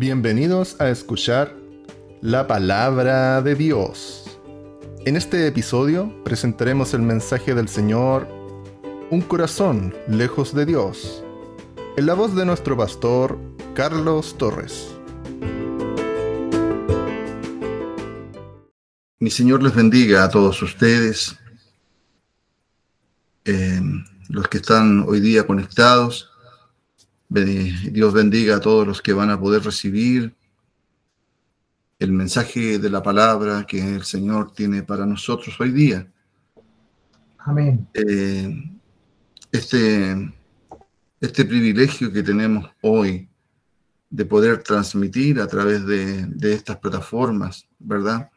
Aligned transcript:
Bienvenidos 0.00 0.80
a 0.80 0.88
escuchar 0.88 1.54
la 2.22 2.46
palabra 2.46 3.42
de 3.42 3.54
Dios. 3.54 4.38
En 5.04 5.14
este 5.14 5.46
episodio 5.46 6.24
presentaremos 6.24 6.94
el 6.94 7.02
mensaje 7.02 7.54
del 7.54 7.68
Señor, 7.68 8.26
Un 9.10 9.20
corazón 9.20 9.94
lejos 10.08 10.54
de 10.54 10.64
Dios, 10.64 11.22
en 11.98 12.06
la 12.06 12.14
voz 12.14 12.34
de 12.34 12.46
nuestro 12.46 12.78
pastor 12.78 13.38
Carlos 13.74 14.38
Torres. 14.38 14.88
Mi 19.18 19.30
Señor 19.30 19.62
les 19.62 19.74
bendiga 19.74 20.24
a 20.24 20.30
todos 20.30 20.62
ustedes, 20.62 21.36
eh, 23.44 23.82
los 24.30 24.48
que 24.48 24.56
están 24.56 25.04
hoy 25.06 25.20
día 25.20 25.46
conectados 25.46 26.29
Dios 27.30 28.12
bendiga 28.12 28.56
a 28.56 28.60
todos 28.60 28.84
los 28.84 29.00
que 29.00 29.12
van 29.12 29.30
a 29.30 29.38
poder 29.38 29.62
recibir 29.62 30.34
el 32.00 32.10
mensaje 32.10 32.80
de 32.80 32.90
la 32.90 33.04
palabra 33.04 33.64
que 33.68 33.78
el 33.78 34.02
Señor 34.02 34.52
tiene 34.52 34.82
para 34.82 35.06
nosotros 35.06 35.54
hoy 35.60 35.70
día. 35.70 36.10
Amén. 37.38 37.86
Eh, 37.94 38.52
este, 39.52 40.32
este 41.20 41.44
privilegio 41.44 42.12
que 42.12 42.24
tenemos 42.24 42.68
hoy 42.80 43.28
de 44.08 44.24
poder 44.24 44.64
transmitir 44.64 45.40
a 45.40 45.46
través 45.46 45.86
de, 45.86 46.26
estas 46.52 46.78
plataformas, 46.78 47.68
¿verdad? 47.78 48.28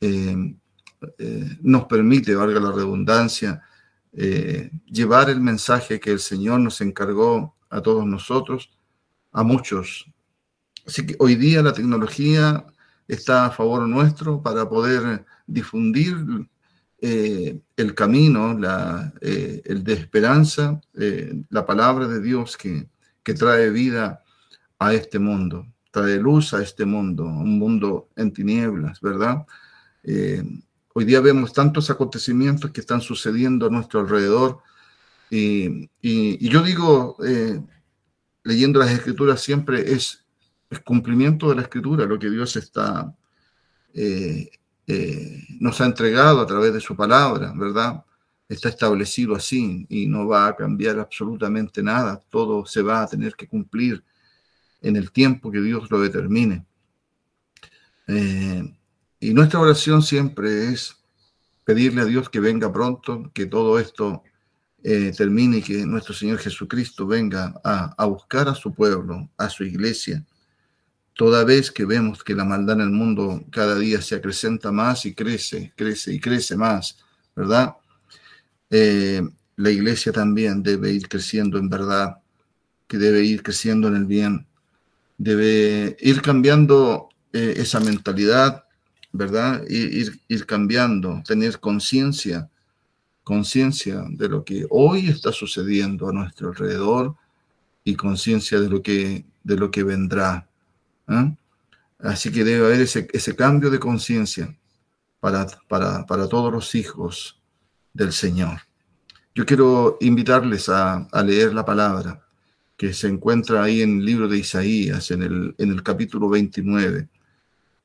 Eh, 0.00 0.54
eh, 1.18 1.58
nos 1.62 1.86
permite, 1.86 2.36
valga 2.36 2.60
la 2.60 2.70
redundancia, 2.70 3.60
llevar 4.86 5.28
el 5.30 5.40
mensaje 5.40 5.98
que 5.98 6.12
el 6.12 6.20
Señor 6.20 6.60
nos 6.60 6.80
encargó 6.80 7.56
a 7.74 7.82
todos 7.82 8.06
nosotros, 8.06 8.70
a 9.32 9.42
muchos. 9.42 10.06
Así 10.86 11.06
que 11.06 11.16
hoy 11.18 11.34
día 11.34 11.60
la 11.62 11.72
tecnología 11.72 12.64
está 13.08 13.46
a 13.46 13.50
favor 13.50 13.86
nuestro 13.88 14.40
para 14.42 14.68
poder 14.68 15.24
difundir 15.46 16.16
eh, 17.00 17.58
el 17.76 17.94
camino, 17.94 18.56
la, 18.56 19.12
eh, 19.20 19.60
el 19.64 19.82
de 19.82 19.92
esperanza, 19.94 20.80
eh, 20.94 21.34
la 21.50 21.66
palabra 21.66 22.06
de 22.06 22.20
Dios 22.20 22.56
que, 22.56 22.88
que 23.22 23.34
trae 23.34 23.70
vida 23.70 24.22
a 24.78 24.94
este 24.94 25.18
mundo, 25.18 25.66
trae 25.90 26.16
luz 26.18 26.54
a 26.54 26.62
este 26.62 26.84
mundo, 26.84 27.24
un 27.24 27.58
mundo 27.58 28.08
en 28.16 28.32
tinieblas, 28.32 29.00
¿verdad? 29.00 29.44
hoy 30.92 31.06
día 31.06 31.20
vemos 31.20 31.54
tantos 31.54 31.88
acontecimientos 31.88 32.70
que 32.72 32.82
están 32.82 33.00
sucediendo 33.00 33.66
a 33.66 33.70
nuestro 33.70 34.00
alrededor 34.00 34.60
y, 35.30 36.48
yo 36.48 36.62
digo, 36.62 37.16
eh, 37.24 37.60
leyendo 38.42 38.78
las 38.78 38.90
escrituras 38.90 39.40
siempre 39.40 39.92
es, 39.92 40.24
el 40.70 40.82
cumplimiento 40.82 41.48
de 41.48 41.56
la 41.56 41.62
escritura, 41.62 42.04
lo 42.04 42.18
que 42.18 42.30
Dios 42.30 42.56
está, 42.56 43.14
eh, 43.92 44.50
eh, 44.86 45.42
nos 45.60 45.80
ha 45.80 45.86
entregado 45.86 46.40
a 46.40 46.46
través 46.46 46.72
de 46.72 46.80
su 46.80 46.96
palabra, 46.96 47.52
¿verdad? 47.56 48.04
Está 48.48 48.68
establecido 48.68 49.34
así 49.34 49.86
y 49.88 50.06
no 50.06 50.26
va 50.26 50.48
a 50.48 50.56
cambiar 50.56 50.98
absolutamente 50.98 51.82
nada, 51.82 52.20
todo 52.28 52.66
se 52.66 52.82
va 52.82 53.02
a 53.02 53.06
tener 53.06 53.34
que 53.34 53.48
cumplir 53.48 54.02
en 54.80 54.96
el 54.96 55.12
tiempo 55.12 55.50
que 55.50 55.60
Dios 55.60 55.90
lo 55.90 56.00
determine. 56.00 56.66
y 58.06 59.32
nuestra 59.32 59.60
oración 59.60 60.02
siempre 60.02 60.68
es 60.68 60.96
pedirle 61.64 62.02
a 62.02 62.04
Dios 62.04 62.28
que 62.28 62.40
venga 62.40 62.70
pronto, 62.72 63.30
que 63.32 63.46
todo 63.46 63.78
esto 63.78 64.22
eh, 64.86 65.14
termine 65.16 65.62
que 65.62 65.86
nuestro 65.86 66.12
Señor 66.12 66.38
Jesucristo 66.38 67.06
venga 67.06 67.54
a, 67.64 68.04
buscar 68.04 68.50
a 68.50 68.54
su 68.54 68.74
pueblo, 68.74 69.30
a 69.38 69.48
su 69.48 69.64
iglesia, 69.64 70.22
toda 71.14 71.42
vez 71.42 71.70
que 71.70 71.86
vemos 71.86 72.22
que 72.22 72.34
la 72.34 72.44
maldad 72.44 72.76
en 72.76 72.82
el 72.82 72.90
mundo 72.90 73.42
cada 73.50 73.78
día 73.78 74.02
se 74.02 74.16
acrecenta 74.16 74.70
más 74.72 75.06
y 75.06 75.14
crece, 75.14 75.72
crece 75.74 76.12
y 76.12 76.20
crece 76.20 76.54
más, 76.58 76.98
¿verdad? 77.34 77.76
Eh, 78.68 79.22
la 79.56 79.70
iglesia 79.70 80.12
también 80.12 80.62
debe 80.62 80.92
ir 80.92 81.08
creciendo 81.08 81.56
en 81.56 81.70
verdad, 81.70 82.18
que 82.86 82.98
debe 82.98 83.24
ir 83.24 83.42
creciendo 83.42 83.88
en 83.88 83.96
el 83.96 84.04
bien, 84.04 84.46
debe 85.16 85.96
ir 85.98 86.20
cambiando 86.20 87.08
eh, 87.32 87.54
esa 87.56 87.80
mentalidad, 87.80 88.64
¿verdad? 89.12 89.64
Ir, 89.66 90.20
ir 90.28 90.44
cambiando, 90.44 91.22
tener 91.26 91.58
conciencia 91.58 92.50
conciencia 93.24 94.04
de 94.08 94.28
lo 94.28 94.44
que 94.44 94.66
hoy 94.70 95.08
está 95.08 95.32
sucediendo 95.32 96.08
a 96.08 96.12
nuestro 96.12 96.50
alrededor 96.50 97.16
y 97.82 97.96
conciencia 97.96 98.60
de 98.60 98.68
lo 98.68 98.82
que 98.82 99.24
de 99.44 99.56
lo 99.56 99.70
que 99.70 99.84
vendrá. 99.84 100.48
¿eh? 101.08 101.36
Así 101.98 102.32
que 102.32 102.42
debe 102.42 102.66
haber 102.66 102.80
ese, 102.80 103.06
ese 103.12 103.36
cambio 103.36 103.70
de 103.70 103.78
conciencia 103.78 104.56
para, 105.20 105.46
para, 105.68 106.04
para, 106.06 106.28
todos 106.28 106.52
los 106.52 106.74
hijos 106.74 107.40
del 107.92 108.12
Señor. 108.12 108.60
Yo 109.34 109.46
quiero 109.46 109.98
invitarles 110.00 110.68
a, 110.68 111.06
a, 111.12 111.22
leer 111.22 111.54
la 111.54 111.64
palabra 111.64 112.26
que 112.76 112.92
se 112.92 113.08
encuentra 113.08 113.62
ahí 113.62 113.82
en 113.82 113.98
el 113.98 114.04
libro 114.04 114.28
de 114.28 114.38
Isaías, 114.38 115.10
en 115.10 115.22
el, 115.22 115.54
en 115.58 115.70
el 115.70 115.82
capítulo 115.82 116.28
29, 116.28 117.08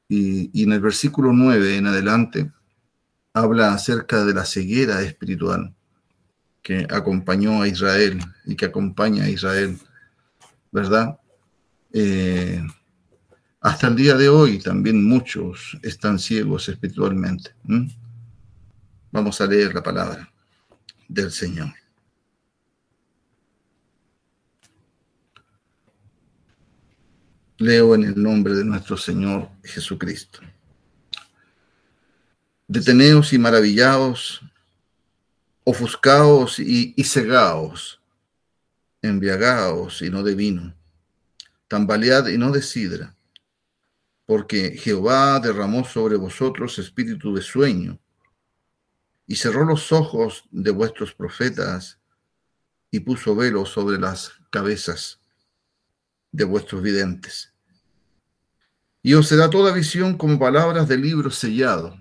y, 0.07 0.49
y 0.59 0.63
en 0.63 0.73
el 0.73 0.81
versículo 0.81 1.31
9 1.31 1.77
en 1.77 1.87
adelante 1.87 2.51
habla 3.39 3.73
acerca 3.73 4.25
de 4.25 4.33
la 4.33 4.45
ceguera 4.45 5.01
espiritual 5.01 5.73
que 6.61 6.85
acompañó 6.89 7.61
a 7.61 7.67
Israel 7.67 8.19
y 8.45 8.55
que 8.55 8.65
acompaña 8.65 9.23
a 9.23 9.29
Israel, 9.29 9.77
¿verdad? 10.71 11.19
Eh, 11.93 12.61
hasta 13.61 13.87
el 13.87 13.95
día 13.95 14.15
de 14.15 14.29
hoy 14.29 14.59
también 14.59 15.03
muchos 15.03 15.77
están 15.81 16.19
ciegos 16.19 16.69
espiritualmente. 16.69 17.51
Vamos 19.11 19.41
a 19.41 19.47
leer 19.47 19.73
la 19.73 19.83
palabra 19.83 20.31
del 21.07 21.31
Señor. 21.31 21.73
Leo 27.57 27.95
en 27.95 28.03
el 28.05 28.21
nombre 28.21 28.53
de 28.55 28.63
nuestro 28.63 28.95
Señor 28.95 29.49
Jesucristo. 29.63 30.39
Deteneos 32.71 33.33
y 33.33 33.39
maravillaos, 33.39 34.41
ofuscaos 35.63 36.59
y, 36.59 36.93
y 36.95 37.03
cegaos, 37.03 37.99
embriagaos 39.01 40.03
y 40.03 40.11
no 40.11 40.21
de 40.21 40.35
vino, 40.35 40.75
tambalead 41.67 42.27
y 42.27 42.37
no 42.37 42.51
de 42.51 42.61
sidra, 42.61 43.15
porque 44.27 44.77
Jehová 44.77 45.39
derramó 45.39 45.83
sobre 45.83 46.15
vosotros 46.15 46.77
espíritu 46.77 47.33
de 47.33 47.41
sueño 47.41 47.99
y 49.25 49.35
cerró 49.37 49.65
los 49.65 49.91
ojos 49.91 50.43
de 50.51 50.69
vuestros 50.69 51.15
profetas 51.15 51.99
y 52.91 52.99
puso 52.99 53.35
velo 53.35 53.65
sobre 53.65 53.97
las 53.97 54.33
cabezas 54.51 55.19
de 56.31 56.43
vuestros 56.43 56.83
videntes. 56.83 57.51
Y 59.01 59.15
os 59.15 59.27
será 59.27 59.49
toda 59.49 59.73
visión 59.73 60.15
como 60.15 60.37
palabras 60.37 60.87
de 60.87 60.97
libro 60.97 61.31
sellado 61.31 61.98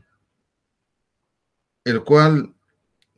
el 1.88 2.04
cual, 2.04 2.54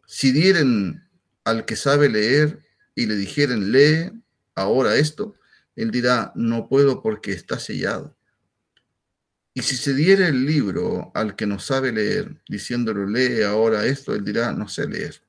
si 0.07 0.33
dieren 0.33 1.03
al 1.45 1.65
que 1.65 1.77
sabe 1.77 2.09
leer 2.09 2.65
y 2.95 3.07
le 3.07 3.17
dijeren, 3.17 3.73
lee 3.73 4.13
ahora 4.55 4.97
esto, 4.97 5.35
él 5.77 5.91
dirá, 5.91 6.33
no 6.35 6.69
puedo 6.69 7.03
porque 7.03 7.33
está 7.33 7.59
sellado. 7.59 8.17
Y 9.55 9.63
si 9.63 9.77
se 9.77 9.95
diere 9.95 10.29
el 10.29 10.47
libro 10.47 11.11
al 11.15 11.35
que 11.35 11.47
no 11.47 11.59
sabe 11.59 11.93
leer, 11.93 12.41
diciéndole, 12.49 13.07
lee 13.07 13.43
ahora 13.43 13.85
esto, 13.87 14.15
él 14.15 14.25
dirá, 14.25 14.53
no 14.53 14.69
sé 14.69 14.87
leer. 14.87 15.21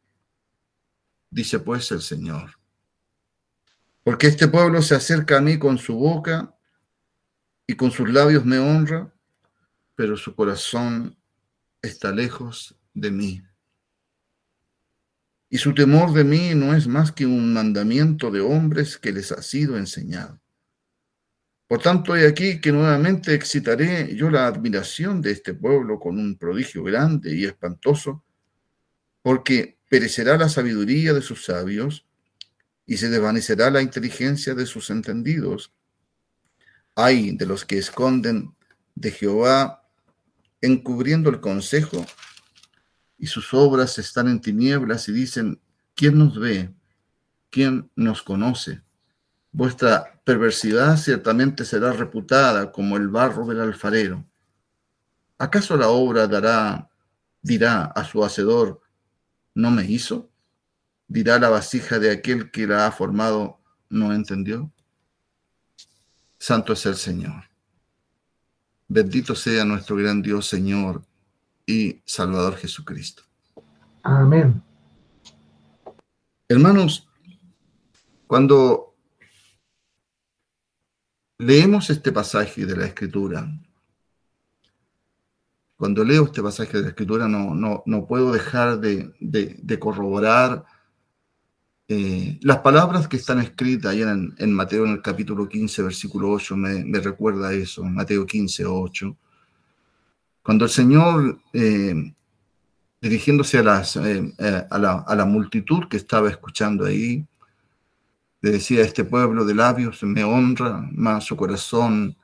Dice 1.30 1.60
pues 1.60 1.92
el 1.92 2.02
Señor. 2.02 2.60
Porque 4.04 4.28
este 4.28 4.48
pueblo 4.48 4.82
se 4.82 4.96
acerca 4.96 5.38
a 5.38 5.42
mí 5.42 5.58
con 5.58 5.78
su 5.78 5.96
boca 5.96 6.56
y 7.66 7.76
con 7.76 7.92
sus 7.92 8.10
labios 8.12 8.46
me 8.46 8.60
honra, 8.60 9.14
pero 9.96 10.18
su 10.18 10.36
corazón 10.36 11.18
está 11.82 12.12
lejos 12.12 12.76
de 12.94 13.12
mí. 13.12 13.42
Y 15.50 15.58
su 15.58 15.74
temor 15.74 16.14
de 16.14 16.24
mí 16.24 16.56
no 16.56 16.74
es 16.74 16.88
más 16.88 17.12
que 17.12 17.26
un 17.26 17.54
mandamiento 17.54 18.32
de 18.32 18.40
hombres 18.40 18.98
que 18.98 19.12
les 19.12 19.32
ha 19.32 19.42
sido 19.42 19.78
enseñado. 19.78 20.40
Por 21.68 21.82
tanto, 21.82 22.16
he 22.16 22.28
aquí 22.28 22.60
que 22.60 22.72
nuevamente 22.72 23.34
excitaré 23.34 24.16
yo 24.16 24.30
la 24.30 24.48
admiración 24.48 25.22
de 25.22 25.32
este 25.32 25.54
pueblo 25.54 26.00
con 26.00 26.20
un 26.20 26.38
prodigio 26.38 26.84
grande 26.84 27.36
y 27.36 27.46
espantoso, 27.46 28.24
porque 29.22 29.78
perecerá 29.90 30.38
la 30.38 30.50
sabiduría 30.50 31.14
de 31.14 31.22
sus 31.22 31.46
sabios 31.46 32.06
y 32.86 32.98
se 32.98 33.10
desvanecerá 33.10 33.70
la 33.70 33.82
inteligencia 33.82 34.54
de 34.54 34.66
sus 34.66 34.90
entendidos. 34.90 35.74
Hay 36.96 37.36
de 37.38 37.46
los 37.46 37.64
que 37.64 37.78
esconden 37.78 38.56
de 38.96 39.12
Jehová 39.12 39.90
encubriendo 40.62 41.30
el 41.30 41.40
consejo 41.40 42.06
y 43.22 43.28
sus 43.28 43.54
obras 43.54 44.00
están 44.00 44.28
en 44.28 44.42
tinieblas 44.42 45.08
y 45.08 45.12
dicen, 45.12 45.62
¿quién 45.94 46.18
nos 46.18 46.40
ve? 46.40 46.74
¿Quién 47.52 47.92
nos 47.96 48.24
conoce? 48.24 48.82
Vuestra 49.52 50.20
perversidad 50.24 50.98
ciertamente 50.98 51.64
será 51.64 51.94
reputada 51.94 52.72
como 52.72 52.98
el 52.98 53.10
barro 53.10 53.46
del 53.46 53.62
alfarero. 53.62 54.26
¿Acaso 55.38 55.78
la 55.78 55.90
obra 55.90 56.28
dará, 56.28 56.90
dirá 57.44 57.84
a 57.84 58.04
su 58.06 58.26
hacedor, 58.26 58.82
no 59.54 59.70
me 59.70 59.86
hizo? 59.86 60.32
Dirá 61.08 61.38
la 61.38 61.50
vasija 61.50 62.00
de 62.00 62.10
aquel 62.10 62.50
que 62.50 62.66
la 62.66 62.88
ha 62.88 62.92
formado, 62.92 63.60
no 63.88 64.14
entendió. 64.14 64.74
Santo 66.40 66.74
es 66.74 66.84
el 66.88 66.96
Señor. 66.96 67.44
Bendito 68.88 69.36
sea 69.36 69.64
nuestro 69.64 69.96
gran 69.96 70.24
Dios, 70.24 70.48
Señor 70.48 71.04
y 71.72 72.02
Salvador 72.06 72.56
Jesucristo. 72.58 73.24
Amén. 74.04 74.62
Hermanos, 76.50 77.08
cuando 78.28 78.96
leemos 81.38 81.90
este 81.90 82.12
pasaje 82.12 82.66
de 82.66 82.76
la 82.76 82.86
Escritura, 82.86 83.50
cuando 85.78 86.04
leo 86.04 86.26
este 86.26 86.44
pasaje 86.44 86.78
de 86.78 86.84
la 86.84 86.90
Escritura 86.90 87.28
no, 87.28 87.84
no, 87.86 88.06
puedo 88.06 88.32
dejar 88.32 88.80
de, 88.80 89.80
corroborar 89.80 90.66
eh, 91.88 92.38
las 92.42 92.60
palabras 92.60 93.08
que 93.08 93.18
están 93.18 93.40
escritas 93.40 93.92
ahí 93.92 94.02
en, 94.02 94.34
en, 94.38 94.54
Mateo 94.54 94.86
en 94.86 94.92
el 94.92 95.02
capítulo 95.02 95.48
15, 95.48 95.84
versículo 95.84 96.32
8, 96.32 96.56
me, 96.56 97.00
recuerda 97.00 97.54
eso, 97.54 97.84
Mateo 97.84 98.26
15, 98.26 98.66
8. 98.66 99.18
Cuando 100.44 100.66
el 100.66 100.72
Señor 100.72 101.40
eh, 101.54 102.14
dirigiéndose 103.00 103.60
a, 103.60 103.64
las, 103.64 103.96
eh, 103.96 104.34
eh, 104.38 104.68
a, 104.70 104.78
la, 104.80 105.26
multitud 105.26 105.88
que 105.88 105.98
estaba 105.98 106.30
escuchando 106.30 106.86
ahí, 106.86 107.26
le 108.42 108.52
decía, 108.52 108.82
este 108.82 109.04
pueblo 109.04 109.46
de 109.46 109.54
labios 109.54 110.02
me 110.04 110.24
honra, 110.24 110.88
mas 110.92 111.26
su 111.26 111.36
corazón 111.36 112.16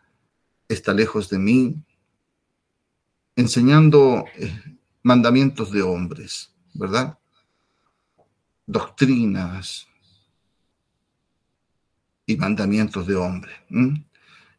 está 0.67 0.93
lejos 0.93 1.29
de 1.29 1.37
mí, 1.37 1.83
enseñando 3.35 4.25
mandamientos 5.03 5.71
de 5.71 5.83
hombres, 5.83 6.51
¿verdad? 6.73 7.17
Doctrinas 8.65 9.87
y 12.25 12.35
mandamientos 12.35 13.05
de 13.05 13.15
hombres. 13.15 13.55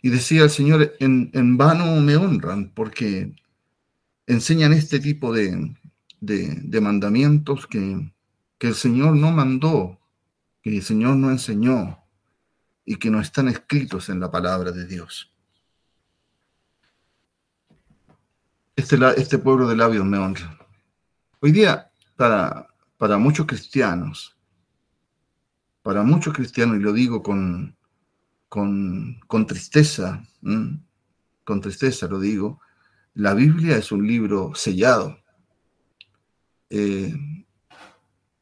Y 0.01 0.11
decía 0.11 0.45
el 0.45 0.51
Señor, 0.51 0.95
en, 1.01 1.31
en, 1.35 1.57
vano 1.57 2.01
me 2.01 2.17
honran 2.17 2.71
porque 2.71 3.35
enseñan 4.29 4.75
este 4.75 5.01
tipo 5.01 5.33
de, 5.33 5.75
de, 6.21 6.81
mandamientos 6.81 7.67
que, 7.67 8.13
que 8.59 8.69
el 8.69 8.75
Señor 8.75 9.17
no 9.17 9.33
mandó, 9.33 9.99
que 10.63 10.77
el 10.77 10.83
Señor 10.83 11.17
no 11.17 11.31
enseñó 11.31 11.99
y 12.85 12.97
que 12.97 13.11
no 13.11 13.21
están 13.21 13.49
escritos 13.49 14.11
en 14.11 14.21
la 14.21 14.31
palabra 14.31 14.71
de 14.71 14.87
Dios. 14.87 15.33
Este, 18.77 18.99
este 19.17 19.39
pueblo 19.39 19.67
de 19.67 19.77
labios 19.77 20.05
me 20.05 20.19
honra. 20.19 20.59
Hoy 21.41 21.51
día, 21.51 21.91
para, 22.17 22.69
para 22.99 23.17
muchos 23.17 23.47
cristianos, 23.47 24.37
para 25.83 26.03
muchos 26.03 26.35
cristianos, 26.35 26.77
y 26.77 26.81
lo 26.81 26.93
digo 26.93 27.23
con, 27.23 27.75
con, 28.51 29.21
con 29.27 29.47
tristeza, 29.47 30.23
con 31.45 31.61
tristeza 31.63 32.07
lo 32.09 32.21
digo, 32.21 32.61
la 33.19 33.35
Biblia 33.35 33.77
es 33.77 33.91
un 33.91 34.07
libro 34.07 34.53
sellado. 34.55 35.19
Eh, 36.71 37.13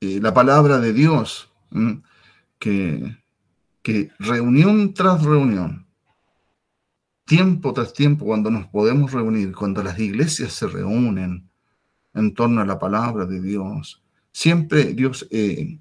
eh, 0.01 0.21
la 0.21 0.35
palabra 0.35 0.79
de 0.81 0.93
Dios, 0.93 1.51
que, 2.59 3.17
que 3.81 4.11
reunión 4.19 4.93
tras 4.93 5.23
reunión, 5.23 5.87
tiempo 7.25 7.73
tras 7.73 7.95
tiempo, 7.95 8.27
cuando 8.27 8.51
nos 8.51 8.67
podemos 8.67 9.13
reunir, 9.13 9.55
cuando 9.55 9.83
las 9.83 9.99
iglesias 9.99 10.53
se 10.53 10.67
reúnen 10.67 11.49
en 12.13 12.35
torno 12.35 12.61
a 12.61 12.67
la 12.67 12.79
palabra 12.79 13.25
de 13.25 13.41
Dios, 13.41 14.03
siempre 14.31 14.93
Dios 14.93 15.27
eh, 15.31 15.79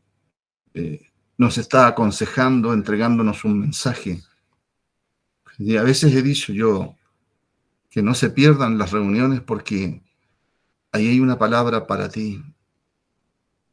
nos 1.38 1.58
está 1.58 1.88
aconsejando, 1.88 2.72
entregándonos 2.72 3.44
un 3.44 3.60
mensaje. 3.60 4.22
Y 5.58 5.76
a 5.76 5.84
veces 5.84 6.16
he 6.16 6.22
dicho 6.22 6.54
yo 6.54 6.96
que 7.96 8.04
no 8.04 8.14
se 8.14 8.30
pierdan 8.30 8.78
las 8.78 8.92
reuniones 8.92 9.40
porque 9.40 10.02
ahí 10.92 11.08
hay 11.08 11.22
una 11.22 11.40
palabra 11.40 11.88
para 11.88 12.10
ti 12.10 12.44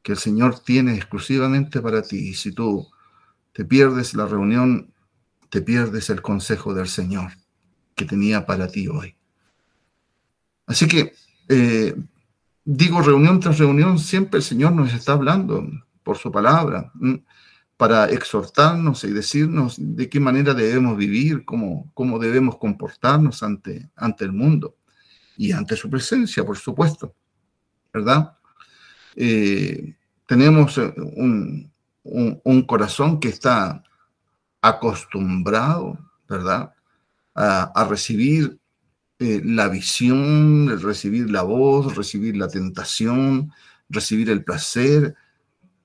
que 0.00 0.12
el 0.12 0.18
Señor 0.18 0.60
tiene 0.60 0.94
exclusivamente 0.94 1.80
para 1.80 2.02
ti. 2.02 2.28
Y 2.28 2.34
si 2.34 2.52
tú 2.52 2.86
te 3.50 3.64
pierdes 3.64 4.14
la 4.14 4.26
reunión, 4.26 4.92
te 5.50 5.60
pierdes 5.60 6.08
el 6.08 6.22
consejo 6.22 6.72
del 6.72 6.86
Señor 6.86 7.32
que 7.96 8.04
tenía 8.04 8.46
para 8.46 8.68
ti 8.68 8.86
hoy. 8.86 9.16
Así 10.66 10.86
que 10.86 11.14
eh, 11.48 11.92
digo 12.64 13.02
reunión 13.02 13.40
tras 13.40 13.58
reunión, 13.58 13.98
siempre 13.98 14.38
el 14.38 14.44
Señor 14.44 14.70
nos 14.70 14.94
está 14.94 15.14
hablando 15.14 15.68
por 16.04 16.16
su 16.16 16.30
palabra 16.30 16.92
para 17.82 18.08
exhortarnos 18.10 19.02
y 19.02 19.10
decirnos 19.10 19.74
de 19.76 20.08
qué 20.08 20.20
manera 20.20 20.54
debemos 20.54 20.96
vivir, 20.96 21.44
cómo, 21.44 21.90
cómo 21.94 22.20
debemos 22.20 22.56
comportarnos 22.56 23.42
ante, 23.42 23.90
ante 23.96 24.24
el 24.24 24.30
mundo 24.30 24.76
y 25.36 25.50
ante 25.50 25.74
su 25.74 25.90
presencia, 25.90 26.44
por 26.44 26.56
supuesto, 26.56 27.16
¿verdad? 27.92 28.38
Eh, 29.16 29.96
tenemos 30.28 30.78
eh, 30.78 30.94
un, 32.04 32.62
corazón 32.68 33.18
que 33.18 33.30
está 33.30 33.82
acostumbrado, 34.60 35.98
¿verdad? 36.28 36.72
A, 37.34 37.84
recibir 37.90 38.60
eh, 39.18 39.42
la 39.44 39.66
visión, 39.66 40.80
recibir 40.80 41.32
la 41.32 41.42
voz, 41.42 41.96
recibir 41.96 42.36
la 42.36 42.46
tentación, 42.46 43.50
recibir 43.88 44.30
el 44.30 44.44
placer 44.44 45.16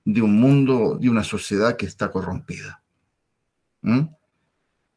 de 0.08 0.22
un 0.22 0.40
mundo, 0.40 0.98
de 0.98 1.10
una 1.10 1.22
sociedad 1.22 1.76
que 1.76 1.86
está 1.86 2.10
corrompida. 2.10 2.82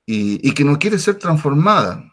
Y, 0.07 0.49
y, 0.49 0.55
que 0.55 0.65
no 0.65 0.79
quiere 0.79 0.99
ser 0.99 1.17
transformada 1.17 2.13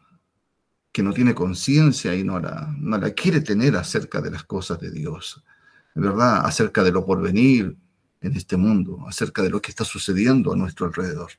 que 0.91 1.03
no 1.03 1.13
tiene 1.13 1.35
conciencia 1.35 2.15
y 2.15 2.23
no 2.23 2.39
la, 2.39 2.73
no 2.75 2.97
la 2.97 3.11
quiere 3.11 3.41
tener 3.41 3.75
acerca 3.75 4.19
de 4.19 4.31
las 4.31 4.43
cosas 4.43 4.79
de 4.79 4.89
Dios, 4.89 5.43
¿verdad? 5.93 6.43
Acerca 6.43 6.83
de 6.83 6.91
lo 6.91 7.05
porvenir 7.05 7.77
en 8.19 8.35
este 8.35 8.57
mundo, 8.57 9.05
acerca 9.07 9.43
de 9.43 9.51
lo 9.51 9.61
que 9.61 9.69
está 9.69 9.85
sucediendo 9.85 10.51
a 10.51 10.55
nuestro 10.55 10.87
alrededor. 10.87 11.33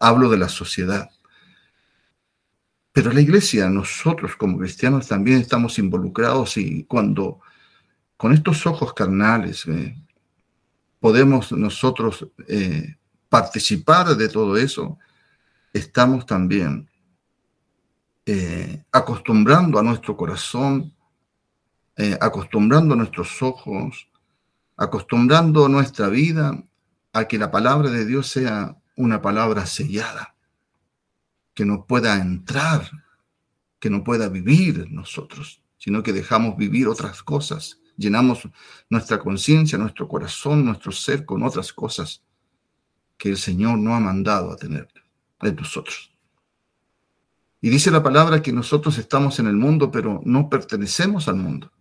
Hablo 0.00 0.28
de 0.28 0.38
la 0.38 0.48
sociedad. 0.48 1.08
Pero 2.90 3.12
la 3.12 3.20
iglesia, 3.20 3.70
nosotros 3.70 4.34
como 4.34 4.58
cristianos 4.58 5.06
también 5.06 5.38
estamos 5.38 5.78
involucrados 5.78 6.56
y 6.56 6.82
cuando 6.84 7.40
con 8.16 8.32
estos 8.32 8.66
ojos 8.66 8.92
carnales 8.92 9.66
eh, 9.66 9.96
podemos 11.04 11.52
nosotros 11.52 12.26
eh, 12.48 12.96
participar 13.28 14.16
de 14.16 14.26
todo 14.26 14.56
eso, 14.56 14.98
estamos 15.70 16.24
también 16.24 16.88
eh, 18.24 18.82
acostumbrando 18.90 19.78
a 19.78 19.82
nuestro 19.82 20.16
corazón, 20.16 20.94
eh, 21.98 22.16
acostumbrando 22.18 22.94
a 22.94 22.96
nuestros 22.96 23.42
ojos, 23.42 24.08
acostumbrando 24.78 25.68
nuestra 25.68 26.08
vida 26.08 26.64
a 27.12 27.28
que 27.28 27.36
la 27.36 27.50
palabra 27.50 27.90
de 27.90 28.06
Dios 28.06 28.28
sea 28.28 28.74
una 28.96 29.20
palabra 29.20 29.66
sellada, 29.66 30.34
que 31.52 31.66
no 31.66 31.84
pueda 31.84 32.16
entrar, 32.16 32.90
que 33.78 33.90
no 33.90 34.02
pueda 34.02 34.30
vivir 34.30 34.86
nosotros, 34.90 35.60
sino 35.76 36.02
que 36.02 36.14
dejamos 36.14 36.56
vivir 36.56 36.88
otras 36.88 37.22
cosas, 37.22 37.78
llenamos 37.96 38.48
nuestra 38.90 39.18
conciencia, 39.18 39.78
nuestro 39.78 40.08
corazón, 40.08 40.64
nuestro 40.64 40.92
ser 40.92 41.24
con 41.24 41.42
otras 41.42 41.72
cosas 41.72 42.22
que 43.16 43.30
el 43.30 43.36
Señor 43.36 43.78
no 43.78 43.94
ha 43.94 44.00
mandado 44.00 44.50
a 44.50 44.56
tener 44.56 44.88
de 45.40 45.52
nosotros. 45.52 46.12
Y 47.60 47.70
dice 47.70 47.90
la 47.90 48.02
palabra 48.02 48.42
que 48.42 48.52
nosotros 48.52 48.98
estamos 48.98 49.38
en 49.38 49.46
el 49.46 49.56
mundo, 49.56 49.90
pero 49.90 50.20
no 50.24 50.50
pertenecemos 50.50 51.28
al 51.28 51.36
mundo. 51.36 51.72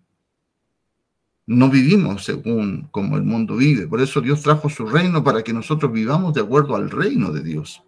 No 1.46 1.70
vivimos 1.70 2.24
según 2.24 2.88
como 2.90 3.18
el 3.18 3.24
mundo 3.24 3.58
vive. 3.58 3.88
Por 3.88 4.00
eso 4.00 4.22
Dios 4.22 4.42
trajo 4.42 4.70
su 4.70 4.86
reino 4.86 5.24
para 5.24 5.44
que 5.44 5.52
nosotros 5.52 5.92
vivamos 5.92 6.34
de 6.34 6.42
acuerdo 6.42 6.76
al 6.76 6.90
reino 6.90 7.34
de 7.34 7.44
Dios. 7.44 7.84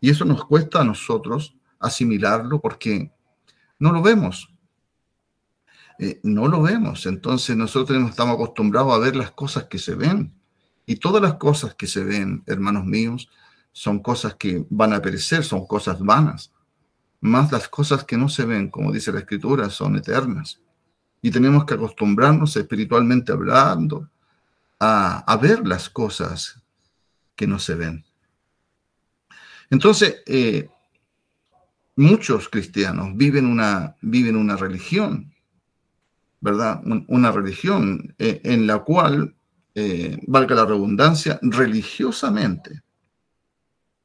Y 0.00 0.10
eso 0.10 0.26
nos 0.26 0.44
cuesta 0.44 0.82
a 0.82 0.84
nosotros 0.84 1.56
asimilarlo 1.78 2.60
porque 2.60 3.10
no 3.78 3.92
lo 3.92 4.02
vemos. 4.02 4.52
Eh, 6.00 6.20
no 6.22 6.48
lo 6.48 6.62
vemos. 6.62 7.06
Entonces 7.06 7.56
nosotros 7.56 8.08
estamos 8.08 8.34
acostumbrados 8.34 8.94
a 8.94 8.98
ver 8.98 9.16
las 9.16 9.30
cosas 9.30 9.64
que 9.64 9.78
se 9.78 9.94
ven. 9.94 10.32
Y 10.86 10.96
todas 10.96 11.22
las 11.22 11.34
cosas 11.34 11.74
que 11.74 11.86
se 11.86 12.02
ven, 12.02 12.42
hermanos 12.46 12.84
míos, 12.84 13.28
son 13.72 14.00
cosas 14.00 14.34
que 14.34 14.66
van 14.70 14.92
a 14.92 15.00
perecer, 15.00 15.44
son 15.44 15.66
cosas 15.66 16.00
vanas 16.00 16.50
más 17.20 17.52
las 17.52 17.68
cosas 17.68 18.04
que 18.04 18.16
no 18.16 18.28
se 18.28 18.44
ven, 18.44 18.68
como 18.68 18.92
dice 18.92 19.12
la 19.12 19.20
escritura, 19.20 19.68
son 19.70 19.96
eternas. 19.96 20.60
Y 21.22 21.30
tenemos 21.30 21.64
que 21.64 21.74
acostumbrarnos 21.74 22.56
espiritualmente 22.56 23.32
hablando 23.32 24.08
a, 24.78 25.38
ver 25.40 25.66
las 25.66 25.90
cosas 25.90 26.62
que 27.36 27.46
no 27.46 27.58
se 27.58 27.74
ven. 27.74 28.04
Entonces, 29.68 30.22
eh, 30.26 30.68
muchos 31.96 32.48
cristianos 32.48 33.14
viven 33.14 33.44
una, 33.44 33.96
viven 34.00 34.36
una 34.36 34.56
religión, 34.56 35.29
¿verdad? 36.40 36.80
una 37.08 37.32
religión 37.32 38.14
eh, 38.18 38.40
en 38.44 38.66
la 38.66 38.78
cual, 38.78 39.34
eh, 39.74 40.18
valga 40.26 40.54
la 40.54 40.64
redundancia, 40.64 41.38
religiosamente, 41.42 42.82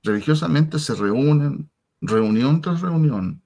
religiosamente 0.03 0.77
se 0.77 0.93
reúnen, 0.95 1.69
reunión 2.01 2.61
tras 2.61 2.81
reunión, 2.81 3.41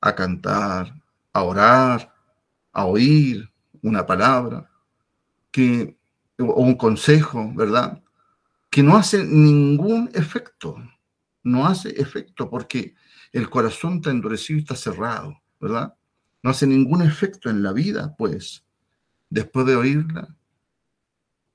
a 0.00 0.14
cantar, 0.14 0.94
a 1.32 1.42
orar, 1.42 2.14
a 2.72 2.86
oír 2.86 3.50
una 3.82 4.06
palabra, 4.06 4.68
que, 5.50 5.96
o 6.38 6.62
un 6.62 6.74
consejo, 6.74 7.52
¿verdad? 7.54 8.02
Que 8.70 8.82
no 8.82 8.96
hace 8.96 9.24
ningún 9.24 10.10
efecto, 10.14 10.76
no 11.42 11.66
hace 11.66 11.90
efecto 12.00 12.48
porque 12.48 12.94
el 13.32 13.50
corazón 13.50 13.96
está 13.96 14.10
endurecido 14.10 14.58
y 14.58 14.62
está 14.62 14.76
cerrado, 14.76 15.38
¿verdad? 15.60 15.94
No 16.42 16.50
hace 16.50 16.66
ningún 16.66 17.02
efecto 17.02 17.50
en 17.50 17.62
la 17.62 17.72
vida, 17.72 18.14
pues 18.16 18.64
después 19.30 19.66
de 19.66 19.76
oírla, 19.76 20.34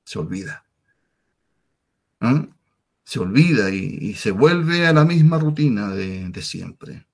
se 0.04 0.20
olvida. 0.20 0.66
¿Mm? 2.20 2.44
Se 3.04 3.20
olvida 3.20 3.70
y, 3.70 4.14
se 4.16 4.32
vuelve 4.32 4.88
a 4.88 4.94
la 4.94 5.06
misma 5.06 5.38
rutina 5.38 5.90
de, 5.90 6.42
siempre. 6.42 7.06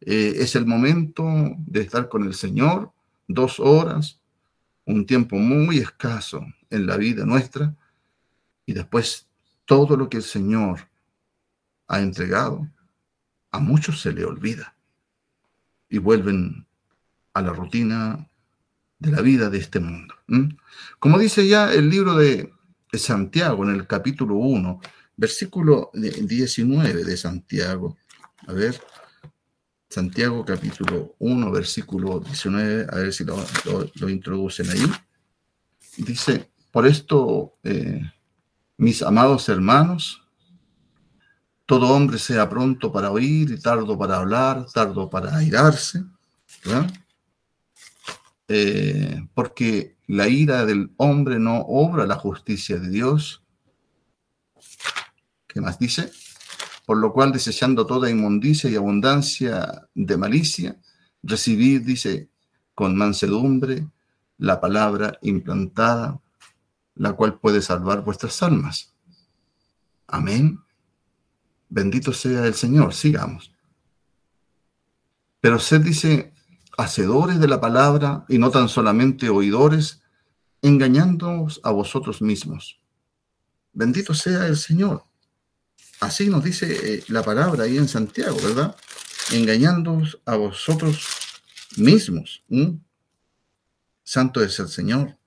Eh, 0.00 0.34
es 0.38 0.56
el 0.56 0.66
momento 0.66 1.24
de 1.58 1.82
estar 1.82 2.08
con 2.08 2.24
el 2.24 2.34
Señor 2.34 2.92
dos 3.28 3.60
horas, 3.60 4.20
un 4.84 5.06
tiempo 5.06 5.36
muy 5.36 5.78
escaso 5.78 6.44
en 6.70 6.86
la 6.86 6.96
vida 6.96 7.24
nuestra, 7.24 7.74
y 8.66 8.72
después 8.72 9.28
todo 9.64 9.96
lo 9.96 10.08
que 10.08 10.18
el 10.18 10.22
Señor 10.22 10.88
ha 11.86 12.00
entregado, 12.00 12.68
a 13.50 13.58
muchos 13.58 14.00
se 14.00 14.12
le 14.12 14.24
olvida 14.24 14.74
y 15.88 15.98
vuelven 15.98 16.66
a 17.38 17.42
la 17.42 17.52
rutina 17.52 18.28
de 18.98 19.10
la 19.10 19.20
vida 19.22 19.50
de 19.50 19.58
este 19.58 19.80
mundo. 19.80 20.14
Como 20.98 21.18
dice 21.18 21.46
ya 21.46 21.72
el 21.72 21.88
libro 21.88 22.16
de 22.16 22.52
Santiago 22.92 23.64
en 23.64 23.70
el 23.70 23.86
capítulo 23.86 24.36
1, 24.36 24.80
versículo 25.16 25.90
19 25.94 27.04
de 27.04 27.16
Santiago. 27.16 27.96
A 28.46 28.52
ver, 28.52 28.80
Santiago 29.90 30.44
capítulo 30.44 31.14
1, 31.18 31.50
versículo 31.50 32.20
19, 32.20 32.86
a 32.90 32.96
ver 32.96 33.12
si 33.12 33.24
lo, 33.24 34.08
introducen 34.08 34.70
ahí. 34.70 34.90
Dice, 35.96 36.50
por 36.70 36.86
esto, 36.86 37.56
eh, 37.64 38.00
mis 38.76 39.02
amados 39.02 39.48
hermanos, 39.48 40.22
todo 41.66 41.88
hombre 41.88 42.18
sea 42.18 42.48
pronto 42.48 42.92
para 42.92 43.10
oír 43.10 43.50
y 43.50 43.60
tardo 43.60 43.98
para 43.98 44.18
hablar, 44.18 44.66
tardo 44.72 45.10
para 45.10 45.36
airarse, 45.36 46.04
¿verdad? 46.64 46.90
Eh, 48.48 49.28
porque 49.34 49.96
la 50.06 50.26
ira 50.26 50.64
del 50.64 50.90
hombre 50.96 51.38
no 51.38 51.60
obra 51.60 52.06
la 52.06 52.16
justicia 52.16 52.78
de 52.78 52.88
Dios. 52.88 53.44
¿Qué 55.46 55.60
más 55.60 55.78
dice? 55.78 56.10
Por 56.86 56.96
lo 56.96 57.12
cual, 57.12 57.32
desechando 57.32 57.86
toda 57.86 58.10
inmundicia 58.10 58.70
y 58.70 58.76
abundancia 58.76 59.88
de 59.94 60.16
malicia, 60.16 60.80
recibid, 61.22 61.82
dice, 61.82 62.30
con 62.74 62.96
mansedumbre 62.96 63.86
la 64.38 64.60
palabra 64.60 65.18
implantada, 65.20 66.20
la 66.94 67.12
cual 67.12 67.38
puede 67.38 67.60
salvar 67.60 68.02
vuestras 68.02 68.42
almas. 68.42 68.94
Amén. 70.06 70.60
Bendito 71.68 72.14
sea 72.14 72.46
el 72.46 72.54
Señor. 72.54 72.94
Sigamos. 72.94 73.52
Pero 75.40 75.58
sed, 75.58 75.82
dice, 75.82 76.32
hacedores 76.78 77.40
de 77.40 77.48
la 77.48 77.60
palabra 77.60 78.24
y 78.28 78.38
no 78.38 78.50
tan 78.50 78.68
solamente 78.68 79.28
oidores, 79.28 80.00
engañándoos 80.62 81.60
a 81.64 81.72
vosotros 81.72 82.22
mismos. 82.22 82.80
Bendito 83.72 84.14
sea 84.14 84.46
el 84.46 84.56
Señor. 84.56 85.04
Así 86.00 86.28
nos 86.28 86.44
dice 86.44 86.94
eh, 86.94 87.04
la 87.08 87.24
palabra 87.24 87.64
ahí 87.64 87.76
en 87.76 87.88
Santiago, 87.88 88.36
¿verdad? 88.42 88.76
Engañándoos 89.32 90.20
a 90.24 90.36
vosotros 90.36 91.04
mismos. 91.76 92.44
Santo 94.04 94.40
es 94.40 94.58
el 94.60 94.68
Señor. 94.68 95.18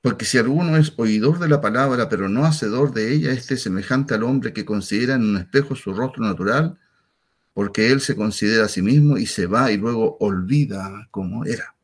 Porque 0.00 0.24
si 0.24 0.38
alguno 0.38 0.78
es 0.78 0.94
oidor 0.96 1.38
de 1.38 1.48
la 1.48 1.60
palabra, 1.60 2.08
pero 2.08 2.30
no 2.30 2.46
hacedor 2.46 2.94
de 2.94 3.12
ella, 3.12 3.32
este 3.32 3.54
es 3.54 3.62
semejante 3.62 4.14
al 4.14 4.22
hombre 4.22 4.54
que 4.54 4.64
considera 4.64 5.14
en 5.14 5.22
un 5.22 5.36
espejo 5.36 5.76
su 5.76 5.92
rostro 5.92 6.24
natural 6.24 6.78
porque 7.54 7.90
él 7.90 8.00
se 8.00 8.16
considera 8.16 8.66
a 8.66 8.68
sí 8.68 8.82
mismo 8.82 9.16
y 9.16 9.26
se 9.26 9.46
va 9.46 9.70
y 9.70 9.76
luego 9.76 10.18
olvida 10.20 11.08
cómo 11.10 11.44
era. 11.44 11.74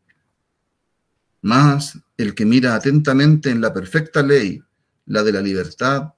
Mas 1.40 1.98
el 2.18 2.34
que 2.34 2.44
mira 2.44 2.74
atentamente 2.74 3.50
en 3.50 3.60
la 3.60 3.72
perfecta 3.72 4.22
ley, 4.22 4.60
la 5.06 5.22
de 5.22 5.32
la 5.32 5.40
libertad, 5.40 6.12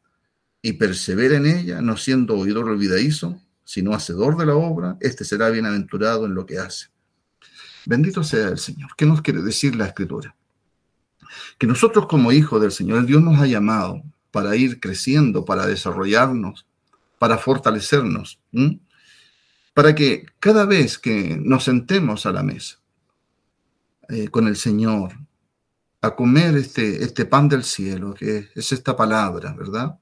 y 0.62 0.72
persevera 0.72 1.36
en 1.36 1.46
ella, 1.46 1.82
no 1.82 1.96
siendo 1.96 2.36
oidor 2.36 2.68
olvidadizo, 2.68 3.40
sino 3.64 3.94
hacedor 3.94 4.36
de 4.36 4.46
la 4.46 4.54
obra, 4.54 4.96
éste 5.00 5.24
será 5.24 5.50
bienaventurado 5.50 6.24
en 6.24 6.34
lo 6.34 6.46
que 6.46 6.58
hace. 6.58 6.86
Bendito 7.84 8.22
sea 8.24 8.48
el 8.48 8.58
Señor. 8.58 8.90
¿Qué 8.96 9.04
nos 9.04 9.22
quiere 9.22 9.42
decir 9.42 9.76
la 9.76 9.86
Escritura? 9.86 10.34
Que 11.58 11.66
nosotros 11.66 12.06
como 12.06 12.32
hijos 12.32 12.60
del 12.60 12.70
Señor, 12.70 13.06
Dios 13.06 13.22
nos 13.22 13.40
ha 13.40 13.46
llamado 13.46 14.02
para 14.30 14.56
ir 14.56 14.80
creciendo, 14.80 15.44
para 15.44 15.66
desarrollarnos, 15.66 16.66
para 17.18 17.38
fortalecernos 17.38 18.40
para 19.74 19.94
que 19.94 20.26
cada 20.38 20.66
vez 20.66 20.98
que 20.98 21.36
nos 21.40 21.64
sentemos 21.64 22.26
a 22.26 22.32
la 22.32 22.42
mesa 22.42 22.78
eh, 24.08 24.28
con 24.28 24.46
el 24.46 24.56
Señor, 24.56 25.12
a 26.02 26.14
comer 26.16 26.56
este, 26.56 27.02
este 27.04 27.24
pan 27.24 27.48
del 27.48 27.62
cielo, 27.62 28.12
que 28.12 28.48
es 28.54 28.72
esta 28.72 28.96
palabra, 28.96 29.54
¿verdad? 29.56 29.98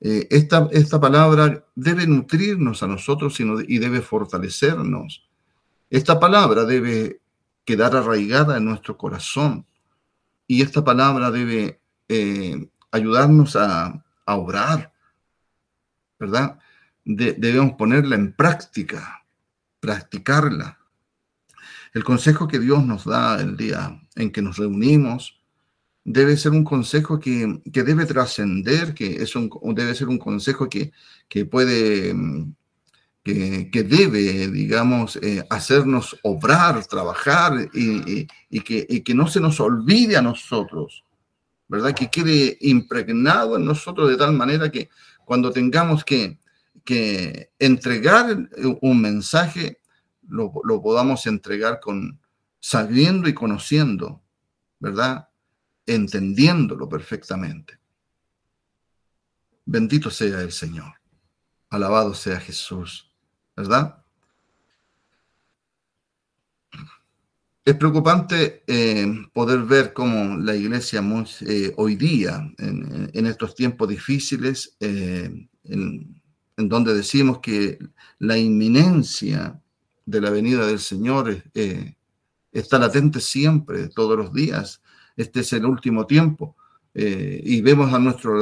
Eh, 0.00 0.28
esta, 0.30 1.00
palabra 1.00 1.64
debe 1.74 2.06
nutrirnos 2.06 2.82
a 2.82 2.86
nosotros 2.86 3.40
y, 3.40 3.78
debe 3.78 4.02
fortalecernos. 4.02 5.26
Esta 5.88 6.20
palabra 6.20 6.64
debe 6.64 7.20
quedar 7.64 7.96
arraigada 7.96 8.58
en 8.58 8.66
nuestro 8.66 8.98
corazón 8.98 9.64
y 10.46 10.60
esta 10.60 10.84
palabra 10.84 11.30
debe 11.30 11.80
eh, 12.08 12.68
ayudarnos 12.90 13.56
a, 13.56 14.04
a 14.26 14.90
¿verdad? 16.18 16.58
Debemos 17.04 17.74
ponerla 17.74 18.16
en 18.16 18.32
práctica, 18.32 19.24
practicarla. 19.80 20.78
El 21.92 22.02
consejo 22.02 22.48
que 22.48 22.58
Dios 22.58 22.84
nos 22.84 23.04
da 23.04 23.40
el 23.40 23.56
día 23.56 24.00
en 24.16 24.32
que 24.32 24.42
nos 24.42 24.56
reunimos 24.56 25.40
debe 26.04 26.36
ser 26.36 26.52
un 26.52 26.64
consejo 26.64 27.18
que, 27.18 27.60
debe 27.64 28.04
trascender, 28.04 28.94
que 28.94 29.22
es 29.22 29.34
un, 29.36 29.50
debe 29.74 29.94
ser 29.94 30.08
un 30.08 30.18
consejo 30.18 30.68
que, 30.68 30.92
que 31.28 31.46
puede, 31.46 32.14
que, 33.22 33.86
debe, 33.88 34.48
digamos, 34.48 35.16
eh, 35.22 35.42
hacernos 35.48 36.18
obrar, 36.22 36.84
trabajar 36.86 37.70
y, 37.72 38.26
que, 38.60 38.86
y 38.88 39.00
que 39.00 39.14
no 39.14 39.26
se 39.28 39.40
nos 39.40 39.60
olvide 39.60 40.16
a 40.16 40.22
nosotros, 40.22 41.04
¿verdad? 41.68 41.94
Que 41.94 42.10
quede 42.10 42.58
impregnado 42.60 43.56
en 43.56 43.64
nosotros 43.64 44.10
de 44.10 44.18
tal 44.18 44.34
manera 44.34 44.70
que 44.70 44.90
cuando 45.24 45.50
tengamos 45.50 46.04
que 46.04 46.38
que 46.84 47.52
entregar 47.58 48.48
un 48.80 49.00
mensaje 49.00 49.80
lo, 50.28 50.82
podamos 50.82 51.26
entregar 51.26 51.80
con 51.80 52.20
sabiendo 52.60 53.28
y 53.28 53.34
conociendo, 53.34 54.22
¿verdad? 54.78 55.28
Entendiéndolo 55.86 56.88
perfectamente. 56.88 57.78
Bendito 59.66 60.10
sea 60.10 60.40
el 60.40 60.52
Señor. 60.52 60.94
Alabado 61.70 62.14
sea 62.14 62.38
Jesús, 62.40 63.10
¿verdad? 63.56 64.04
Es 67.64 67.74
preocupante 67.76 68.62
eh, 68.66 69.06
poder 69.32 69.60
ver 69.60 69.94
cómo 69.94 70.36
la 70.36 70.54
iglesia 70.54 71.02
eh, 71.46 71.72
hoy 71.78 71.96
día, 71.96 72.52
en, 72.58 73.26
estos 73.26 73.54
tiempos 73.54 73.88
difíciles, 73.88 74.76
eh, 74.80 75.48
en, 75.64 76.22
en 76.56 76.68
donde 76.68 76.94
decimos 76.94 77.40
que 77.40 77.78
la 78.18 78.38
inminencia 78.38 79.60
de 80.06 80.20
la 80.20 80.30
venida 80.30 80.66
del 80.66 80.78
Señor 80.78 81.42
eh, 81.54 81.94
está 82.52 82.78
latente 82.78 83.20
siempre, 83.20 83.88
todos 83.88 84.16
los 84.16 84.32
días. 84.32 84.80
Este 85.16 85.40
es 85.40 85.52
el 85.52 85.64
último 85.64 86.06
tiempo. 86.06 86.56
Eh, 86.94 87.40
y 87.44 87.60
vemos 87.60 87.92
a 87.92 87.98
nuestro 87.98 88.32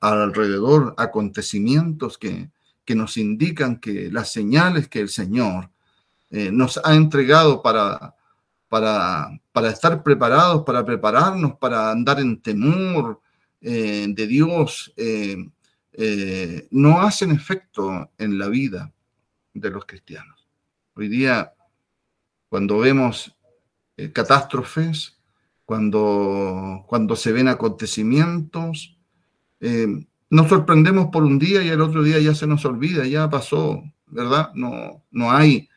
alrededor, 0.00 0.94
acontecimientos 0.96 2.16
que, 2.18 2.50
que, 2.84 2.94
nos 2.94 3.16
indican 3.16 3.80
que 3.80 4.12
las 4.12 4.30
señales 4.30 4.86
que 4.86 5.00
el 5.00 5.08
Señor 5.08 5.70
eh, 6.30 6.52
nos 6.52 6.80
ha 6.84 6.94
entregado 6.94 7.62
para, 7.62 8.14
para, 8.68 9.28
para 9.50 9.70
estar 9.70 10.04
preparados, 10.04 10.62
para 10.64 10.84
prepararnos, 10.84 11.54
para 11.56 11.90
andar 11.90 12.20
en 12.20 12.40
temor, 12.40 13.20
eh, 13.60 14.06
de 14.08 14.26
Dios 14.28 14.92
eh, 15.98 16.58
eh, 16.58 16.68
no 16.72 17.00
hacen 17.00 17.30
efecto 17.30 18.10
en 18.18 18.38
la 18.38 18.48
vida 18.48 18.92
de 19.54 19.70
los 19.70 19.86
cristianos. 19.86 20.46
Hoy 20.94 21.08
día, 21.08 21.54
cuando 22.48 22.78
vemos 22.78 23.34
catástrofes, 24.12 25.18
cuando, 25.64 26.84
cuando 26.86 27.16
se 27.16 27.32
ven 27.32 27.48
acontecimientos, 27.48 28.98
nos 30.28 30.48
sorprendemos 30.48 31.06
por 31.06 31.24
un 31.24 31.38
día 31.38 31.62
y 31.62 31.68
el 31.68 31.80
otro 31.80 32.02
día 32.02 32.18
ya 32.18 32.34
se 32.34 32.46
nos 32.46 32.64
olvida, 32.66 33.06
ya 33.06 33.30
pasó, 33.30 33.82
¿verdad? 34.06 34.50
No, 34.54 35.02
no, 35.10 35.32
hay, 35.32 35.68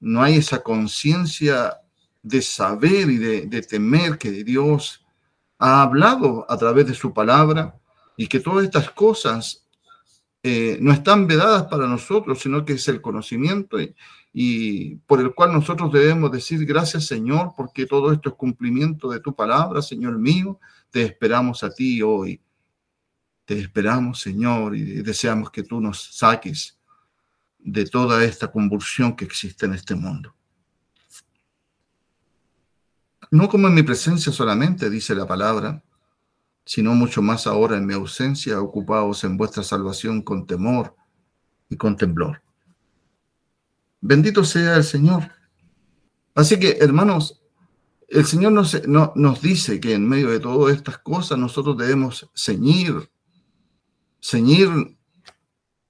no 0.00 0.22
hay 0.22 0.36
esa 0.36 0.62
conciencia 0.62 1.76
de 2.22 2.40
saber 2.40 3.10
y 3.10 3.18
de 3.18 3.62
temer 3.62 4.16
que 4.16 4.30
Dios 4.30 5.04
ha 5.58 5.82
hablado 5.82 6.46
a 6.48 6.56
través 6.56 6.86
de 6.86 6.94
su 6.94 7.12
palabra 7.12 7.80
y 8.20 8.26
que 8.26 8.38
todas 8.38 8.66
estas 8.66 8.90
cosas 8.90 9.64
eh, 10.42 10.76
no 10.82 10.92
están 10.92 11.26
vedadas 11.26 11.62
para 11.68 11.86
nosotros, 11.86 12.38
sino 12.42 12.66
que 12.66 12.74
es 12.74 12.86
el 12.88 13.00
conocimiento 13.00 13.78
y, 14.34 14.96
por 15.06 15.20
el 15.22 15.32
cual 15.34 15.54
nosotros 15.54 15.90
debemos 15.90 16.30
decir 16.30 16.66
gracias 16.66 17.06
Señor, 17.06 17.54
porque 17.56 17.86
todo 17.86 18.12
esto 18.12 18.28
es 18.28 18.34
cumplimiento 18.34 19.08
de 19.08 19.20
tu 19.20 19.34
palabra, 19.34 19.80
Señor 19.80 20.18
mío, 20.18 20.60
te 20.90 21.00
esperamos 21.00 21.64
a 21.64 21.70
ti 21.70 22.02
hoy. 22.02 22.38
Te 23.46 23.58
esperamos, 23.58 24.20
Señor, 24.20 24.76
y 24.76 25.00
deseamos 25.00 25.50
que 25.50 25.62
tú 25.62 25.80
nos 25.80 26.14
saques 26.14 26.78
de 27.58 27.86
toda 27.86 28.22
esta 28.22 28.52
convulsión 28.52 29.16
que 29.16 29.24
existe 29.24 29.64
en 29.64 29.72
este 29.72 29.94
mundo. 29.94 30.34
No 33.30 33.48
como 33.48 33.68
en 33.68 33.74
mi 33.74 33.82
presencia 33.82 34.30
solamente, 34.30 34.90
dice 34.90 35.14
la 35.14 35.26
palabra, 35.26 35.82
sino 36.70 36.94
mucho 36.94 37.20
más 37.20 37.48
ahora 37.48 37.78
en 37.78 37.84
mi 37.84 37.94
ausencia, 37.94 38.60
ocupados 38.60 39.24
en 39.24 39.36
vuestra 39.36 39.64
salvación 39.64 40.22
con 40.22 40.46
temor 40.46 40.94
y 41.68 41.76
con 41.76 41.96
temblor. 41.96 42.44
Bendito 44.00 44.44
sea 44.44 44.76
el 44.76 44.84
Señor. 44.84 45.32
Así 46.32 46.60
que, 46.60 46.78
hermanos, 46.80 47.42
el 48.06 48.24
Señor 48.24 48.52
nos, 48.52 48.86
nos 48.86 49.42
dice 49.42 49.80
que 49.80 49.94
en 49.94 50.08
medio 50.08 50.30
de 50.30 50.38
todas 50.38 50.76
estas 50.76 50.98
cosas 50.98 51.36
nosotros 51.38 51.76
debemos 51.76 52.30
ceñir, 52.36 53.10
ceñir 54.22 54.68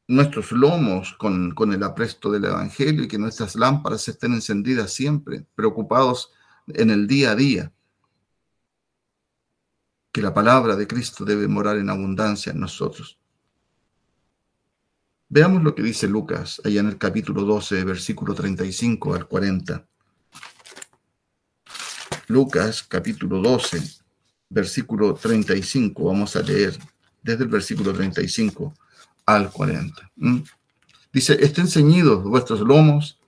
nuestros 0.09 0.51
lomos 0.51 1.13
con, 1.19 1.51
con 1.51 1.75
el 1.75 1.83
apresto 1.83 2.33
del 2.33 2.47
Evangelio 2.47 3.05
y 3.05 3.09
que 3.09 3.19
nuestras 3.19 3.55
lámparas 3.55 4.09
estén 4.09 4.33
encendidas 4.33 4.95
siempre, 4.95 5.45
preocupados 5.55 6.31
en 6.69 6.89
el 6.89 7.07
día 7.07 7.33
a 7.33 7.37
día, 7.37 7.71
que 10.13 10.23
la 10.23 10.35
palabra 10.35 10.77
de 10.77 10.87
Cristo 10.87 11.25
debe 11.25 11.47
morar 11.49 11.77
en 11.79 11.91
abundancia 11.91 12.53
en 12.53 12.61
nosotros. 12.61 13.19
Veamos 15.29 15.63
lo 15.63 15.75
que 15.75 15.83
dice 15.83 16.09
Lucas 16.09 16.61
allá 16.65 16.81
en 16.81 16.89
el 16.89 16.99
capítulo 16.99 17.45
12, 17.45 17.85
versículo 17.85 18.35
35 18.35 19.15
al 19.15 19.29
40. 19.29 19.87
Lucas 22.27 22.83
capítulo 22.83 23.41
12, 23.41 23.81
versículo 24.49 25.15
35, 25.15 26.05
vamos 26.05 26.35
a 26.35 26.43
leer 26.43 26.77
desde 27.23 27.45
el 27.45 27.49
versículo 27.49 27.93
35 27.93 28.75
al 29.27 29.51
40. 29.51 30.11
Dice, 31.13 31.39
estén 31.41 31.69
ceñidos 31.69 32.25
vuestros 32.25 32.61
lomos 32.61 33.21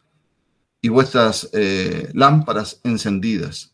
y 0.80 0.88
vuestras 0.88 1.48
eh, 1.52 2.10
lámparas 2.14 2.80
encendidas. 2.82 3.71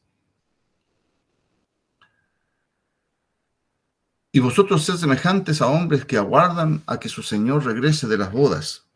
Y 4.31 4.41
vosotros 4.41 4.85
sed 4.85 4.97
semejantes 4.97 5.63
a 5.63 5.69
hombres 5.69 6.05
que 6.05 6.19
aguardan 6.19 6.83
a 6.87 7.01
que 7.01 7.09
su 7.09 7.23
Señor 7.23 7.65
regrese 7.65 8.07
de 8.07 8.19
las 8.19 8.31
bodas, 8.31 8.87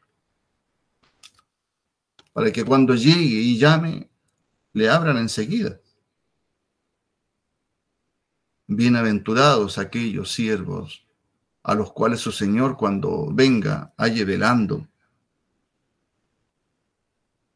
para 2.32 2.52
que 2.52 2.64
cuando 2.64 2.94
llegue 2.94 3.40
y 3.40 3.58
llame, 3.58 4.10
le 4.72 4.88
abran 4.88 5.16
enseguida. 5.16 5.80
Bienaventurados 8.66 9.78
aquellos 9.78 10.32
siervos 10.32 11.06
a 11.62 11.74
los 11.74 11.92
cuales 11.92 12.20
su 12.20 12.32
Señor 12.32 12.76
cuando 12.76 13.28
venga 13.32 13.92
halle 13.96 14.24
velando. 14.24 14.88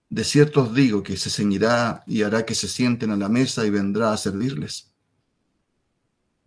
De 0.08 0.24
cierto 0.24 0.62
os 0.62 0.74
digo 0.74 1.02
que 1.02 1.16
se 1.16 1.30
ceñirá 1.30 2.04
y 2.06 2.22
hará 2.22 2.46
que 2.46 2.54
se 2.54 2.68
sienten 2.68 3.10
a 3.10 3.16
la 3.16 3.28
mesa 3.28 3.66
y 3.66 3.70
vendrá 3.70 4.12
a 4.12 4.16
servirles. 4.16 4.92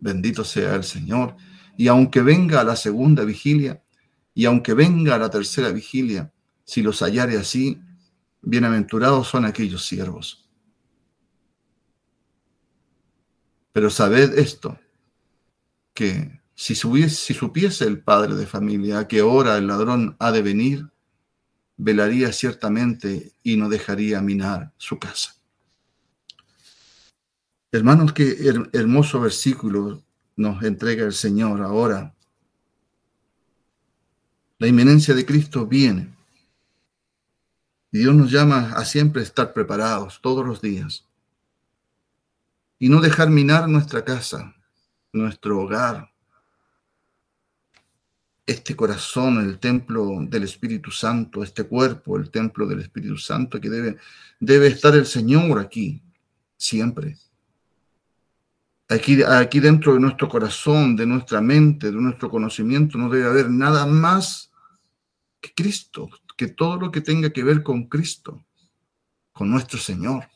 Bendito 0.00 0.44
sea 0.44 0.74
el 0.74 0.84
Señor. 0.84 1.36
Y 1.76 1.88
aunque 1.88 2.22
venga 2.22 2.64
la 2.64 2.76
segunda 2.76 3.24
vigilia, 3.24 3.82
y 4.34 4.44
aunque 4.46 4.74
venga 4.74 5.18
la 5.18 5.30
tercera 5.30 5.70
vigilia, 5.70 6.32
si 6.64 6.82
los 6.82 7.00
hallare 7.02 7.36
así, 7.36 7.80
bienaventurados 8.42 9.28
son 9.28 9.44
aquellos 9.44 9.84
siervos. 9.84 10.48
Pero 13.72 13.90
sabed 13.90 14.38
esto, 14.38 14.78
que 15.94 16.40
si, 16.54 16.74
si 16.74 17.34
supiese 17.34 17.84
el 17.84 18.02
padre 18.02 18.34
de 18.34 18.46
familia 18.46 19.00
a 19.00 19.08
qué 19.08 19.22
hora 19.22 19.56
el 19.56 19.66
ladrón 19.66 20.16
ha 20.18 20.32
de 20.32 20.42
venir, 20.42 20.90
velaría 21.76 22.32
ciertamente 22.32 23.32
y 23.42 23.56
no 23.56 23.68
dejaría 23.68 24.20
minar 24.20 24.72
su 24.76 24.98
casa. 24.98 25.39
Hermanos, 27.72 28.12
qué 28.12 28.36
hermoso 28.72 29.20
versículo 29.20 30.02
nos 30.34 30.62
entrega 30.64 31.04
el 31.04 31.12
Señor 31.12 31.62
ahora. 31.62 32.12
La 34.58 34.66
inminencia 34.66 35.14
de 35.14 35.24
Cristo 35.24 35.66
viene. 35.66 36.12
Y 37.92 37.98
Dios 37.98 38.14
nos 38.14 38.30
llama 38.30 38.72
a 38.72 38.84
siempre 38.84 39.22
estar 39.22 39.52
preparados 39.52 40.20
todos 40.20 40.44
los 40.44 40.60
días. 40.60 41.06
Y 42.78 42.88
no 42.88 43.00
dejar 43.00 43.30
minar 43.30 43.68
nuestra 43.68 44.04
casa, 44.04 44.54
nuestro 45.12 45.60
hogar, 45.60 46.10
este 48.46 48.74
corazón, 48.74 49.38
el 49.38 49.60
templo 49.60 50.18
del 50.22 50.42
Espíritu 50.42 50.90
Santo, 50.90 51.44
este 51.44 51.64
cuerpo, 51.64 52.16
el 52.16 52.30
templo 52.30 52.66
del 52.66 52.80
Espíritu 52.80 53.16
Santo, 53.16 53.60
que 53.60 53.70
debe, 53.70 53.96
debe 54.40 54.66
estar 54.66 54.92
el 54.96 55.06
Señor 55.06 55.60
aquí, 55.60 56.02
siempre. 56.56 57.16
Aquí, 58.90 59.22
aquí 59.22 59.60
dentro 59.60 59.94
de 59.94 60.00
nuestro 60.00 60.28
corazón, 60.28 60.96
de 60.96 61.06
nuestra 61.06 61.40
mente, 61.40 61.92
de 61.92 62.00
nuestro 62.00 62.28
conocimiento, 62.28 62.98
no 62.98 63.08
debe 63.08 63.28
haber 63.28 63.48
nada 63.48 63.86
más 63.86 64.50
que 65.40 65.54
Cristo, 65.54 66.10
que 66.36 66.48
todo 66.48 66.76
lo 66.76 66.90
que 66.90 67.00
tenga 67.00 67.30
que 67.30 67.44
ver 67.44 67.62
con 67.62 67.84
Cristo, 67.84 68.44
con 69.32 69.48
nuestro 69.48 69.78
Señor. 69.78 70.28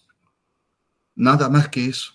Nada 1.16 1.48
más 1.48 1.68
que 1.68 1.86
eso. 1.86 2.12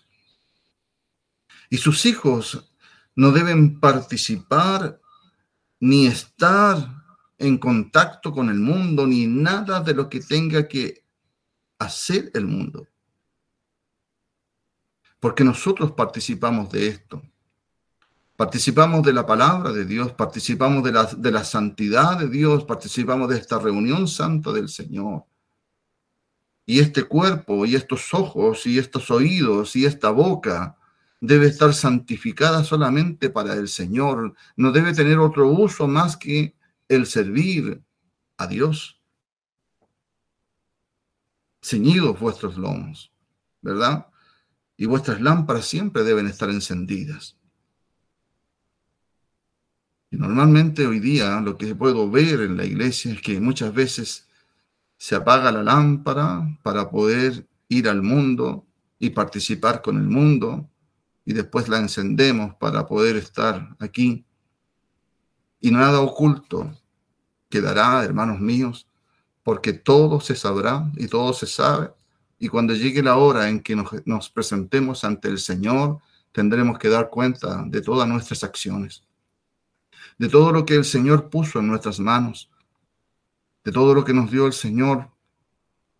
Y 1.69 1.75
sus 1.75 2.05
hijos 2.05 2.71
no 3.15 3.31
deben 3.31 3.81
participar 3.81 5.01
ni 5.81 6.07
estar 6.07 7.03
en 7.37 7.57
contacto 7.57 8.31
con 8.31 8.49
el 8.49 8.59
mundo, 8.59 9.05
ni 9.05 9.27
nada 9.27 9.81
de 9.81 9.93
lo 9.93 10.07
que 10.07 10.21
tenga 10.21 10.69
que 10.69 11.03
hacer 11.79 12.31
el 12.33 12.45
mundo. 12.45 12.87
Porque 15.19 15.43
nosotros 15.43 15.91
participamos 15.91 16.71
de 16.71 16.87
esto. 16.87 17.21
Participamos 18.35 19.03
de 19.03 19.11
la 19.11 19.25
palabra 19.25 19.71
de 19.73 19.83
Dios, 19.83 20.13
participamos 20.13 20.81
de 20.83 20.93
la, 20.93 21.03
de 21.05 21.31
la 21.31 21.43
santidad 21.43 22.17
de 22.17 22.29
Dios, 22.29 22.63
participamos 22.63 23.27
de 23.27 23.37
esta 23.37 23.59
reunión 23.59 24.07
santa 24.07 24.53
del 24.53 24.69
Señor. 24.69 25.25
Y 26.65 26.79
este 26.79 27.03
cuerpo, 27.03 27.65
y 27.65 27.75
estos 27.75 28.13
ojos, 28.13 28.65
y 28.65 28.79
estos 28.79 29.11
oídos, 29.11 29.75
y 29.75 29.85
esta 29.85 30.11
boca, 30.11 30.77
debe 31.19 31.47
estar 31.47 31.73
santificada 31.73 32.63
solamente 32.63 33.29
para 33.29 33.53
el 33.55 33.67
Señor, 33.67 34.35
no 34.55 34.71
debe 34.71 34.93
tener 34.93 35.19
otro 35.19 35.49
uso 35.49 35.87
más 35.87 36.15
que 36.15 36.55
el 36.87 37.05
servir 37.05 37.81
a 38.37 38.47
Dios. 38.47 39.01
Ceñidos 41.61 42.17
vuestros 42.19 42.57
lomos, 42.57 43.11
¿verdad? 43.61 44.08
Y 44.79 44.85
vuestras 44.85 45.19
lámparas 45.19 45.65
siempre 45.65 46.05
deben 46.05 46.25
estar 46.25 46.49
encendidas. 46.49 47.35
Y 50.09 50.15
normalmente 50.15 50.87
hoy 50.87 51.01
día 51.01 51.41
lo 51.41 51.57
que 51.57 51.75
puedo 51.75 52.09
ver 52.09 52.39
en 52.39 52.55
la 52.55 52.63
iglesia 52.63 53.11
es 53.11 53.21
que 53.21 53.41
muchas 53.41 53.73
veces 53.73 54.29
se 54.95 55.15
apaga 55.15 55.51
la 55.51 55.63
lámpara 55.63 56.57
para 56.63 56.89
poder 56.89 57.45
ir 57.67 57.89
al 57.89 58.01
mundo 58.01 58.65
y 58.97 59.09
participar 59.09 59.81
con 59.81 59.97
el 59.97 60.07
mundo, 60.07 60.69
y 61.25 61.33
después 61.33 61.67
la 61.67 61.79
encendemos 61.79 62.55
para 62.55 62.87
poder 62.87 63.17
estar 63.17 63.75
aquí. 63.79 64.25
Y 65.59 65.71
nada 65.71 65.99
oculto 65.99 66.73
quedará, 67.49 68.01
hermanos 68.05 68.39
míos, 68.39 68.87
porque 69.43 69.73
todo 69.73 70.21
se 70.21 70.35
sabrá 70.35 70.89
y 70.95 71.07
todo 71.07 71.33
se 71.33 71.47
sabe. 71.47 71.98
Y 72.39 72.47
cuando 72.47 72.73
llegue 72.73 73.03
la 73.03 73.17
hora 73.17 73.49
en 73.49 73.59
que 73.59 73.75
nos, 73.75 74.29
presentemos 74.29 75.03
ante 75.03 75.27
el 75.27 75.37
Señor, 75.39 75.99
tendremos 76.31 76.79
que 76.79 76.87
dar 76.87 77.09
cuenta 77.09 77.63
de 77.67 77.81
todas 77.81 78.07
nuestras 78.07 78.45
acciones, 78.45 79.03
de 80.17 80.29
todo 80.29 80.53
lo 80.53 80.65
que 80.65 80.75
el 80.75 80.85
Señor 80.85 81.29
puso 81.29 81.59
en 81.59 81.67
nuestras 81.67 81.99
manos, 81.99 82.49
de 83.65 83.73
todo 83.73 83.93
lo 83.93 84.05
que 84.05 84.13
nos 84.13 84.31
dio 84.31 84.47
el 84.47 84.53
Señor. 84.53 85.09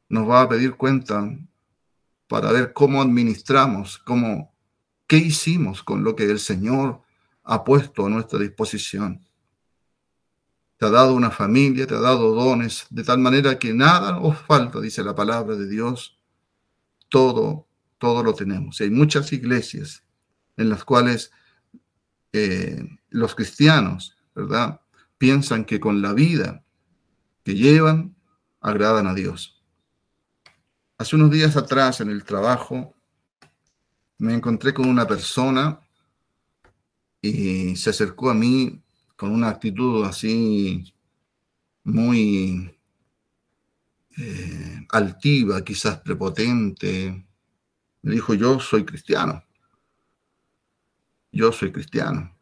Nos 0.08 0.28
va 0.28 0.42
a 0.42 0.50
pedir 0.50 0.76
cuenta 0.76 1.30
para 2.28 2.52
ver 2.54 2.72
cómo 2.72 3.02
administramos, 3.02 3.98
cómo, 3.98 4.56
qué 5.08 5.18
hicimos 5.18 5.84
con 5.84 6.04
lo 6.06 6.16
que 6.16 6.24
el 6.24 6.40
Señor 6.40 7.02
ha 7.44 7.64
puesto 7.66 8.06
a 8.06 8.10
nuestra 8.10 8.40
disposición. 8.40 9.26
Te 10.78 10.86
ha 10.86 10.90
dado 10.90 11.14
una 11.16 11.32
familia, 11.32 11.86
te 11.86 11.96
ha 11.96 12.00
dado 12.00 12.34
dones, 12.34 12.86
de 12.90 13.04
tal 13.04 13.20
manera 13.20 13.60
que 13.60 13.74
nada 13.74 14.20
os 14.20 14.38
falta, 14.38 14.80
dice 14.80 15.04
la 15.04 15.14
palabra 15.14 15.58
de 15.58 15.68
Dios. 15.68 16.19
Todo, 17.10 17.68
todo 17.98 18.24
lo 18.24 18.34
tenemos. 18.34 18.80
Y 18.80 18.86
hay 18.86 18.92
muchas 18.92 19.34
iglesias 19.34 20.04
en 20.58 20.70
las 20.70 20.84
cuales 20.84 21.32
eh, 22.34 22.84
los 23.10 23.36
cristianos, 23.36 24.18
¿verdad? 24.36 24.82
Piensan 25.18 25.66
que 25.66 25.80
con 25.80 26.02
la 26.02 26.14
vida 26.14 26.64
que 27.44 27.56
llevan, 27.56 28.16
agradan 28.62 29.08
a 29.08 29.14
Dios. 29.14 29.64
Hace 30.98 31.16
unos 31.16 31.32
días 31.32 31.56
atrás 31.56 32.02
en 32.02 32.10
el 32.10 32.24
trabajo 32.24 32.94
me 34.18 34.34
encontré 34.34 34.74
con 34.74 34.88
una 34.88 35.08
persona 35.08 35.80
y 37.22 37.76
se 37.76 37.90
acercó 37.90 38.30
a 38.30 38.34
mí 38.34 38.82
con 39.16 39.32
una 39.32 39.50
actitud 39.50 40.06
así 40.06 40.94
muy 41.84 42.79
eh, 44.20 44.86
altiva, 44.90 45.64
quizás 45.64 46.00
prepotente. 46.02 47.26
Me 48.02 48.14
dijo, 48.14 48.34
yo 48.34 48.60
soy 48.60 48.84
cristiano. 48.84 49.44
Yo 51.32 51.52
soy 51.52 51.72
cristiano. 51.72 52.36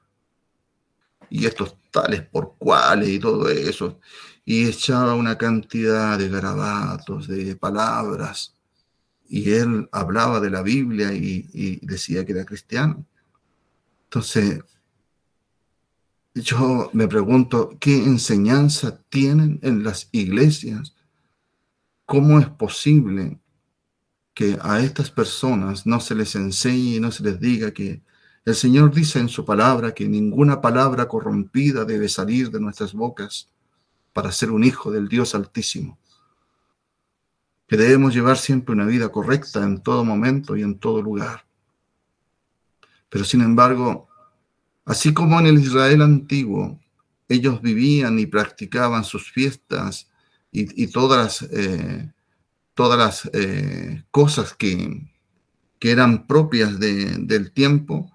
Y 1.30 1.46
estos 1.46 1.76
tales 1.92 2.22
por 2.24 2.56
cuales 2.58 3.10
y 3.10 3.20
todo 3.20 3.48
eso. 3.50 4.00
Y 4.44 4.68
echaba 4.68 5.14
una 5.14 5.38
cantidad 5.38 6.18
de 6.18 6.30
garabatos, 6.30 7.28
de 7.28 7.56
palabras. 7.56 8.56
Y 9.30 9.52
él 9.52 9.88
hablaba 9.92 10.40
de 10.40 10.50
la 10.50 10.64
Biblia 10.64 11.14
y, 11.14 11.48
y 11.54 11.86
decía 11.86 12.26
que 12.26 12.32
era 12.32 12.46
cristiano. 12.46 13.06
Entonces, 14.06 14.64
yo 16.34 16.90
me 16.94 17.08
pregunto, 17.08 17.78
¿qué 17.80 17.98
enseñanza 17.98 19.00
tienen 19.10 19.60
en 19.62 19.84
las 19.84 20.10
iglesias? 20.12 20.97
¿Cómo 22.08 22.40
es 22.40 22.50
posible 22.50 23.40
que 24.34 24.58
a 24.64 24.80
estas 24.80 25.12
personas 25.12 25.86
no 25.86 26.00
se 26.00 26.16
les 26.16 26.34
enseñe 26.36 26.96
y 26.96 27.00
no 27.00 27.12
se 27.12 27.22
les 27.22 27.40
diga 27.40 27.72
que 27.72 28.02
el 28.46 28.56
Señor 28.56 28.92
dice 28.92 29.20
en 29.20 29.30
su 29.30 29.46
palabra 29.46 29.94
que 29.94 30.08
ninguna 30.08 30.60
palabra 30.60 31.08
corrompida 31.08 31.86
debe 31.86 32.10
salir 32.10 32.50
de 32.50 32.60
nuestras 32.60 32.94
bocas 32.94 33.52
para 34.12 34.32
ser 34.32 34.50
un 34.50 34.64
hijo 34.64 34.90
del 34.90 35.08
Dios 35.08 35.36
Altísimo? 35.36 36.00
Que 37.68 37.78
debemos 37.78 38.16
llevar 38.16 38.38
siempre 38.38 38.74
una 38.74 38.86
vida 38.86 39.10
correcta 39.10 39.64
en 39.64 39.84
todo 39.84 40.04
momento 40.04 40.58
y 40.58 40.64
en 40.64 40.80
todo 40.80 41.00
lugar. 41.04 41.46
Pero 43.10 43.24
sin 43.24 43.42
embargo, 43.42 44.08
Así 44.88 45.14
como 45.14 45.38
en 45.38 45.48
el 45.48 45.60
Israel 45.60 46.02
antiguo 46.02 46.80
ellos 47.28 47.62
vivían 47.62 48.20
y 48.20 48.26
practicaban 48.26 49.04
sus 49.04 49.30
fiestas 49.30 50.10
y, 50.60 50.88
todas 50.88 51.42
las, 51.42 51.52
eh, 51.52 52.12
todas 52.74 52.98
las 52.98 53.30
eh, 53.34 54.04
cosas 54.10 54.54
que, 54.54 55.08
que, 55.80 55.92
eran 55.92 56.26
propias 56.26 56.80
del 56.80 57.52
tiempo 57.52 58.12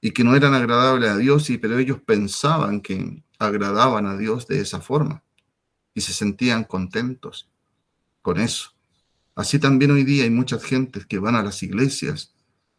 y 0.00 0.12
que 0.12 0.24
no 0.24 0.34
eran 0.34 0.54
agradables 0.54 1.10
a 1.10 1.16
Dios, 1.16 1.50
y, 1.50 1.58
pero 1.58 1.78
ellos 1.78 2.00
pensaban 2.04 2.80
que 2.80 3.22
agradaban 3.38 4.06
a 4.06 4.16
Dios 4.16 4.46
de 4.46 4.60
esa 4.60 4.80
forma 4.80 5.22
y 5.94 6.00
se 6.00 6.12
sentían 6.12 6.64
contentos 6.64 7.50
con 8.22 8.40
eso. 8.40 8.70
Así 9.34 9.58
también 9.58 9.90
hoy 9.90 10.04
día 10.04 10.24
hay 10.24 10.30
muchas 10.30 10.62
gentes 10.64 11.06
que 11.06 11.18
van 11.18 11.34
a 11.34 11.42
las 11.42 11.62
iglesias, 11.62 12.34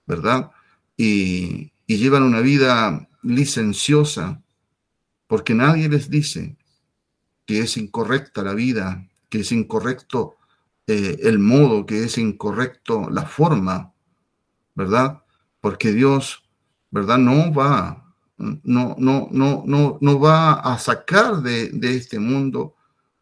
¿verdad? 0.08 0.52
Y, 0.98 1.72
y 1.86 1.98
llevan 1.98 2.24
una 2.24 2.42
vida 2.42 3.08
licenciosa, 3.22 4.42
porque 5.28 5.54
nadie 5.54 5.88
les 5.90 6.10
dice 6.10 6.58
que 7.46 7.60
es 7.60 7.78
incorrecta 7.78 8.44
la 8.44 8.54
vida, 8.54 9.08
que 9.30 9.42
es 9.42 9.52
incorrecto 9.52 10.38
eh, 10.88 11.18
el 11.24 11.40
modo, 11.40 11.86
que 11.86 12.04
es 12.04 12.18
incorrecto 12.18 13.10
la 13.10 13.26
forma, 13.26 13.94
¿verdad? 14.76 15.24
Porque 15.62 15.92
Dios, 15.92 16.44
¿verdad? 16.92 17.18
No 17.18 17.54
va, 17.54 18.14
no, 18.38 18.96
no, 18.98 19.30
no, 19.32 19.98
no, 20.00 20.20
va 20.20 20.54
a 20.54 20.78
sacar 20.78 21.42
de, 21.42 21.70
de 21.70 21.96
este 21.96 22.20
mundo 22.20 22.76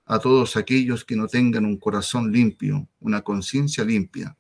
a 0.05 0.19
todos 0.19 0.57
aquellos 0.57 1.05
que 1.05 1.15
no 1.15 1.27
tengan 1.27 1.65
un 1.65 1.77
corazón 1.77 2.31
limpio, 2.31 2.88
una 2.99 3.21
conciencia 3.21 3.84
limpia, 3.84 4.36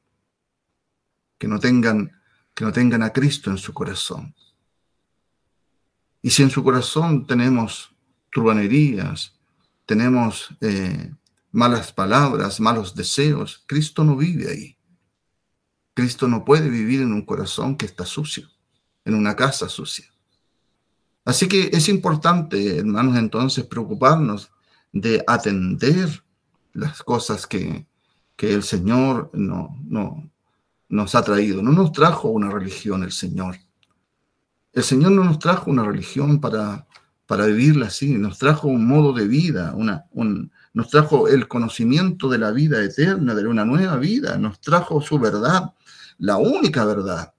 que 1.37 1.47
no 1.47 1.59
tengan, 1.59 2.11
que 2.53 2.65
no 2.65 2.71
tengan 2.71 3.03
a 3.03 3.11
Cristo 3.11 3.49
en 3.49 3.57
su 3.57 3.73
corazón. 3.73 4.35
Y 6.21 6.29
si 6.29 6.43
en 6.43 6.49
su 6.49 6.63
corazón 6.63 7.25
tenemos 7.25 7.95
truanerías, 8.31 9.40
tenemos 9.85 10.49
eh, 10.61 11.13
malas 11.51 11.91
palabras, 11.91 12.59
malos 12.59 12.95
deseos, 12.95 13.63
Cristo 13.67 14.03
no 14.03 14.15
vive 14.15 14.49
ahí. 14.49 14.77
Cristo 15.93 16.27
no 16.27 16.45
puede 16.45 16.69
vivir 16.69 17.01
en 17.01 17.13
un 17.13 17.25
corazón 17.25 17.75
que 17.75 17.85
está 17.85 18.05
sucio, 18.05 18.47
en 19.03 19.15
una 19.15 19.35
casa 19.35 19.67
sucia. 19.67 20.05
Así 21.25 21.47
que 21.47 21.69
es 21.73 21.89
importante, 21.89 22.77
hermanos, 22.77 23.17
entonces 23.17 23.65
preocuparnos 23.65 24.51
de 24.91 25.23
atender 25.27 26.23
las 26.73 27.03
cosas 27.03 27.45
que, 27.45 27.85
que 28.35 28.53
el 28.53 28.63
Señor 28.63 29.29
no, 29.33 29.77
no, 29.83 30.31
nos 30.91 31.15
ha 31.15 31.23
traído. 31.23 31.61
No 31.61 31.71
nos 31.71 31.91
trajo 31.91 32.29
una 32.29 32.49
religión 32.49 33.03
el 33.03 33.11
Señor. 33.11 33.57
El 34.73 34.83
Señor 34.83 35.11
no 35.11 35.23
nos 35.23 35.39
trajo 35.39 35.71
una 35.71 35.83
religión 35.83 36.39
para, 36.39 36.87
para 37.31 37.45
vivirla 37.45 37.85
así, 37.85 38.17
nos 38.17 38.37
trajo 38.37 38.67
un 38.67 38.85
modo 38.85 39.13
de 39.13 39.25
vida, 39.25 39.73
una, 39.73 40.03
nos 40.73 40.89
trajo 40.89 41.29
el 41.29 41.47
conocimiento 41.47 42.27
de 42.27 42.37
la 42.37 42.51
vida 42.51 42.83
eterna, 42.83 43.33
de 43.33 43.47
una 43.47 43.63
nueva 43.63 43.95
vida, 43.95 44.37
nos 44.37 44.59
trajo 44.59 44.99
su 44.99 45.17
verdad, 45.17 45.71
la 46.17 46.35
única 46.35 46.83
verdad. 46.83 47.33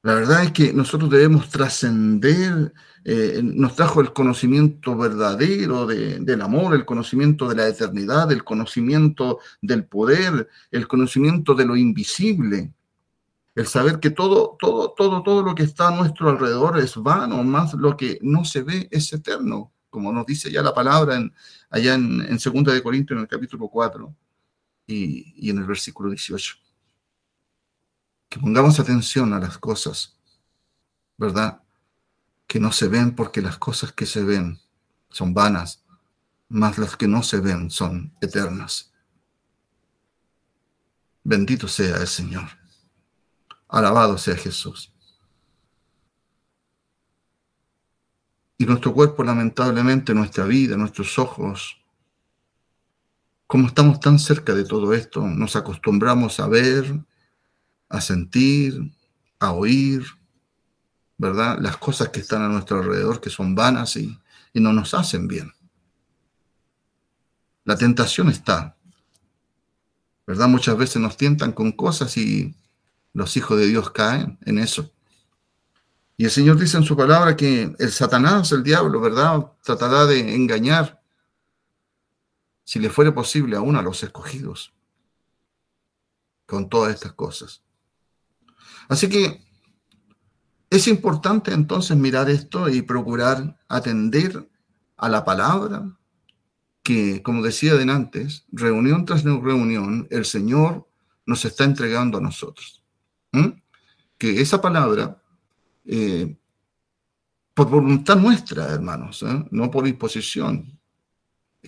La 0.00 0.14
verdad 0.14 0.44
es 0.44 0.52
que 0.52 0.72
nosotros 0.72 1.10
debemos 1.10 1.50
trascender, 1.50 2.72
eh, 3.04 3.42
nos 3.44 3.76
trajo 3.76 4.00
el 4.00 4.14
conocimiento 4.14 4.96
verdadero 4.96 5.86
del 5.86 6.40
amor, 6.40 6.74
el 6.74 6.86
conocimiento 6.86 7.50
de 7.50 7.56
la 7.56 7.68
eternidad, 7.68 8.32
el 8.32 8.44
conocimiento 8.44 9.40
del 9.60 9.84
poder, 9.84 10.48
el 10.70 10.88
conocimiento 10.88 11.54
de 11.54 11.66
lo 11.66 11.76
invisible 11.76 12.72
el 13.54 13.66
saber 13.66 14.00
que 14.00 14.10
todo, 14.10 14.56
todo, 14.58 14.92
todo, 14.92 15.22
todo 15.22 15.42
lo 15.42 15.54
que 15.54 15.62
está 15.62 15.88
a 15.88 15.96
nuestro 15.96 16.28
alrededor 16.28 16.78
es 16.78 16.96
vano, 16.96 17.42
más 17.44 17.74
lo 17.74 17.96
que 17.96 18.18
no 18.20 18.44
se 18.44 18.62
ve 18.62 18.88
es 18.90 19.12
eterno, 19.12 19.72
como 19.90 20.12
nos 20.12 20.26
dice 20.26 20.50
ya 20.50 20.60
la 20.62 20.74
palabra 20.74 21.16
en, 21.16 21.32
allá 21.70 21.94
en, 21.94 22.20
en 22.20 22.38
2 22.38 22.74
de 22.74 22.82
Corintios 22.82 23.16
en 23.16 23.22
el 23.22 23.28
capítulo 23.28 23.68
4 23.68 24.14
y, 24.88 25.34
y 25.36 25.50
en 25.50 25.58
el 25.58 25.64
versículo 25.64 26.10
18. 26.10 26.56
Que 28.28 28.40
pongamos 28.40 28.80
atención 28.80 29.32
a 29.32 29.38
las 29.38 29.56
cosas, 29.58 30.18
¿verdad? 31.16 31.62
Que 32.48 32.58
no 32.58 32.72
se 32.72 32.88
ven 32.88 33.14
porque 33.14 33.40
las 33.40 33.56
cosas 33.56 33.92
que 33.92 34.06
se 34.06 34.24
ven 34.24 34.58
son 35.10 35.32
vanas, 35.32 35.84
más 36.48 36.76
las 36.76 36.96
que 36.96 37.06
no 37.06 37.22
se 37.22 37.38
ven 37.38 37.70
son 37.70 38.16
eternas. 38.20 38.92
Bendito 41.22 41.68
sea 41.68 41.98
el 41.98 42.08
Señor. 42.08 42.63
Alabado 43.68 44.18
sea 44.18 44.36
Jesús. 44.36 44.92
Y 48.56 48.66
nuestro 48.66 48.94
cuerpo, 48.94 49.24
lamentablemente, 49.24 50.14
nuestra 50.14 50.44
vida, 50.44 50.76
nuestros 50.76 51.18
ojos, 51.18 51.80
como 53.46 53.66
estamos 53.66 54.00
tan 54.00 54.18
cerca 54.18 54.54
de 54.54 54.64
todo 54.64 54.94
esto, 54.94 55.26
nos 55.26 55.56
acostumbramos 55.56 56.40
a 56.40 56.46
ver, 56.46 57.00
a 57.88 58.00
sentir, 58.00 58.92
a 59.38 59.52
oír, 59.52 60.04
¿verdad? 61.18 61.58
Las 61.60 61.76
cosas 61.76 62.08
que 62.08 62.20
están 62.20 62.42
a 62.42 62.48
nuestro 62.48 62.78
alrededor, 62.78 63.20
que 63.20 63.30
son 63.30 63.54
vanas 63.54 63.96
y, 63.96 64.18
y 64.52 64.60
no 64.60 64.72
nos 64.72 64.94
hacen 64.94 65.28
bien. 65.28 65.52
La 67.64 67.76
tentación 67.76 68.28
está, 68.28 68.76
¿verdad? 70.26 70.48
Muchas 70.48 70.76
veces 70.76 71.02
nos 71.02 71.16
tientan 71.16 71.52
con 71.52 71.72
cosas 71.72 72.16
y 72.16 72.54
los 73.14 73.36
hijos 73.36 73.58
de 73.58 73.66
Dios 73.66 73.90
caen 73.90 74.38
en 74.44 74.58
eso. 74.58 74.92
Y 76.16 76.24
el 76.24 76.30
Señor 76.30 76.58
dice 76.58 76.76
en 76.76 76.84
su 76.84 76.96
palabra 76.96 77.34
que 77.34 77.74
el 77.78 77.90
Satanás, 77.90 78.52
el 78.52 78.62
diablo, 78.62 79.00
¿verdad? 79.00 79.52
Tratará 79.62 80.04
de 80.04 80.34
engañar, 80.34 81.00
si 82.64 82.78
le 82.78 82.90
fuere 82.90 83.12
posible, 83.12 83.56
aún 83.56 83.76
a 83.76 83.82
los 83.82 84.02
escogidos, 84.02 84.72
con 86.46 86.68
todas 86.68 86.94
estas 86.94 87.12
cosas. 87.14 87.62
Así 88.88 89.08
que 89.08 89.42
es 90.70 90.88
importante 90.88 91.52
entonces 91.52 91.96
mirar 91.96 92.28
esto 92.28 92.68
y 92.68 92.82
procurar 92.82 93.58
atender 93.68 94.48
a 94.96 95.08
la 95.08 95.24
palabra 95.24 95.96
que, 96.82 97.22
como 97.22 97.42
decía 97.42 97.74
de 97.74 97.90
antes, 97.90 98.44
reunión 98.52 99.04
tras 99.04 99.24
reunión, 99.24 100.06
el 100.10 100.24
Señor 100.24 100.88
nos 101.26 101.44
está 101.44 101.64
entregando 101.64 102.18
a 102.18 102.20
nosotros. 102.20 102.83
Que 104.24 104.40
esa 104.40 104.58
palabra, 104.58 105.22
eh, 105.84 106.34
por 107.52 107.68
voluntad 107.68 108.16
nuestra, 108.16 108.72
hermanos, 108.72 109.22
¿eh? 109.22 109.44
no 109.50 109.70
por 109.70 109.84
disposición, 109.84 110.80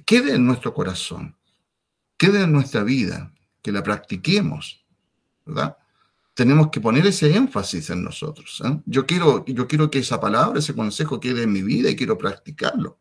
quede 0.06 0.36
en 0.36 0.46
nuestro 0.46 0.72
corazón, 0.72 1.36
quede 2.16 2.44
en 2.44 2.52
nuestra 2.52 2.82
vida, 2.82 3.30
que 3.60 3.72
la 3.72 3.82
practiquemos, 3.82 4.86
¿verdad? 5.44 5.76
Tenemos 6.32 6.70
que 6.70 6.80
poner 6.80 7.06
ese 7.06 7.36
énfasis 7.36 7.90
en 7.90 8.02
nosotros. 8.02 8.62
¿eh? 8.64 8.80
Yo, 8.86 9.04
quiero, 9.04 9.44
yo 9.44 9.68
quiero 9.68 9.90
que 9.90 9.98
esa 9.98 10.18
palabra, 10.18 10.58
ese 10.58 10.74
consejo 10.74 11.20
quede 11.20 11.42
en 11.42 11.52
mi 11.52 11.60
vida 11.60 11.90
y 11.90 11.96
quiero 11.96 12.16
practicarlo. 12.16 12.98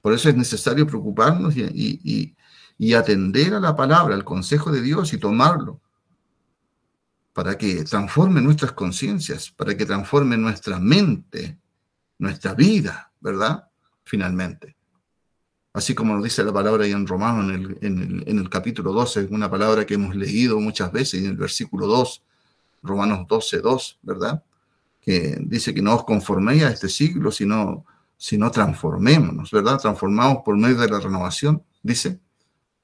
Por 0.00 0.14
eso 0.14 0.30
es 0.30 0.36
necesario 0.36 0.86
preocuparnos 0.86 1.54
y, 1.54 2.34
atender 2.94 3.52
a 3.52 3.60
la 3.60 3.76
palabra, 3.76 4.14
al 4.14 4.24
consejo 4.24 4.72
de 4.72 4.80
Dios 4.80 5.12
y 5.12 5.18
tomarlo 5.18 5.82
para 7.36 7.58
que 7.58 7.84
transforme 7.84 8.40
nuestras 8.40 8.72
conciencias, 8.72 9.50
para 9.50 9.76
que 9.76 9.84
transforme 9.84 10.38
nuestra 10.38 10.80
mente, 10.80 11.58
nuestra 12.16 12.54
vida, 12.54 13.12
¿verdad? 13.20 13.68
Finalmente. 14.04 14.74
Así 15.74 15.94
como 15.94 16.14
nos 16.14 16.24
dice 16.24 16.42
la 16.42 16.50
palabra 16.50 16.86
en 16.86 17.06
Romano, 17.06 17.52
en 17.52 17.78
el, 17.82 18.24
en 18.26 18.38
el, 18.38 18.48
capítulo 18.48 18.90
12, 18.90 19.28
una 19.30 19.50
palabra 19.50 19.84
que 19.84 19.92
hemos 19.92 20.16
leído 20.16 20.58
muchas 20.58 20.90
veces, 20.90 21.20
en 21.20 21.26
el 21.26 21.36
versículo 21.36 21.86
2, 21.86 22.22
Romanos 22.82 23.26
12, 23.28 23.58
2, 23.58 23.98
¿verdad? 24.00 24.42
Que 25.02 25.36
dice 25.38 25.74
que 25.74 25.82
no 25.82 25.94
os 25.94 26.04
conforméis 26.04 26.62
a 26.62 26.70
este 26.70 26.88
siglo, 26.88 27.30
sino 27.30 27.84
sino 28.16 28.50
transformémonos, 28.50 29.50
¿verdad? 29.50 29.78
Transformamos 29.78 30.38
por 30.42 30.56
medio 30.56 30.78
de 30.78 30.88
la 30.88 31.00
renovación, 31.00 31.62
dice, 31.82 32.18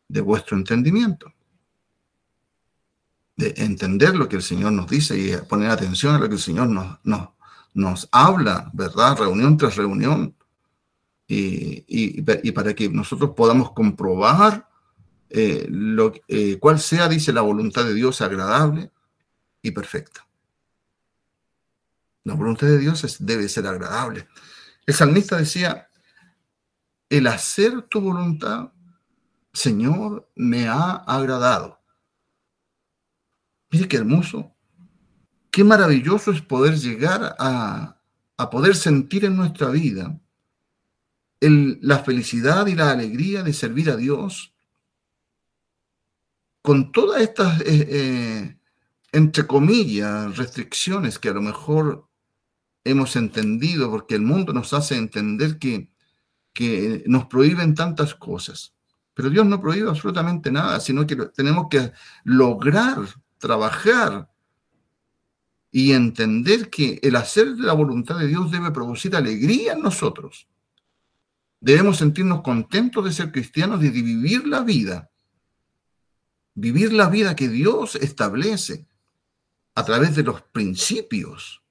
de 0.08 0.20
vuestro 0.20 0.58
entendimiento. 0.58 1.32
De 3.36 3.54
entender 3.56 4.14
lo 4.14 4.28
que 4.28 4.36
el 4.36 4.42
Señor 4.42 4.72
nos 4.72 4.88
dice 4.88 5.18
y 5.18 5.36
poner 5.48 5.70
atención 5.70 6.14
a 6.14 6.18
lo 6.18 6.28
que 6.28 6.34
el 6.34 6.40
Señor 6.40 6.68
nos, 6.68 6.98
nos, 7.02 7.30
nos 7.74 8.08
habla, 8.12 8.70
¿verdad? 8.72 9.18
Reunión 9.18 9.56
tras 9.56 9.76
reunión. 9.76 10.34
Y, 11.26 11.84
y, 11.88 12.52
para 12.52 12.74
que 12.74 12.90
nosotros 12.90 13.30
podamos 13.34 13.72
comprobar 13.72 14.68
eh, 15.30 15.66
lo, 15.70 16.12
eh, 16.28 16.58
cuál 16.58 16.78
sea, 16.78 17.08
dice, 17.08 17.32
la 17.32 17.40
voluntad 17.40 17.84
de 17.84 17.94
Dios 17.94 18.20
agradable 18.20 18.90
y 19.62 19.70
perfecta. 19.70 20.26
La 22.24 22.34
voluntad 22.34 22.66
de 22.66 22.78
Dios 22.78 23.02
es, 23.04 23.24
debe 23.24 23.48
ser 23.48 23.66
agradable. 23.66 24.28
El 24.84 24.94
salmista 24.94 25.36
decía, 25.38 25.88
el 27.08 27.26
hacer 27.26 27.82
tu 27.82 28.00
voluntad, 28.00 28.72
Señor, 29.52 30.28
me 30.34 30.68
ha 30.68 30.96
agradado. 30.96 31.80
Mire 33.72 33.88
qué 33.88 33.96
hermoso, 33.96 34.54
qué 35.50 35.64
maravilloso 35.64 36.30
es 36.30 36.42
poder 36.42 36.76
llegar 36.76 37.34
a, 37.38 37.98
poder 38.50 38.74
sentir 38.74 39.24
en 39.24 39.36
nuestra 39.36 39.70
vida 39.70 40.20
la 41.40 41.98
felicidad 42.00 42.66
y 42.66 42.74
la 42.74 42.90
alegría 42.90 43.42
de 43.42 43.52
servir 43.52 43.88
a 43.90 43.96
Dios 43.96 44.52
con 46.60 46.92
todas 46.92 47.22
estas, 47.22 47.60
eh, 47.62 47.88
eh, 47.88 48.58
entre 49.12 49.46
comillas, 49.46 50.36
restricciones 50.36 51.18
que 51.18 51.30
a 51.30 51.34
lo 51.34 51.42
mejor 51.42 52.08
hemos 52.84 53.16
entendido, 53.16 53.90
porque 53.90 54.16
el 54.16 54.22
mundo 54.22 54.52
nos 54.52 54.72
hace 54.72 54.96
entender 54.96 55.58
que, 55.58 55.88
que 56.52 57.04
nos 57.06 57.26
prohíben 57.26 57.74
tantas 57.74 58.14
cosas. 58.14 58.74
Pero 59.14 59.30
Dios 59.30 59.46
no 59.46 59.60
prohíbe 59.60 59.88
absolutamente 59.88 60.50
nada, 60.50 60.78
sino 60.80 61.06
que 61.06 61.16
tenemos 61.16 61.66
que 61.70 61.92
lograr 62.24 62.98
trabajar 63.42 64.30
y 65.72 65.92
entender 65.92 66.70
que 66.70 67.00
el 67.02 67.16
hacer 67.16 67.56
de 67.56 67.64
la 67.64 67.72
voluntad 67.72 68.16
de 68.18 68.28
Dios 68.28 68.52
debe 68.52 68.70
producir 68.70 69.16
alegría 69.16 69.72
en 69.72 69.82
nosotros. 69.82 70.46
Debemos 71.60 71.96
sentirnos 71.96 72.42
contentos 72.42 73.04
de 73.04 73.12
ser 73.12 73.32
cristianos 73.32 73.82
y 73.82 73.88
de 73.88 74.00
vivir 74.00 74.46
la 74.46 74.60
vida. 74.60 75.10
Vivir 76.54 76.92
la 76.92 77.08
vida 77.08 77.34
que 77.34 77.48
Dios 77.48 77.96
establece 77.96 78.86
a 79.74 79.84
través 79.84 80.14
de 80.14 80.22
los 80.22 80.42
principios 80.42 81.62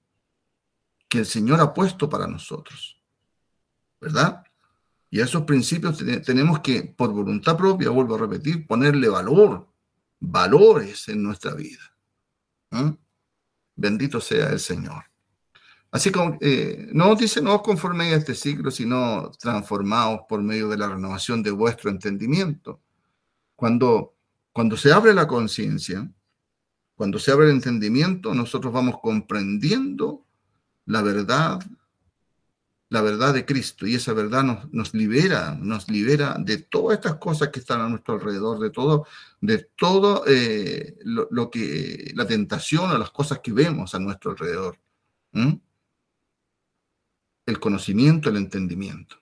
que 1.08 1.20
el 1.20 1.26
Señor 1.26 1.62
ha 1.62 1.74
puesto 1.74 2.10
para 2.10 2.28
nosotros. 2.28 3.00
¿Verdad? 4.02 4.44
Y 5.10 5.22
a 5.22 5.24
esos 5.24 5.44
principios 5.44 6.04
tenemos 6.26 6.60
que, 6.60 6.84
por 6.84 7.12
voluntad 7.12 7.56
propia, 7.56 7.92
vuelvo 7.92 8.16
a 8.16 8.20
repetir, 8.20 8.68
ponerle 8.68 9.08
valor, 9.08 9.71
valores 10.22 11.10
en 11.10 11.22
nuestra 11.22 11.54
vida. 11.54 11.82
Bendito 13.76 14.22
sea 14.22 14.50
el 14.52 14.60
Señor. 14.60 15.04
Así 15.92 16.10
como 16.10 16.38
eh, 16.40 16.88
no 16.94 17.16
dice, 17.16 17.42
no 17.42 17.62
conforméis 17.62 18.14
a 18.14 18.18
este 18.18 18.36
siglo, 18.36 18.72
sino 18.72 19.30
transformaos 19.32 20.22
por 20.30 20.42
medio 20.42 20.70
de 20.70 20.78
la 20.78 20.88
renovación 20.88 21.44
de 21.44 21.52
vuestro 21.52 21.90
entendimiento. 21.90 22.80
Cuando, 23.58 24.16
cuando 24.54 24.78
se 24.78 24.94
abre 24.94 25.14
la 25.14 25.28
conciencia, 25.28 26.10
cuando 26.96 27.20
se 27.20 27.32
abre 27.32 27.48
el 27.48 27.52
entendimiento, 27.52 28.34
nosotros 28.34 28.72
vamos 28.72 29.00
comprendiendo 29.02 30.26
la 30.86 31.02
verdad, 31.02 31.60
la 32.92 33.02
verdad 33.02 33.34
de 33.34 33.46
Cristo. 33.46 33.88
Y 33.88 33.96
esa 33.96 34.12
verdad 34.12 34.44
nos, 34.44 34.74
nos, 34.74 34.94
libera, 34.94 35.58
nos 35.58 35.90
libera 35.90 36.36
de 36.38 36.58
todas 36.58 36.98
estas 36.98 37.16
cosas 37.16 37.48
que 37.48 37.62
están 37.62 37.80
a 37.80 37.88
nuestro 37.88 38.16
alrededor, 38.16 38.60
de 38.60 38.70
todo, 38.70 39.08
de 39.40 39.70
todo 39.78 40.26
eh, 40.28 40.98
lo, 41.06 41.50
que, 41.50 42.12
la 42.14 42.28
tentación 42.28 42.92
o 42.92 42.98
las 42.98 43.12
cosas 43.12 43.40
que 43.40 43.54
vemos 43.54 43.96
a 43.96 44.00
nuestro 44.00 44.32
alrededor. 44.32 44.78
El 47.46 47.60
conocimiento, 47.62 48.30
el 48.30 48.36
entendimiento. 48.36 49.16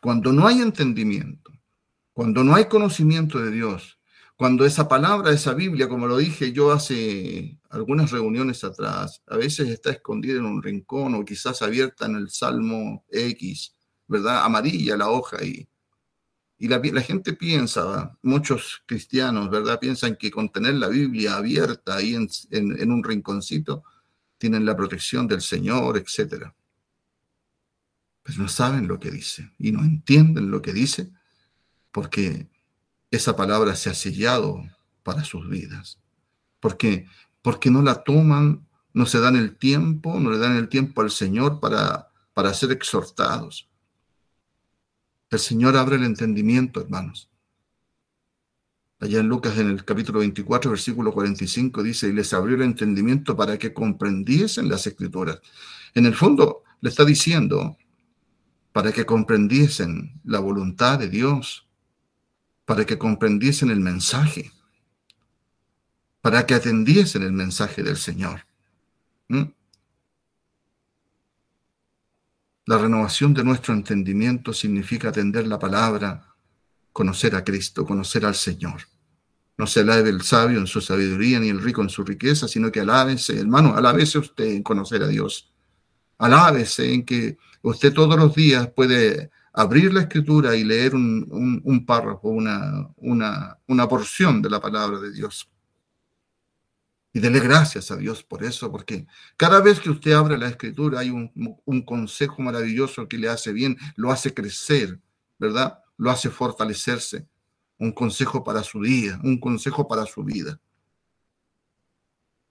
Cuando 0.00 0.32
no 0.32 0.46
hay 0.46 0.62
entendimiento, 0.62 1.52
cuando 2.14 2.42
no 2.42 2.54
hay 2.54 2.68
conocimiento 2.68 3.38
de 3.38 3.50
Dios, 3.50 3.98
cuando 4.34 4.64
esa 4.64 4.88
palabra, 4.88 5.30
esa 5.30 5.52
Biblia, 5.52 5.90
como 5.90 6.06
lo 6.06 6.16
dije 6.16 6.52
yo 6.52 6.72
hace 6.72 7.59
algunas 7.70 8.10
reuniones 8.10 8.64
atrás, 8.64 9.22
a 9.26 9.36
veces 9.36 9.68
está 9.68 9.90
escondida 9.90 10.38
en 10.38 10.44
un 10.44 10.62
rincón 10.62 11.14
o 11.14 11.24
quizás 11.24 11.62
abierta 11.62 12.06
en 12.06 12.16
el 12.16 12.30
Salmo 12.30 13.04
X, 13.10 13.74
¿verdad? 14.06 14.44
Amarilla 14.44 14.96
la 14.96 15.08
hoja 15.08 15.42
y, 15.44 15.68
y 16.58 16.68
la, 16.68 16.80
gente 17.00 17.32
piensa, 17.32 18.18
muchos 18.22 18.82
cristianos, 18.86 19.48
¿verdad? 19.50 19.78
Piensan 19.80 20.16
que 20.16 20.30
con 20.30 20.50
tener 20.50 20.74
la 20.74 20.88
Biblia 20.88 21.36
abierta 21.36 21.96
ahí 21.96 22.14
en, 22.14 22.28
en 22.50 22.92
un 22.92 23.02
rinconcito, 23.02 23.84
tienen 24.36 24.64
la 24.64 24.76
protección 24.76 25.26
del 25.26 25.40
Señor, 25.40 25.96
etc. 25.96 26.52
Pero 28.22 28.38
no 28.38 28.48
saben 28.48 28.88
lo 28.88 28.98
que 28.98 29.10
dice 29.10 29.52
y 29.58 29.70
no 29.70 29.80
entienden 29.80 30.50
lo 30.50 30.60
que 30.60 30.72
dice 30.72 31.10
porque 31.92 32.48
esa 33.10 33.36
palabra 33.36 33.74
se 33.76 33.90
ha 33.90 33.94
sellado 33.94 34.62
para 35.02 35.24
sus 35.24 35.48
vidas. 35.48 35.98
Porque, 36.60 37.06
porque 37.42 37.70
no 37.70 37.82
la 37.82 38.02
toman, 38.02 38.66
no 38.92 39.06
se 39.06 39.20
dan 39.20 39.36
el 39.36 39.56
tiempo, 39.56 40.18
no 40.18 40.30
le 40.30 40.38
dan 40.38 40.56
el 40.56 40.68
tiempo 40.68 41.02
al 41.02 41.10
Señor 41.10 41.60
para, 41.60 42.08
para 42.34 42.52
ser 42.54 42.72
exhortados. 42.72 43.68
El 45.30 45.38
Señor 45.38 45.76
abre 45.76 45.96
el 45.96 46.04
entendimiento, 46.04 46.80
hermanos. 46.80 47.30
Allá 48.98 49.20
en 49.20 49.28
Lucas, 49.28 49.56
en 49.58 49.70
el 49.70 49.84
capítulo 49.84 50.18
24, 50.18 50.72
versículo 50.72 51.12
45, 51.12 51.82
dice, 51.82 52.08
y 52.08 52.12
les 52.12 52.34
abrió 52.34 52.56
el 52.56 52.62
entendimiento 52.62 53.34
para 53.36 53.56
que 53.56 53.72
comprendiesen 53.72 54.68
las 54.68 54.86
escrituras. 54.86 55.40
En 55.94 56.04
el 56.04 56.14
fondo, 56.14 56.64
le 56.80 56.90
está 56.90 57.04
diciendo, 57.04 57.78
para 58.72 58.92
que 58.92 59.06
comprendiesen 59.06 60.20
la 60.24 60.40
voluntad 60.40 60.98
de 60.98 61.08
Dios, 61.08 61.66
para 62.66 62.84
que 62.84 62.98
comprendiesen 62.98 63.70
el 63.70 63.80
mensaje, 63.80 64.52
para 66.20 66.44
que 66.46 66.54
atendiesen 66.54 67.22
el 67.22 67.32
mensaje 67.32 67.82
del 67.82 67.96
Señor. 67.96 68.46
¿Mm? 69.28 69.44
La 72.66 72.78
renovación 72.78 73.34
de 73.34 73.42
nuestro 73.42 73.74
entendimiento 73.74 74.52
significa 74.52 75.08
atender 75.08 75.46
la 75.46 75.58
palabra, 75.58 76.34
conocer 76.92 77.34
a 77.34 77.42
Cristo, 77.42 77.86
conocer 77.86 78.24
al 78.24 78.34
Señor. 78.34 78.82
No 79.56 79.66
se 79.66 79.80
alabe 79.80 80.10
el 80.10 80.22
sabio 80.22 80.58
en 80.58 80.66
su 80.66 80.80
sabiduría 80.80 81.40
ni 81.40 81.48
el 81.48 81.60
rico 81.60 81.82
en 81.82 81.88
su 81.88 82.04
riqueza, 82.04 82.48
sino 82.48 82.70
que 82.70 82.80
alábese, 82.80 83.38
hermano, 83.38 83.74
alábese 83.74 84.18
usted 84.18 84.44
en 84.44 84.62
conocer 84.62 85.02
a 85.02 85.08
Dios. 85.08 85.52
Alábese 86.18 86.94
en 86.94 87.04
que 87.04 87.38
usted 87.62 87.92
todos 87.92 88.16
los 88.16 88.34
días 88.34 88.68
puede 88.68 89.30
abrir 89.52 89.92
la 89.92 90.02
escritura 90.02 90.54
y 90.54 90.64
leer 90.64 90.94
un, 90.94 91.84
párrafo, 91.86 92.28
una, 92.28 92.88
una, 92.96 93.58
una 93.66 93.88
porción 93.88 94.40
de 94.40 94.50
la 94.50 94.60
palabra 94.60 94.98
de 95.00 95.12
Dios. 95.12 95.50
Y 97.12 97.18
dele 97.18 97.40
gracias 97.40 97.90
a 97.90 97.96
Dios 97.96 98.22
por 98.22 98.44
eso, 98.44 98.70
porque 98.70 99.06
cada 99.36 99.60
vez 99.60 99.80
que 99.80 99.90
usted 99.90 100.12
abre 100.12 100.38
la 100.38 100.48
escritura 100.48 101.00
hay 101.00 101.10
un, 101.10 101.82
consejo 101.84 102.40
maravilloso 102.40 103.08
que 103.08 103.18
le 103.18 103.28
hace 103.28 103.52
bien, 103.52 103.76
lo 103.96 104.12
hace 104.12 104.32
crecer, 104.32 105.00
¿verdad? 105.38 105.80
Lo 105.96 106.10
hace 106.10 106.30
fortalecerse. 106.30 107.26
Un 107.78 107.92
consejo 107.92 108.44
para 108.44 108.62
su 108.62 108.82
día, 108.82 109.18
un 109.24 109.40
consejo 109.40 109.88
para 109.88 110.06
su 110.06 110.22
vida. 110.22 110.60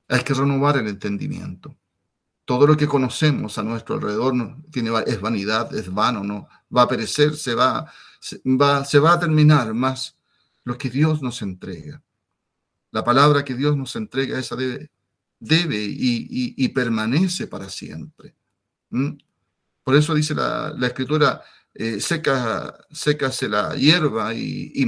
Hay 0.10 0.24
que 0.24 0.34
renovar 0.34 0.78
el 0.78 0.88
entendimiento. 0.88 1.78
Todo 2.44 2.66
lo 2.66 2.76
que 2.76 2.88
conocemos 2.88 3.58
a 3.60 3.64
nuestro 3.64 3.96
alrededor 3.96 4.34
tiene, 4.72 4.92
es 5.06 5.22
vanidad, 5.22 5.74
es 5.74 5.94
vano, 5.94 6.24
no 6.24 6.50
va 6.76 6.82
a 6.82 6.88
perecer, 6.88 7.38
se 7.38 7.54
va, 7.54 7.90
se 8.20 8.42
va, 8.44 8.84
se 8.84 9.00
va 9.00 9.14
a 9.14 9.20
terminar, 9.20 9.72
más 9.74 10.18
lo 10.64 10.78
que 10.78 10.90
Dios 10.90 11.22
nos 11.22 11.44
entrega 11.44 12.02
la 12.92 13.04
palabra 13.04 13.44
que 13.44 13.56
Dios 13.56 13.78
nos 13.78 13.96
entrega, 13.96 14.40
esa 14.40 14.56
debe, 14.56 14.92
debe 15.40 15.78
y, 15.80 16.68
permanece 16.70 17.48
para 17.48 17.70
siempre. 17.70 18.36
Por 19.84 19.96
eso 19.96 20.14
dice 20.14 20.36
la, 20.36 20.76
escritura, 20.82 21.42
eh, 21.74 22.00
seca, 22.00 22.86
se 22.92 23.50
la 23.50 23.76
hierba 23.76 24.34
y, 24.34 24.72
y 24.74 24.86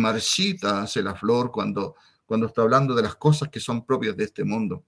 se 0.87 1.03
la 1.03 1.15
flor 1.15 1.51
cuando, 1.51 1.95
cuando 2.25 2.47
está 2.47 2.61
hablando 2.61 2.95
de 2.95 3.03
las 3.03 3.15
cosas 3.15 3.49
que 3.49 3.59
son 3.59 3.85
propias 3.85 4.17
de 4.17 4.25
este 4.25 4.43
mundo. 4.43 4.83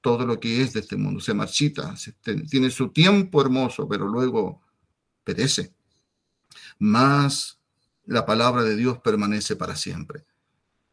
Todo 0.00 0.24
lo 0.24 0.38
que 0.38 0.62
es 0.62 0.72
de 0.72 0.80
este 0.80 0.96
mundo 0.96 1.20
se 1.20 1.34
marchita, 1.34 1.94
tiene 2.48 2.70
su 2.70 2.90
tiempo 2.90 3.40
hermoso, 3.40 3.88
pero 3.88 4.06
luego 4.06 4.62
perece. 5.24 5.74
Más 6.78 7.58
la 8.06 8.24
palabra 8.24 8.62
de 8.62 8.76
Dios 8.76 8.98
permanece 8.98 9.56
para 9.56 9.76
siempre. 9.76 10.24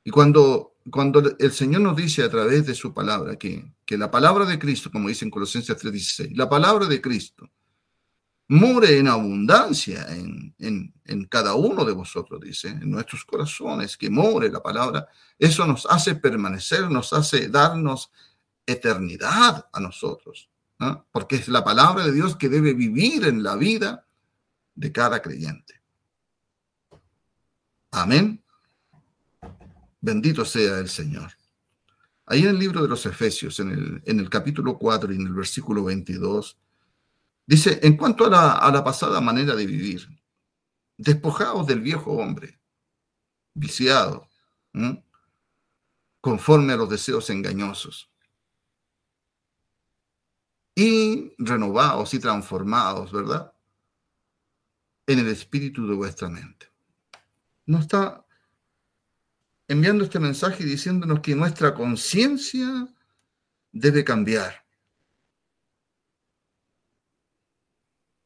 Y 0.04 0.12
cuando 0.12 0.75
cuando 0.92 1.36
el 1.40 1.52
Señor 1.52 1.82
nos 1.82 1.96
dice 1.96 2.24
a 2.24 2.30
través 2.30 2.66
de 2.66 2.76
su 2.76 2.94
palabra 2.94 3.36
que, 3.38 3.74
que 3.86 3.98
la 3.98 4.12
palabra 4.12 4.46
de 4.46 4.60
Cristo, 4.60 4.92
como 4.92 5.10
dice 5.10 5.26
en 5.26 5.32
Colosenses 5.32 5.78
3:16, 5.78 6.36
la 6.36 6.50
palabra 6.50 6.86
de 6.86 7.02
Cristo 7.02 7.50
more 8.48 8.98
en 8.98 9.08
abundancia 9.08 10.06
en, 10.10 10.54
en, 10.60 10.94
en, 11.06 11.26
cada 11.26 11.56
uno 11.56 11.84
de 11.84 11.94
vosotros, 11.94 12.42
dice, 12.42 12.70
en 12.70 12.92
nuestros 12.92 13.26
corazones, 13.26 13.98
que 13.98 14.10
more 14.10 14.52
la 14.52 14.62
palabra, 14.62 15.08
eso 15.40 15.66
nos 15.66 15.86
hace 15.88 16.16
permanecer, 16.16 16.90
nos 16.90 17.12
hace 17.14 17.50
darnos 17.50 18.12
eternidad 18.66 19.68
a 19.72 19.80
nosotros, 19.80 20.50
porque 21.12 21.38
es 21.38 21.48
la 21.48 21.64
palabra 21.64 22.06
de 22.06 22.12
Dios 22.12 22.36
que 22.36 22.50
debe 22.50 22.74
vivir 22.74 23.26
en 23.26 23.42
la 23.42 23.56
vida 23.56 24.06
de 24.76 24.92
cada 24.92 25.22
creyente. 25.22 25.82
Amén. 27.92 28.44
Bendito 30.06 30.46
sea 30.46 30.78
el 30.78 30.88
Señor. 30.88 31.32
Ahí 32.28 32.42
en 32.42 32.50
el 32.50 32.60
libro 32.60 32.80
de 32.80 32.88
los 32.88 33.08
Efesios, 33.08 33.60
en 33.60 34.04
el, 34.06 34.30
capítulo 34.30 34.78
4 34.78 35.12
y 35.12 35.16
en 35.16 35.26
el 35.26 35.34
versículo 35.34 35.84
22, 35.84 36.60
dice, 37.48 37.80
en 37.82 37.98
cuanto 37.98 38.28
a 38.28 38.30
la, 38.30 38.52
a 38.52 38.72
la 38.72 38.84
pasada 38.84 39.20
manera 39.20 39.56
de 39.56 39.66
vivir, 39.66 40.08
despojados 40.96 41.66
del 41.66 41.82
viejo 41.82 42.12
hombre, 42.12 42.60
viciado, 43.56 44.30
conforme 46.22 46.74
a 46.74 46.78
los 46.78 46.90
deseos 46.92 47.28
engañosos, 47.32 48.08
y 50.76 51.34
renovados 51.40 52.14
y 52.14 52.20
transformados, 52.20 53.12
¿verdad? 53.12 53.52
En 55.08 55.18
el 55.18 55.30
espíritu 55.30 55.88
de 55.88 55.96
vuestra 55.96 56.30
mente. 56.30 56.72
No 57.66 57.80
está 57.80 58.25
enviando 59.68 60.04
este 60.04 60.20
mensaje 60.20 60.64
y 60.64 60.68
diciéndonos 60.68 61.22
que 61.22 61.36
nuestra 61.36 61.74
conciencia 61.74 62.88
debe 63.72 64.04
cambiar. 64.04 64.66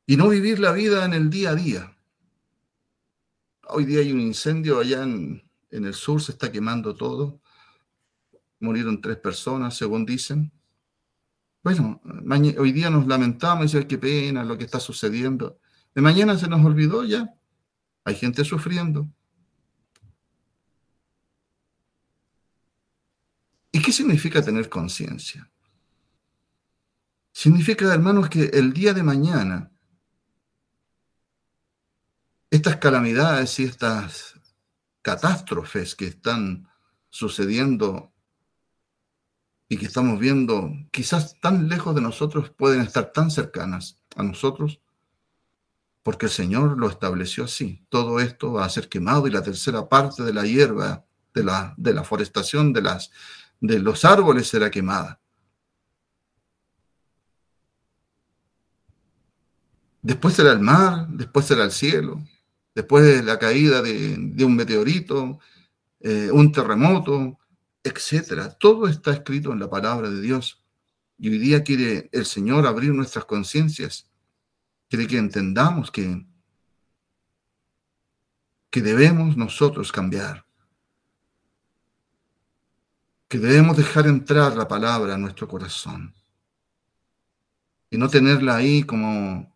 Y 0.05 0.17
no 0.17 0.29
vivir 0.29 0.59
la 0.59 0.71
vida 0.71 1.05
en 1.05 1.13
el 1.13 1.29
día 1.29 1.51
a 1.51 1.55
día. 1.55 1.95
Hoy 3.67 3.85
día 3.85 3.99
hay 3.99 4.11
un 4.11 4.19
incendio 4.19 4.79
allá 4.79 5.03
en, 5.03 5.43
el 5.69 5.93
sur, 5.93 6.21
se 6.21 6.31
está 6.31 6.51
quemando 6.51 6.95
todo. 6.95 7.39
Murieron 8.59 8.99
tres 9.01 9.17
personas, 9.17 9.77
según 9.77 10.05
dicen. 10.05 10.51
Bueno, 11.61 12.01
hoy 12.57 12.71
día 12.71 12.89
nos 12.89 13.05
lamentamos 13.05 13.65
y 13.65 13.67
decimos, 13.67 13.85
qué 13.87 13.97
pena 13.97 14.43
lo 14.43 14.57
que 14.57 14.65
está 14.65 14.79
sucediendo. 14.79 15.59
De 15.93 16.01
mañana 16.01 16.37
se 16.37 16.47
nos 16.47 16.65
olvidó 16.65 17.03
ya. 17.03 17.33
Hay 18.03 18.15
gente 18.15 18.43
sufriendo. 18.43 19.07
¿Y 23.79 23.81
qué 23.81 23.93
significa 23.93 24.41
tener 24.41 24.67
conciencia? 24.67 25.49
Significa, 27.31 27.85
hermanos, 27.93 28.27
que 28.27 28.43
el 28.51 28.73
día 28.73 28.93
de 28.93 29.03
mañana 29.03 29.71
estas 32.51 32.75
calamidades 32.75 33.57
y 33.57 33.63
estas 33.63 34.37
catástrofes 35.01 35.95
que 35.95 36.07
están 36.07 36.67
sucediendo 37.09 38.11
y 39.69 39.77
que 39.77 39.85
estamos 39.85 40.19
viendo 40.19 40.73
quizás 40.91 41.39
tan 41.39 41.69
lejos 41.69 41.95
de 41.95 42.01
nosotros 42.01 42.49
pueden 42.49 42.81
estar 42.81 43.13
tan 43.13 43.31
cercanas 43.31 44.03
a 44.17 44.23
nosotros 44.23 44.81
porque 46.03 46.25
el 46.25 46.33
Señor 46.33 46.77
lo 46.77 46.89
estableció 46.89 47.45
así. 47.45 47.85
Todo 47.87 48.19
esto 48.19 48.51
va 48.51 48.65
a 48.65 48.69
ser 48.69 48.89
quemado 48.89 49.25
y 49.25 49.31
la 49.31 49.41
tercera 49.41 49.87
parte 49.87 50.23
de 50.23 50.33
la 50.33 50.43
hierba, 50.43 51.05
de 51.33 51.45
la, 51.45 51.73
de 51.77 51.93
la 51.93 52.03
forestación, 52.03 52.73
de 52.73 52.81
las 52.81 53.11
de 53.59 53.79
los 53.79 54.05
árboles 54.05 54.47
será 54.47 54.69
quemada. 54.71 55.19
Después 60.01 60.33
será 60.33 60.53
el 60.53 60.59
mar, 60.59 61.07
después 61.09 61.45
será 61.45 61.65
el 61.65 61.71
cielo, 61.71 62.23
después 62.73 63.03
de 63.03 63.21
la 63.21 63.37
caída 63.37 63.81
de, 63.81 64.45
un 64.45 64.55
meteorito, 64.55 65.39
eh, 65.99 66.29
un 66.31 66.51
terremoto, 66.51 67.37
etcétera. 67.83 68.57
Todo 68.57 68.87
está 68.87 69.11
escrito 69.11 69.51
en 69.51 69.59
la 69.59 69.69
palabra 69.69 70.09
de 70.09 70.21
Dios. 70.21 70.63
Y 71.17 71.29
hoy 71.29 71.37
día 71.37 71.63
quiere 71.63 72.09
el 72.13 72.25
Señor 72.25 72.65
abrir 72.65 72.93
nuestras 72.93 73.25
conciencias. 73.25 74.09
Quiere 74.87 75.05
que 75.05 75.17
entendamos 75.17 75.91
que, 75.91 76.25
que 78.69 78.81
debemos 78.81 79.35
nosotros 79.35 79.91
cambiar 79.91 80.48
que 83.29 83.37
debemos 83.37 83.77
dejar 83.77 84.07
entrar 84.07 84.55
la 84.55 84.67
palabra 84.67 85.13
a 85.13 85.17
nuestro 85.17 85.47
corazón 85.47 86.15
y 87.91 87.97
no 87.97 88.09
tenerla 88.09 88.55
ahí 88.55 88.81
como, 88.81 89.55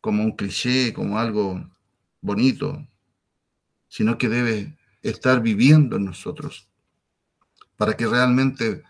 como 0.00 0.24
un 0.24 0.32
cliché, 0.32 0.94
como 0.94 1.18
algo 1.18 1.62
bonito, 2.22 2.86
sino 3.88 4.16
que 4.16 4.30
debe 4.30 4.78
estar 5.02 5.42
viviendo 5.42 5.96
en 5.96 6.06
nosotros 6.06 6.66
para 7.76 7.94
que 7.94 8.06
realmente 8.06 8.84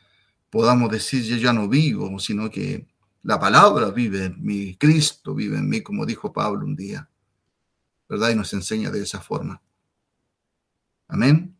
podamos 0.48 0.90
decir 0.90 1.24
yo 1.24 1.36
ya 1.36 1.52
no 1.52 1.68
vivo, 1.68 2.20
sino 2.20 2.50
que 2.50 2.86
la 3.24 3.40
palabra 3.40 3.90
vive 3.90 4.26
en 4.26 4.44
mí, 4.44 4.76
Cristo 4.76 5.34
vive 5.34 5.58
en 5.58 5.68
mí, 5.68 5.82
como 5.82 6.06
dijo 6.06 6.32
Pablo 6.32 6.64
un 6.64 6.76
día, 6.76 7.10
¿verdad? 8.08 8.30
Y 8.30 8.36
nos 8.36 8.52
enseña 8.52 8.90
de 8.90 9.02
esa 9.02 9.20
forma. 9.20 9.60
Amén. 11.08 11.59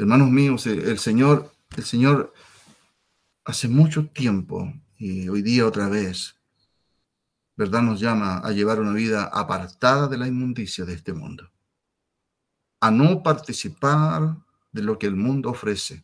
Hermanos 0.00 0.30
míos, 0.30 0.66
el 0.66 0.98
Señor, 0.98 1.52
el 1.76 1.84
Señor 1.84 2.32
hace 3.44 3.68
mucho 3.68 4.06
tiempo 4.06 4.72
y 4.96 5.28
hoy 5.28 5.42
día 5.42 5.66
otra 5.66 5.90
vez, 5.90 6.36
¿verdad? 7.54 7.82
Nos 7.82 8.00
llama 8.00 8.38
a 8.38 8.50
llevar 8.50 8.80
una 8.80 8.94
vida 8.94 9.24
apartada 9.24 10.08
de 10.08 10.16
la 10.16 10.26
inmundicia 10.26 10.86
de 10.86 10.94
este 10.94 11.12
mundo, 11.12 11.52
a 12.80 12.90
no 12.90 13.22
participar 13.22 14.38
de 14.72 14.82
lo 14.82 14.98
que 14.98 15.06
el 15.06 15.16
mundo 15.16 15.50
ofrece. 15.50 16.02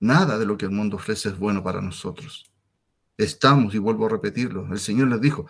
Nada 0.00 0.38
de 0.38 0.46
lo 0.46 0.58
que 0.58 0.64
el 0.64 0.72
mundo 0.72 0.96
ofrece 0.96 1.28
es 1.28 1.38
bueno 1.38 1.62
para 1.62 1.80
nosotros. 1.80 2.50
Estamos, 3.16 3.76
y 3.76 3.78
vuelvo 3.78 4.06
a 4.06 4.10
repetirlo, 4.10 4.66
el 4.72 4.80
Señor 4.80 5.06
les 5.06 5.20
dijo, 5.20 5.46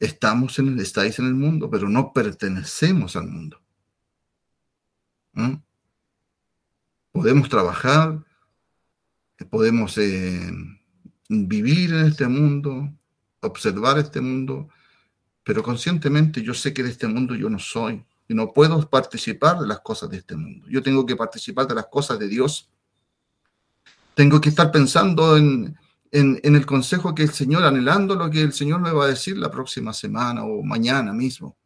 estamos 0.00 0.58
en 0.58 0.70
el, 0.70 0.80
estáis 0.80 1.20
en 1.20 1.26
el 1.26 1.34
mundo, 1.34 1.70
pero 1.70 1.88
no 1.88 2.12
pertenecemos 2.12 3.14
al 3.14 3.28
mundo. 3.28 3.62
¿Mm? 5.34 5.69
Podemos 7.12 7.48
trabajar, 7.48 8.24
podemos 9.50 9.96
eh, 9.98 10.50
vivir 11.28 11.92
en 11.92 12.06
este 12.06 12.28
mundo, 12.28 12.92
observar 13.40 13.98
este 13.98 14.20
mundo, 14.20 14.68
pero 15.42 15.62
conscientemente 15.62 16.42
yo 16.42 16.54
sé 16.54 16.74
que 16.74 16.82
de 16.82 16.90
este 16.90 17.08
mundo 17.08 17.34
yo 17.34 17.48
no 17.48 17.58
soy 17.58 18.04
y 18.28 18.34
no 18.34 18.52
puedo 18.52 18.88
participar 18.88 19.58
de 19.58 19.66
las 19.66 19.80
cosas 19.80 20.10
de 20.10 20.18
este 20.18 20.36
mundo. 20.36 20.66
Yo 20.68 20.82
tengo 20.82 21.04
que 21.06 21.16
participar 21.16 21.66
de 21.66 21.74
las 21.74 21.86
cosas 21.86 22.18
de 22.18 22.28
Dios. 22.28 22.70
Tengo 24.14 24.40
que 24.40 24.50
estar 24.50 24.70
pensando 24.70 25.36
en, 25.36 25.76
en 26.12 26.54
el 26.54 26.66
consejo 26.66 27.14
que 27.14 27.22
el 27.22 27.30
Señor, 27.30 27.64
anhelando 27.64 28.14
lo 28.14 28.30
que 28.30 28.42
el 28.42 28.52
Señor 28.52 28.80
me 28.80 28.92
va 28.92 29.04
a 29.04 29.08
decir 29.08 29.36
la 29.38 29.50
próxima 29.50 29.92
semana 29.92 30.44
o 30.44 30.62
mañana 30.62 31.12
mismo. 31.12 31.56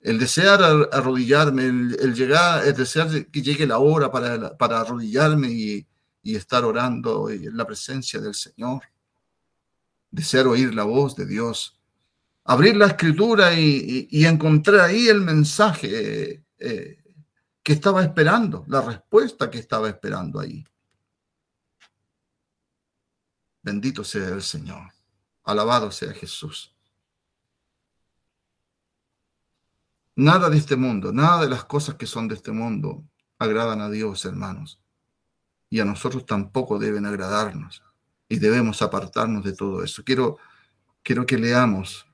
El 0.00 0.18
desear 0.18 0.62
arrodillarme, 0.92 1.66
el, 1.66 2.14
llegar, 2.14 2.66
el 2.66 2.74
desear 2.74 3.26
que 3.26 3.42
llegue 3.42 3.66
la 3.66 3.78
hora 3.78 4.10
para, 4.10 4.56
para 4.56 4.80
arrodillarme 4.80 5.48
y, 5.48 5.86
estar 6.22 6.64
orando 6.64 7.30
en 7.30 7.56
la 7.56 7.66
presencia 7.66 8.20
del 8.20 8.34
Señor. 8.34 8.82
Desear 10.10 10.46
oír 10.46 10.74
la 10.74 10.84
voz 10.84 11.16
de 11.16 11.26
Dios. 11.26 11.78
Abrir 12.44 12.76
la 12.76 12.86
escritura 12.86 13.54
y, 13.54 14.24
encontrar 14.24 14.80
ahí 14.80 15.08
el 15.08 15.20
mensaje 15.22 16.44
eh, 16.58 17.02
que 17.62 17.72
estaba 17.72 18.02
esperando, 18.02 18.64
la 18.68 18.80
respuesta 18.80 19.50
que 19.50 19.58
estaba 19.58 19.88
esperando 19.88 20.40
ahí. 20.40 20.64
Bendito 23.62 24.04
sea 24.04 24.28
el 24.28 24.42
Señor. 24.42 24.92
Alabado 25.44 25.90
sea 25.90 26.12
Jesús. 26.12 26.69
Nada 30.16 30.50
de 30.50 30.58
este 30.58 30.76
mundo, 30.76 31.12
nada 31.12 31.42
de 31.42 31.48
las 31.48 31.64
cosas 31.64 31.94
que 31.94 32.06
son 32.06 32.28
de 32.28 32.34
este 32.34 32.52
mundo 32.52 33.04
agradan 33.38 33.80
a 33.80 33.90
Dios, 33.90 34.24
hermanos. 34.24 34.80
Y 35.70 35.80
a 35.80 35.84
nosotros 35.84 36.26
tampoco 36.26 36.78
deben 36.78 37.06
agradarnos. 37.06 37.82
Y 38.28 38.38
debemos 38.38 38.82
apartarnos 38.82 39.44
de 39.44 39.54
todo 39.54 39.82
eso. 39.82 40.04
Quiero, 40.04 40.38
quiero 41.02 41.24
que 41.26 41.38
leamos 41.38 42.06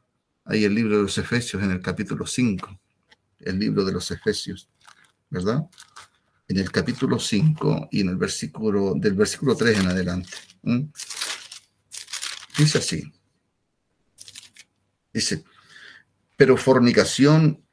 ahí 0.45 0.65
el 0.65 0.75
libro 0.75 0.97
de 0.97 1.03
los 1.03 1.19
Efesios 1.19 1.63
en 1.63 1.73
el 1.73 1.81
capítulo 1.81 2.27
5. 2.27 2.81
El 3.41 3.59
libro 3.59 3.85
de 3.85 3.93
los 3.93 4.11
Efesios, 4.11 4.69
¿verdad? 5.29 5.67
En 6.49 6.59
el 6.59 6.71
capítulo 6.71 7.19
5 7.19 7.89
y 7.91 8.01
en 8.03 8.11
el 8.11 8.17
versículo, 8.17 8.95
del 8.95 9.15
versículo 9.15 9.57
3 9.57 9.81
en 9.81 9.89
adelante. 9.89 10.31
Dice 12.57 12.79
así. 12.79 13.13
Dice, 15.13 15.45
pero 16.37 16.57
fornicación 16.57 17.66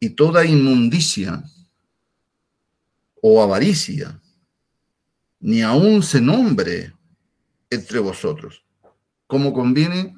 y 0.00 0.10
toda 0.10 0.44
inmundicia 0.44 1.42
o 3.20 3.42
avaricia, 3.42 4.20
ni 5.40 5.62
aun 5.62 6.02
se 6.02 6.20
nombre 6.20 6.92
entre 7.70 7.98
vosotros, 7.98 8.64
como 9.26 9.52
conviene 9.52 10.16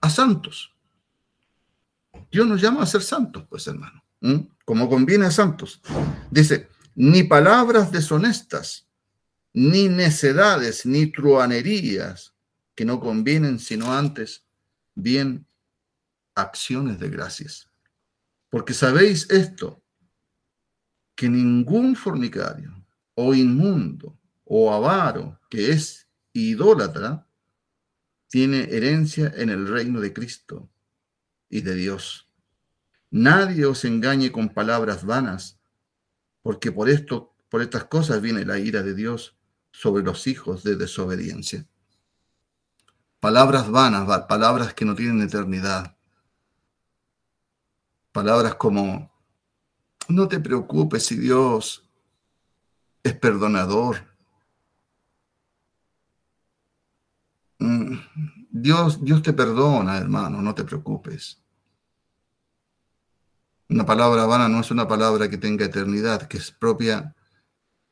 a 0.00 0.10
santos. 0.10 0.74
Dios 2.30 2.46
nos 2.46 2.60
llama 2.60 2.82
a 2.82 2.86
ser 2.86 3.02
santos, 3.02 3.44
pues 3.48 3.66
hermano, 3.66 4.02
como 4.64 4.88
conviene 4.88 5.26
a 5.26 5.30
santos. 5.30 5.80
Dice, 6.30 6.68
ni 6.94 7.22
palabras 7.22 7.92
deshonestas, 7.92 8.88
ni 9.52 9.88
necedades, 9.88 10.84
ni 10.84 11.06
truanerías 11.06 12.34
que 12.74 12.84
no 12.84 12.98
convienen, 12.98 13.58
sino 13.58 13.92
antes 13.92 14.44
bien 14.94 15.46
acciones 16.34 16.98
de 16.98 17.08
gracias. 17.08 17.70
Porque 18.54 18.72
sabéis 18.72 19.28
esto, 19.30 19.82
que 21.16 21.28
ningún 21.28 21.96
fornicario 21.96 22.86
o 23.16 23.34
inmundo 23.34 24.16
o 24.44 24.72
avaro 24.72 25.40
que 25.50 25.72
es 25.72 26.06
idólatra 26.32 27.26
tiene 28.28 28.68
herencia 28.70 29.32
en 29.34 29.50
el 29.50 29.66
reino 29.66 30.00
de 30.00 30.12
Cristo 30.12 30.70
y 31.48 31.62
de 31.62 31.74
Dios. 31.74 32.28
Nadie 33.10 33.66
os 33.66 33.84
engañe 33.84 34.30
con 34.30 34.50
palabras 34.50 35.04
vanas, 35.04 35.58
porque 36.40 36.70
por 36.70 36.88
esto, 36.88 37.34
por 37.48 37.60
estas 37.60 37.86
cosas 37.86 38.22
viene 38.22 38.44
la 38.44 38.60
ira 38.60 38.84
de 38.84 38.94
Dios 38.94 39.36
sobre 39.72 40.04
los 40.04 40.28
hijos 40.28 40.62
de 40.62 40.76
desobediencia. 40.76 41.66
Palabras 43.18 43.68
vanas, 43.68 44.06
palabras 44.28 44.74
que 44.74 44.84
no 44.84 44.94
tienen 44.94 45.22
eternidad, 45.22 45.96
Palabras 48.14 48.54
como, 48.54 49.10
no 50.08 50.28
te 50.28 50.38
preocupes 50.38 51.04
si 51.04 51.16
Dios 51.16 51.84
es 53.02 53.12
perdonador. 53.12 54.06
Mm, 57.58 57.96
Dios, 58.50 59.04
Dios 59.04 59.20
te 59.20 59.32
perdona, 59.32 59.98
hermano, 59.98 60.40
no 60.40 60.54
te 60.54 60.62
preocupes. 60.62 61.42
Una 63.68 63.84
palabra 63.84 64.26
vana 64.26 64.48
no 64.48 64.60
es 64.60 64.70
una 64.70 64.86
palabra 64.86 65.28
que 65.28 65.38
tenga 65.38 65.64
eternidad, 65.64 66.28
que 66.28 66.36
es 66.36 66.52
propia, 66.52 67.16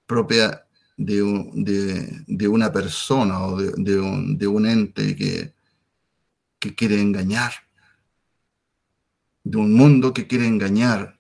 propia 0.06 0.68
de, 0.96 2.22
de, 2.28 2.46
una 2.46 2.70
persona 2.70 3.42
o 3.42 3.56
de, 3.56 3.98
un, 3.98 4.38
un, 4.40 4.66
ente 4.66 5.16
que, 5.16 5.52
que 6.60 6.76
quiere 6.76 7.00
engañar 7.00 7.54
de 9.44 9.58
un 9.58 9.74
mundo 9.74 10.12
que 10.12 10.26
quiere 10.26 10.46
engañar 10.46 11.18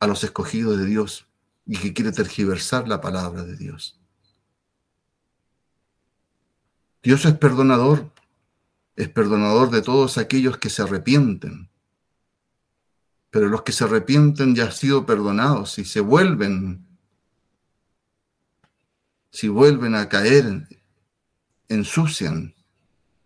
a 0.00 0.06
los 0.06 0.24
escogidos 0.24 0.78
de 0.78 0.86
Dios 0.86 1.26
y 1.66 1.78
que 1.78 1.94
quiere 1.94 2.12
tergiversar 2.12 2.88
la 2.88 3.00
palabra 3.00 3.44
de 3.44 3.56
Dios. 3.56 3.98
Dios 7.02 7.24
es 7.24 7.34
perdonador, 7.34 8.10
es 8.96 9.08
perdonador 9.08 9.70
de 9.70 9.82
todos 9.82 10.18
aquellos 10.18 10.58
que 10.58 10.70
se 10.70 10.82
arrepienten. 10.82 11.68
Pero 13.30 13.48
los 13.48 13.62
que 13.62 13.72
se 13.72 13.84
arrepienten 13.84 14.54
ya 14.54 14.64
han 14.64 14.72
sido 14.72 15.04
perdonados 15.04 15.78
y 15.78 15.84
se 15.84 16.00
vuelven, 16.00 16.86
si 19.30 19.48
vuelven 19.48 19.94
a 19.94 20.08
caer, 20.08 20.68
ensucian 21.68 22.54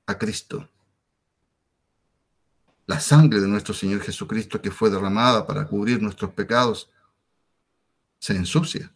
a 0.07 0.17
Cristo 0.19 0.69
la 2.89 2.99
sangre 2.99 3.39
de 3.39 3.47
nuestro 3.47 3.75
Señor 3.75 4.01
Jesucristo 4.01 4.63
que 4.63 4.71
fue 4.71 4.89
derramada 4.89 5.47
para 5.47 5.67
cubrir 5.67 6.01
nuestros 6.01 6.33
pecados, 6.33 6.91
se 8.19 8.35
ensucia. 8.35 8.91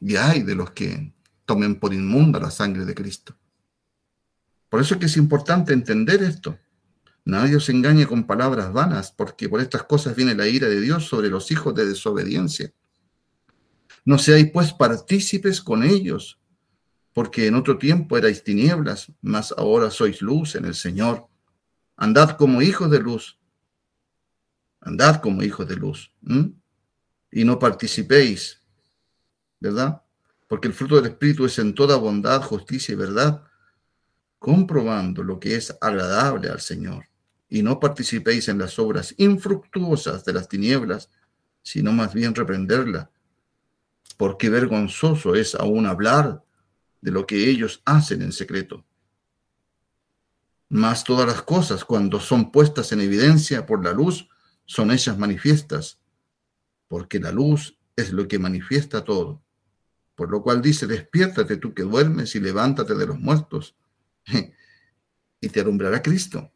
Y 0.00 0.16
hay 0.16 0.42
de 0.42 0.54
los 0.54 0.70
que 0.72 1.14
tomen 1.46 1.80
por 1.80 1.94
inmunda 1.94 2.38
la 2.38 2.50
sangre 2.50 2.84
de 2.84 2.94
Cristo. 2.94 3.34
Por 4.68 4.82
eso 4.82 4.94
es 4.94 5.00
que 5.00 5.06
es 5.06 5.16
importante 5.16 5.72
entender 5.72 6.22
esto. 6.22 6.58
Nadie 7.24 7.56
os 7.56 7.70
engañe 7.70 8.06
con 8.06 8.26
palabras 8.26 8.70
vanas, 8.70 9.10
porque 9.10 9.48
por 9.48 9.62
estas 9.62 9.84
cosas 9.84 10.14
viene 10.14 10.34
la 10.34 10.46
ira 10.46 10.68
de 10.68 10.80
Dios 10.80 11.06
sobre 11.08 11.30
los 11.30 11.50
hijos 11.50 11.74
de 11.74 11.86
desobediencia. 11.86 12.70
No 14.04 14.18
seáis 14.18 14.50
pues 14.52 14.74
partícipes 14.74 15.62
con 15.62 15.82
ellos, 15.82 16.38
porque 17.14 17.46
en 17.46 17.54
otro 17.54 17.78
tiempo 17.78 18.18
erais 18.18 18.44
tinieblas, 18.44 19.10
mas 19.22 19.54
ahora 19.56 19.90
sois 19.90 20.20
luz 20.20 20.54
en 20.54 20.66
el 20.66 20.74
Señor. 20.74 21.28
Andad 21.96 22.36
como 22.36 22.62
hijos 22.62 22.90
de 22.90 23.00
luz. 23.00 23.38
Andad 24.80 25.20
como 25.20 25.42
hijos 25.42 25.66
de 25.66 25.76
luz. 25.76 26.12
Y 27.30 27.44
no 27.44 27.58
participéis, 27.58 28.62
¿verdad? 29.58 30.02
Porque 30.46 30.68
el 30.68 30.74
fruto 30.74 30.96
del 30.96 31.12
Espíritu 31.12 31.44
es 31.46 31.58
en 31.58 31.74
toda 31.74 31.96
bondad, 31.96 32.42
justicia 32.42 32.92
y 32.92 32.96
verdad, 32.96 33.42
comprobando 34.38 35.22
lo 35.22 35.40
que 35.40 35.56
es 35.56 35.76
agradable 35.80 36.48
al 36.48 36.60
Señor. 36.60 37.06
Y 37.48 37.62
no 37.62 37.80
participéis 37.80 38.48
en 38.48 38.58
las 38.58 38.78
obras 38.78 39.14
infructuosas 39.18 40.24
de 40.24 40.32
las 40.32 40.48
tinieblas, 40.48 41.10
sino 41.62 41.92
más 41.92 42.12
bien 42.14 42.34
reprenderla. 42.34 43.10
Porque 44.16 44.50
vergonzoso 44.50 45.34
es 45.34 45.54
aún 45.54 45.86
hablar 45.86 46.42
de 47.00 47.10
lo 47.10 47.26
que 47.26 47.48
ellos 47.48 47.82
hacen 47.84 48.22
en 48.22 48.32
secreto. 48.32 48.84
Mas 50.68 51.04
todas 51.04 51.26
las 51.26 51.42
cosas, 51.42 51.84
cuando 51.84 52.18
son 52.18 52.50
puestas 52.50 52.90
en 52.92 53.00
evidencia 53.00 53.66
por 53.66 53.84
la 53.84 53.92
luz, 53.92 54.28
son 54.64 54.90
hechas 54.90 55.16
manifiestas, 55.16 56.00
porque 56.88 57.20
la 57.20 57.30
luz 57.30 57.78
es 57.94 58.12
lo 58.12 58.26
que 58.26 58.38
manifiesta 58.38 59.04
todo. 59.04 59.42
Por 60.16 60.30
lo 60.30 60.42
cual 60.42 60.62
dice, 60.62 60.86
despiértate 60.86 61.56
tú 61.58 61.72
que 61.72 61.84
duermes 61.84 62.34
y 62.34 62.40
levántate 62.40 62.94
de 62.94 63.06
los 63.06 63.18
muertos, 63.18 63.76
y 65.40 65.48
te 65.48 65.60
alumbrará 65.60 66.02
Cristo. 66.02 66.50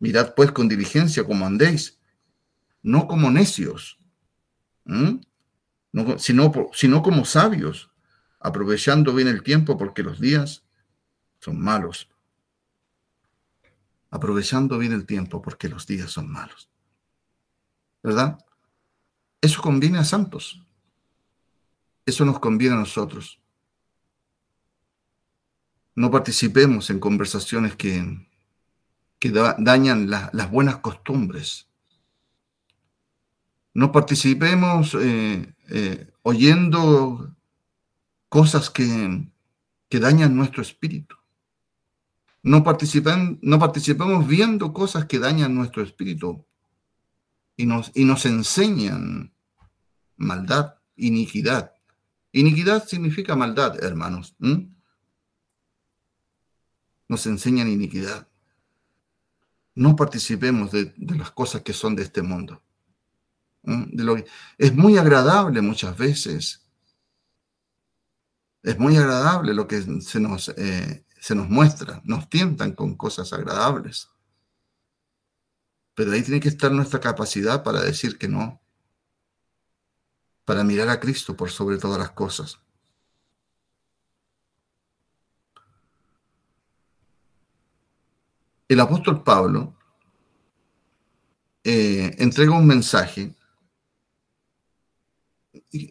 Mirad 0.00 0.34
pues 0.34 0.50
con 0.50 0.68
diligencia 0.68 1.24
como 1.24 1.46
andéis, 1.46 2.00
no 2.82 3.06
como 3.06 3.30
necios, 3.30 3.98
no, 4.84 5.20
sino, 6.18 6.52
sino 6.72 7.02
como 7.02 7.24
sabios, 7.24 7.90
aprovechando 8.40 9.14
bien 9.14 9.28
el 9.28 9.42
tiempo 9.42 9.78
porque 9.78 10.02
los 10.02 10.20
días 10.20 10.64
son 11.38 11.60
malos 11.60 12.08
aprovechando 14.14 14.78
bien 14.78 14.92
el 14.92 15.06
tiempo 15.06 15.42
porque 15.42 15.68
los 15.68 15.88
días 15.88 16.12
son 16.12 16.30
malos. 16.30 16.70
¿Verdad? 18.00 18.38
Eso 19.40 19.60
conviene 19.60 19.98
a 19.98 20.04
santos. 20.04 20.64
Eso 22.06 22.24
nos 22.24 22.38
conviene 22.38 22.76
a 22.76 22.78
nosotros. 22.78 23.40
No 25.96 26.12
participemos 26.12 26.90
en 26.90 27.00
conversaciones 27.00 27.74
que, 27.74 28.28
que 29.18 29.32
dañan 29.32 30.08
las 30.08 30.48
buenas 30.48 30.76
costumbres. 30.76 31.68
No 33.72 33.90
participemos 33.90 34.94
eh, 34.94 35.52
eh, 35.70 36.12
oyendo 36.22 37.34
cosas 38.28 38.70
que, 38.70 39.26
que 39.88 39.98
dañan 39.98 40.36
nuestro 40.36 40.62
espíritu. 40.62 41.16
No, 42.44 42.62
participen, 42.62 43.38
no 43.40 43.58
participemos 43.58 44.28
viendo 44.28 44.74
cosas 44.74 45.06
que 45.06 45.18
dañan 45.18 45.54
nuestro 45.54 45.82
espíritu, 45.82 46.44
y 47.56 47.64
nos, 47.64 47.90
y 47.94 48.04
nos 48.04 48.26
enseñan 48.26 49.32
maldad, 50.16 50.74
iniquidad. 50.96 51.72
Iniquidad 52.32 52.86
significa 52.86 53.34
maldad, 53.34 53.82
hermanos. 53.82 54.36
Nos 57.08 57.26
enseñan 57.26 57.68
iniquidad. 57.68 58.28
No 59.74 59.96
participemos 59.96 60.70
de, 60.70 60.92
las 60.98 61.30
cosas 61.30 61.62
que 61.62 61.72
son 61.72 61.96
de 61.96 62.02
este 62.02 62.20
mundo. 62.20 62.62
De 63.62 64.04
lo 64.04 64.16
es 64.58 64.74
muy 64.74 64.98
agradable 64.98 65.62
muchas 65.62 65.96
veces. 65.96 66.60
Es 68.62 68.78
muy 68.78 68.98
agradable 68.98 69.54
lo 69.54 69.66
que 69.66 69.80
se 70.02 70.20
nos, 70.20 70.50
eh, 70.50 71.04
se 71.24 71.34
nos 71.34 71.48
muestra. 71.48 72.02
Nos 72.04 72.28
tientan 72.28 72.72
con 72.72 72.96
cosas 72.96 73.32
agradables. 73.32 74.10
Pero 75.94 76.12
ahí 76.12 76.22
tiene 76.22 76.38
que 76.38 76.50
estar 76.50 76.70
nuestra 76.70 77.00
capacidad 77.00 77.62
para 77.62 77.80
decir 77.80 78.18
que 78.18 78.28
no. 78.28 78.60
Para 80.44 80.64
mirar 80.64 80.90
a 80.90 81.00
Cristo 81.00 81.34
por 81.34 81.50
sobre 81.50 81.78
todas 81.78 81.98
las 81.98 82.10
cosas. 82.10 82.58
El 88.68 88.80
apóstol 88.80 89.22
Pablo 89.22 89.74
eh, 91.62 92.16
entrega 92.18 92.52
un 92.52 92.66
mensaje 92.66 93.34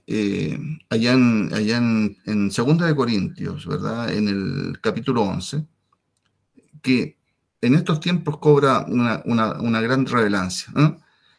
eh, 0.08 0.58
allá, 0.90 1.14
en, 1.14 1.54
allá 1.54 1.78
en, 1.78 2.18
en 2.26 2.50
de 2.50 2.96
Corintios, 2.96 3.66
¿verdad? 3.66 4.14
En 4.14 4.28
el 4.30 4.80
capítulo 4.82 5.24
11, 5.24 5.66
que 6.82 7.18
en 7.62 7.76
estos 7.76 8.00
tiempos 8.00 8.38
cobra 8.38 8.86
una, 8.88 9.82
gran 9.82 10.06
relevancia. 10.06 10.74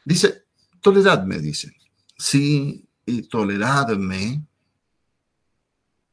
Dice, 0.05 0.45
toleradme, 0.81 1.39
dice. 1.39 1.75
Sí, 2.19 2.87
y 3.07 3.23
toleradme, 3.23 4.47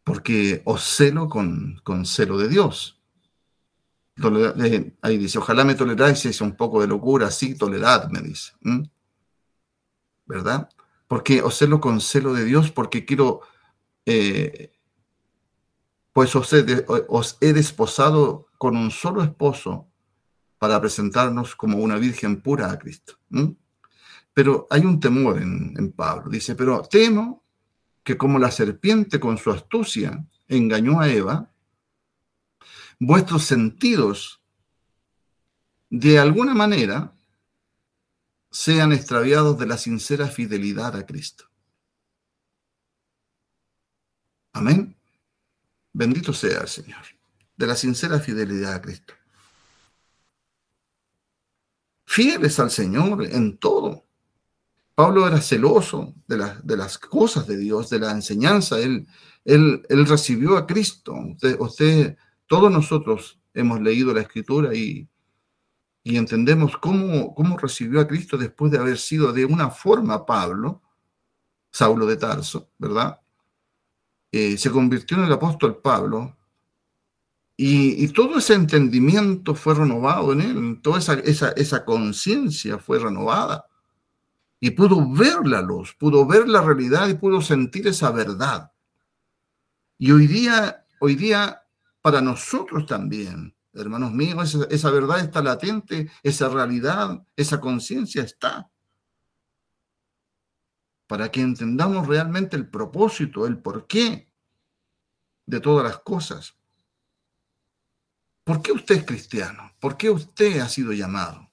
porque 0.04 0.62
os 0.66 0.84
celo 0.84 1.28
con, 1.28 1.80
con 1.84 2.06
celo 2.06 2.38
de 2.38 2.48
Dios. 2.48 3.02
Eh, 4.18 4.94
ahí 5.02 5.18
dice, 5.18 5.40
ojalá 5.40 5.64
me 5.64 5.76
toleráis 5.76 6.26
es 6.26 6.42
un 6.42 6.56
poco 6.56 6.82
de 6.82 6.88
locura, 6.88 7.32
sí, 7.32 7.56
toleradme, 7.56 8.22
dice. 8.22 8.54
¿Verdad? 10.26 10.70
Porque 11.12 11.42
os 11.42 11.58
celo 11.58 11.82
con 11.82 12.00
celo 12.00 12.32
de 12.34 12.46
Dios, 12.46 12.72
porque 12.72 13.04
quiero, 13.04 13.42
eh, 14.06 14.72
pues 16.14 16.34
os 16.38 16.56
os 17.10 17.38
he 17.42 17.52
desposado 17.52 18.48
con 18.58 18.78
un 18.78 18.92
solo 18.92 19.22
esposo 19.22 19.92
para 20.58 20.80
presentarnos 20.80 21.58
como 21.58 21.80
una 21.80 21.98
virgen 21.98 22.42
pura 22.42 22.72
a 22.72 22.80
Cristo. 22.80 23.20
Pero 24.34 24.68
hay 24.70 24.86
un 24.86 25.02
temor 25.02 25.42
en, 25.42 25.92
Pablo. 25.92 26.32
Dice, 26.32 26.56
pero 26.56 26.82
temo 26.84 27.44
que 28.06 28.16
como 28.16 28.40
la 28.40 28.50
serpiente 28.50 29.20
con 29.20 29.38
su 29.38 29.52
astucia 29.52 30.26
engañó 30.48 31.02
a 31.02 31.10
Eva, 31.10 31.52
vuestros 33.00 33.44
sentidos 33.44 34.42
de 35.90 36.20
alguna 36.20 36.54
manera 36.54 37.14
sean 38.52 38.92
extraviados 38.92 39.58
de 39.58 39.66
la 39.66 39.78
sincera 39.78 40.28
fidelidad 40.28 40.96
a 40.96 41.06
Cristo. 41.06 41.46
Amén. 44.54 44.96
Bendito 45.94 46.34
sea 46.34 46.62
el 46.62 46.68
Señor, 46.68 47.04
de 47.58 47.68
la 47.68 47.76
sincera 47.76 48.20
fidelidad 48.20 48.76
a 48.76 48.82
Cristo 48.82 49.14
fieles 52.12 52.60
al 52.60 52.70
Señor 52.70 53.26
en 53.26 53.58
todo. 53.58 54.06
Pablo 54.96 55.26
era 55.26 55.40
celoso 55.40 56.14
de, 56.28 56.46
de 56.62 56.76
las 56.76 56.98
cosas 56.98 57.48
de 57.48 57.56
Dios, 57.56 57.90
de 57.90 58.00
la 58.00 58.12
enseñanza. 58.12 58.78
Él, 58.80 59.08
él, 59.46 59.82
él 59.88 60.06
recibió 60.06 60.58
a 60.58 60.68
Cristo. 60.68 61.16
Usted, 61.60 62.18
todos 62.48 62.70
nosotros 62.70 63.40
hemos 63.54 63.80
leído 63.80 64.14
la 64.14 64.22
escritura 64.22 64.76
y, 64.76 65.08
y 66.04 66.18
entendemos 66.18 66.78
cómo, 66.78 67.34
cómo 67.36 67.58
recibió 67.58 68.00
a 68.02 68.08
Cristo 68.08 68.38
después 68.38 68.72
de 68.72 68.80
haber 68.80 68.98
sido 68.98 69.32
de 69.32 69.46
una 69.46 69.70
forma 69.70 70.26
Pablo, 70.26 70.82
Saulo 71.72 72.06
de 72.06 72.18
Tarso, 72.18 72.72
¿verdad? 72.78 73.20
Eh, 74.32 74.58
se 74.58 74.72
convirtió 74.72 75.18
en 75.18 75.26
el 75.26 75.34
apóstol 75.34 75.82
Pablo 75.82 76.38
y, 77.64 78.08
todo 78.08 78.40
ese 78.40 78.56
entendimiento 78.56 79.54
fue 79.54 79.76
renovado 79.76 80.34
en 80.34 80.42
él, 80.42 80.80
toda 80.82 80.98
esa, 80.98 81.14
esa, 81.20 81.86
conciencia 81.86 82.80
fue 82.80 82.98
renovada. 82.98 83.68
Y 84.60 84.72
pudo 84.72 85.08
ver 85.12 85.46
la 85.46 85.62
luz, 85.62 85.94
pudo 85.94 86.26
ver 86.26 86.48
la 86.48 86.62
realidad 86.62 87.08
y 87.08 87.14
pudo 87.14 87.40
sentir 87.40 87.88
esa 87.88 88.10
verdad. 88.10 88.72
Y 90.00 90.12
hoy 90.12 90.26
día, 90.26 90.88
hoy 91.00 91.16
día 91.16 91.62
para 92.02 92.20
nosotros 92.20 92.88
también, 92.88 93.54
hermanos 93.74 94.12
míos, 94.12 94.58
esa, 94.70 94.92
verdad 94.92 95.20
está 95.20 95.42
latente, 95.42 96.12
esa 96.24 96.50
realidad, 96.50 97.26
esa 97.36 97.60
conciencia 97.60 98.24
está. 98.24 98.70
Para 101.08 101.30
que 101.30 101.42
entendamos 101.42 102.08
realmente 102.08 102.56
el 102.56 102.70
propósito, 102.70 103.46
el 103.46 103.58
porqué 103.60 104.32
de 105.46 105.60
todas 105.60 105.84
las 105.84 106.00
cosas. 106.00 106.56
¿Por 108.44 108.62
qué 108.62 108.72
usted 108.72 108.96
es 108.96 109.06
cristiano? 109.06 109.72
¿Por 109.80 109.98
qué 109.98 110.10
usted 110.10 110.60
ha 110.60 110.70
sido 110.70 110.94
llamado? 110.94 111.50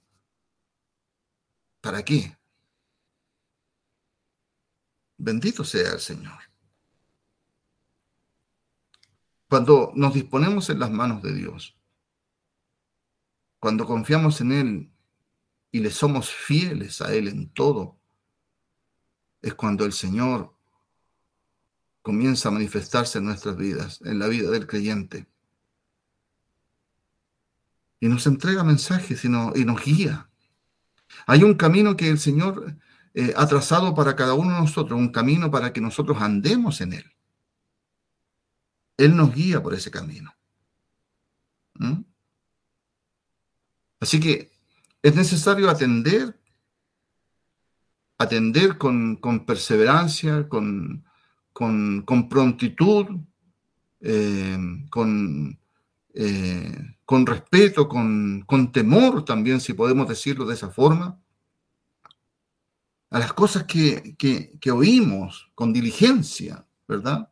¿Para 1.80 2.04
qué? 2.04 2.36
Bendito 5.16 5.64
sea 5.64 5.92
el 5.92 6.00
Señor. 6.00 6.38
Cuando 9.48 9.92
nos 9.94 10.14
disponemos 10.14 10.68
en 10.70 10.78
las 10.78 10.90
manos 10.90 11.22
de 11.22 11.32
Dios, 11.32 11.77
cuando 13.58 13.86
confiamos 13.86 14.40
en 14.40 14.52
Él 14.52 14.90
y 15.70 15.80
le 15.80 15.90
somos 15.90 16.30
fieles 16.30 17.00
a 17.00 17.12
Él 17.12 17.28
en 17.28 17.48
todo, 17.50 17.98
es 19.42 19.54
cuando 19.54 19.84
el 19.84 19.92
Señor 19.92 20.54
comienza 22.02 22.48
a 22.48 22.52
manifestarse 22.52 23.18
en 23.18 23.24
nuestras 23.24 23.56
vidas, 23.56 24.00
en 24.04 24.18
la 24.18 24.28
vida 24.28 24.50
del 24.50 24.66
creyente 24.66 25.26
y 28.00 28.08
nos 28.08 28.26
entrega 28.26 28.64
mensajes 28.64 29.24
y, 29.24 29.28
y 29.28 29.64
nos 29.64 29.84
guía. 29.84 30.28
Hay 31.26 31.42
un 31.42 31.54
camino 31.54 31.96
que 31.96 32.08
el 32.08 32.18
Señor 32.18 32.76
eh, 33.14 33.32
ha 33.36 33.46
trazado 33.46 33.94
para 33.94 34.14
cada 34.14 34.34
uno 34.34 34.54
de 34.54 34.60
nosotros, 34.60 34.98
un 34.98 35.10
camino 35.10 35.50
para 35.50 35.72
que 35.72 35.80
nosotros 35.80 36.20
andemos 36.20 36.80
en 36.80 36.92
él. 36.94 37.12
Él 38.96 39.16
nos 39.16 39.34
guía 39.34 39.62
por 39.62 39.74
ese 39.74 39.90
camino. 39.90 40.34
¿Mm? 41.74 42.00
Así 44.00 44.20
que 44.20 44.50
es 45.02 45.14
necesario 45.14 45.70
atender, 45.70 46.38
atender 48.18 48.78
con, 48.78 49.18
perseverancia, 49.46 50.48
con, 50.48 51.04
prontitud, 52.28 53.06
eh, 54.00 54.58
con, 54.90 55.58
eh, 56.14 56.96
con 57.04 57.26
respeto, 57.26 57.88
con, 57.88 58.72
temor 58.72 59.24
también, 59.24 59.60
si 59.60 59.72
podemos 59.72 60.08
decirlo 60.08 60.46
de 60.46 60.54
esa 60.54 60.70
forma, 60.70 61.18
a 63.10 63.18
las 63.18 63.32
cosas 63.32 63.64
que, 63.64 64.58
oímos 64.72 65.50
con 65.54 65.72
diligencia, 65.72 66.66
¿verdad? 66.86 67.30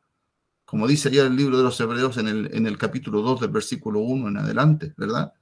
Como 0.64 0.89
dice 0.89 1.09
allá 1.09 1.27
el 1.27 1.37
libro 1.37 1.59
de 1.59 1.64
los 1.64 1.79
Hebreos 1.79 2.17
en 2.17 2.29
el, 2.29 2.51
en 2.53 2.67
el 2.67 2.79
capítulo 2.79 3.23
2 3.23 3.43
del 3.43 3.51
versículo 3.51 4.01
1 4.01 4.29
en 4.29 4.37
adelante, 4.39 4.95
¿verdad? 4.97 5.33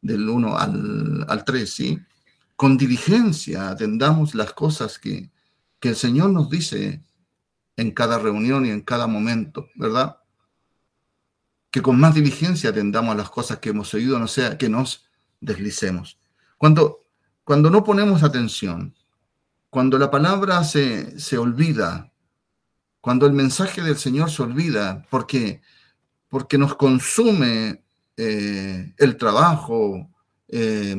Del 0.00 0.28
1 0.28 0.56
al, 0.58 1.26
al 1.28 1.44
3, 1.44 1.72
¿sí? 1.72 1.98
Con 2.56 2.76
diligencia 2.76 3.70
atendamos 3.70 4.34
las 4.34 4.52
cosas 4.52 4.98
que, 4.98 5.30
que 5.80 5.90
el 5.90 5.96
Señor 5.96 6.30
nos 6.30 6.50
dice 6.50 7.02
en 7.76 7.90
cada 7.92 8.18
reunión 8.18 8.66
y 8.66 8.70
en 8.70 8.80
cada 8.80 9.06
momento, 9.06 9.68
¿verdad? 9.76 10.18
que 11.70 11.82
con 11.82 11.98
más 11.98 12.14
diligencia 12.14 12.70
atendamos 12.70 13.16
las 13.16 13.30
cosas 13.30 13.58
que 13.58 13.70
hemos 13.70 13.92
oído, 13.94 14.18
no 14.18 14.26
sea 14.26 14.56
que 14.56 14.68
nos 14.68 15.06
deslicemos. 15.40 16.18
Cuando, 16.56 17.04
cuando 17.44 17.70
no 17.70 17.84
ponemos 17.84 18.22
atención, 18.22 18.94
cuando 19.70 19.98
la 19.98 20.10
palabra 20.10 20.64
se, 20.64 21.18
se 21.20 21.36
olvida, 21.36 22.10
cuando 23.00 23.26
el 23.26 23.32
mensaje 23.32 23.82
del 23.82 23.98
Señor 23.98 24.30
se 24.30 24.42
olvida, 24.42 25.06
porque, 25.10 25.60
porque 26.28 26.58
nos 26.58 26.74
consume 26.74 27.84
eh, 28.18 28.94
el 28.96 29.16
trabajo, 29.16 30.10
eh, 30.48 30.96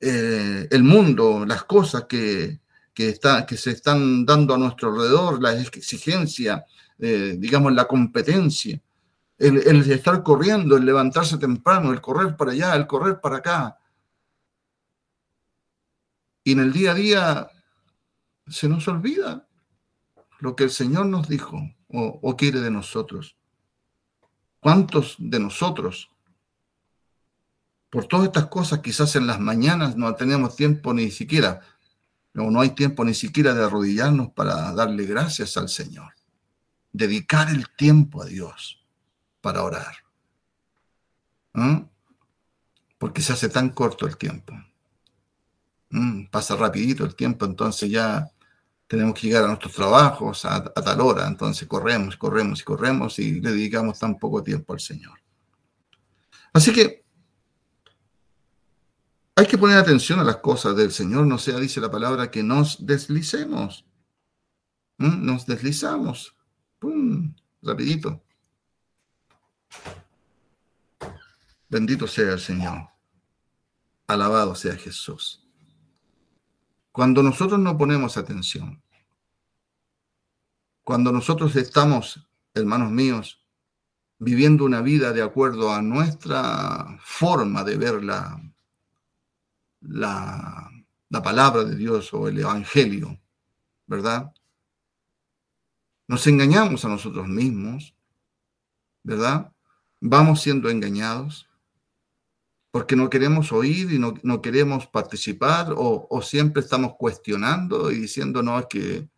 eh, 0.00 0.68
el 0.70 0.82
mundo, 0.82 1.44
las 1.46 1.64
cosas 1.64 2.06
que, 2.08 2.60
que, 2.94 3.10
está, 3.10 3.44
que 3.46 3.56
se 3.56 3.72
están 3.72 4.24
dando 4.24 4.54
a 4.54 4.58
nuestro 4.58 4.90
alrededor, 4.90 5.42
la 5.42 5.52
exigencia, 5.60 6.64
digamos, 6.98 7.72
la 7.74 7.86
competencia 7.86 8.80
el, 9.38 9.90
estar 9.90 10.22
corriendo, 10.22 10.76
el 10.76 10.84
levantarse 10.84 11.38
temprano, 11.38 11.92
el 11.92 12.00
correr 12.00 12.36
para 12.36 12.52
allá, 12.52 12.74
el 12.74 12.86
correr 12.86 13.20
para 13.20 13.36
acá. 13.36 13.78
Y 16.42 16.52
en 16.52 16.60
el 16.60 16.72
día 16.72 16.92
a 16.92 16.94
día 16.94 17.50
se 18.48 18.68
nos 18.68 18.88
olvida 18.88 19.46
lo 20.40 20.56
que 20.56 20.64
el 20.64 20.70
Señor 20.70 21.06
nos 21.06 21.28
dijo 21.28 21.58
o, 21.88 22.18
o 22.22 22.36
quiere 22.36 22.60
de 22.60 22.70
nosotros. 22.70 23.36
¿Cuántos 24.60 25.14
de 25.18 25.38
nosotros, 25.38 26.10
por 27.90 28.06
todas 28.06 28.26
estas 28.26 28.46
cosas, 28.46 28.80
quizás 28.80 29.16
en 29.16 29.26
las 29.26 29.40
mañanas 29.40 29.96
no 29.96 30.14
tenemos 30.14 30.56
tiempo 30.56 30.92
ni 30.92 31.10
siquiera, 31.10 31.60
o 32.34 32.50
no 32.50 32.60
hay 32.60 32.70
tiempo 32.70 33.04
ni 33.04 33.14
siquiera 33.14 33.54
de 33.54 33.64
arrodillarnos 33.64 34.30
para 34.32 34.72
darle 34.72 35.06
gracias 35.06 35.56
al 35.56 35.68
Señor? 35.68 36.12
Dedicar 36.92 37.48
el 37.50 37.68
tiempo 37.76 38.22
a 38.22 38.26
Dios 38.26 38.84
para 39.40 39.62
orar. 39.62 39.96
Porque 42.98 43.22
se 43.22 43.32
hace 43.32 43.48
tan 43.48 43.70
corto 43.70 44.06
el 44.06 44.16
tiempo. 44.16 44.52
Pasa 46.30 46.56
rapidito 46.56 47.04
el 47.04 47.14
tiempo, 47.14 47.46
entonces 47.46 47.90
ya 47.90 48.30
tenemos 48.86 49.14
que 49.14 49.26
llegar 49.26 49.44
a 49.44 49.48
nuestros 49.48 49.74
trabajos 49.74 50.44
a, 50.44 50.64
tal 50.64 51.00
hora, 51.00 51.26
entonces 51.26 51.66
corremos, 51.66 52.16
corremos 52.16 52.60
y 52.60 52.64
corremos 52.64 53.18
y 53.18 53.40
le 53.40 53.50
dedicamos 53.50 53.98
tan 53.98 54.18
poco 54.18 54.42
tiempo 54.42 54.72
al 54.72 54.80
Señor. 54.80 55.18
Así 56.52 56.72
que 56.72 57.04
hay 59.38 59.46
que 59.46 59.56
poner 59.56 59.76
atención 59.76 60.18
a 60.18 60.24
las 60.24 60.38
cosas 60.38 60.74
del 60.74 60.90
Señor, 60.90 61.24
no 61.24 61.38
sea, 61.38 61.60
dice 61.60 61.80
la 61.80 61.92
palabra, 61.92 62.28
que 62.28 62.42
nos 62.42 62.84
deslicemos. 62.84 63.86
¿Mm? 64.96 65.24
Nos 65.24 65.46
deslizamos. 65.46 66.34
¡Pum! 66.80 67.36
Rapidito. 67.62 68.20
Bendito 71.68 72.08
sea 72.08 72.32
el 72.32 72.40
Señor. 72.40 72.88
Alabado 74.08 74.56
sea 74.56 74.74
Jesús. 74.74 75.46
Cuando 76.90 77.22
nosotros 77.22 77.60
no 77.60 77.78
ponemos 77.78 78.16
atención, 78.16 78.82
cuando 80.82 81.12
nosotros 81.12 81.54
estamos, 81.54 82.28
hermanos 82.54 82.90
míos, 82.90 83.46
viviendo 84.18 84.64
una 84.64 84.80
vida 84.80 85.12
de 85.12 85.22
acuerdo 85.22 85.72
a 85.72 85.80
nuestra 85.80 86.98
forma 87.04 87.62
de 87.62 87.76
ver 87.76 88.02
la, 88.02 88.42
la, 89.80 90.70
la 91.08 91.22
palabra 91.22 91.64
de 91.64 91.76
Dios 91.76 92.12
o 92.12 92.28
el 92.28 92.38
Evangelio, 92.38 93.18
¿verdad? 93.86 94.32
Nos 96.06 96.26
engañamos 96.26 96.84
a 96.84 96.88
nosotros 96.88 97.28
mismos, 97.28 97.94
¿verdad? 99.02 99.52
Vamos 100.00 100.42
siendo 100.42 100.70
engañados 100.70 101.48
porque 102.70 102.96
no 102.96 103.08
queremos 103.08 103.52
oír 103.52 103.92
y 103.92 103.98
no, 103.98 104.42
queremos 104.42 104.86
participar 104.86 105.74
o, 105.76 106.20
siempre 106.22 106.62
estamos 106.62 106.94
cuestionando 106.96 107.90
y 107.90 108.00
diciendo, 108.00 108.42
no, 108.42 108.58
es 108.58 108.66
que 108.66 109.08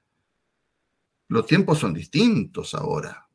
los 1.29 1.47
tiempos 1.47 1.79
son 1.79 1.93
distintos 1.93 2.75
ahora. 2.75 3.29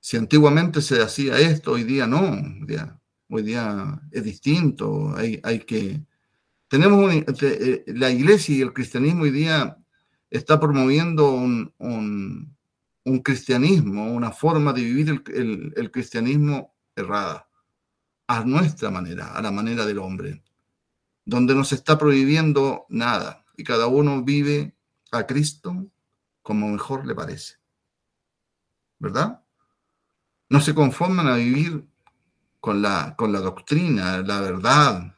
Si 0.00 0.16
antiguamente 0.16 0.82
se 0.82 1.00
hacía 1.00 1.38
esto, 1.38 1.72
hoy 1.72 1.84
día 1.84 2.06
no, 2.06 2.20
hoy 2.20 2.66
día, 2.66 3.00
es 3.38 4.24
distinto, 4.24 5.14
hay, 5.16 5.40
hay 5.42 5.60
que... 5.60 6.00
Tenemos 6.68 7.12
eh, 7.12 7.84
la 7.88 8.10
iglesia 8.10 8.56
y 8.56 8.60
el 8.62 8.72
cristianismo 8.72 9.24
hoy 9.24 9.30
día 9.30 9.76
está 10.30 10.58
promoviendo 10.58 11.30
un, 11.32 11.72
un, 11.78 13.22
cristianismo, 13.22 14.12
una 14.12 14.30
forma 14.30 14.72
de 14.72 14.82
vivir 14.82 15.08
el, 15.10 15.22
el, 15.34 15.72
el 15.76 15.90
cristianismo 15.90 16.74
errada 16.96 17.48
a 18.26 18.44
nuestra 18.44 18.90
manera, 18.90 19.34
a 19.34 19.42
la 19.42 19.50
manera 19.50 19.84
del 19.84 19.98
hombre, 19.98 20.42
donde 21.24 21.54
no 21.54 21.64
se 21.64 21.74
está 21.74 21.98
prohibiendo 21.98 22.86
nada 22.88 23.44
y 23.56 23.64
cada 23.64 23.86
uno 23.86 24.22
vive 24.22 24.74
a 25.10 25.26
Cristo 25.26 25.90
como 26.40 26.68
mejor 26.68 27.06
le 27.06 27.14
parece. 27.14 27.56
¿Verdad? 28.98 29.42
No 30.48 30.60
se 30.60 30.74
conforman 30.74 31.28
a 31.28 31.36
vivir 31.36 31.86
con 32.62 32.80
la, 32.80 33.16
con 33.16 33.32
la 33.32 33.40
doctrina, 33.40 34.22
la 34.22 34.40
verdad, 34.40 35.16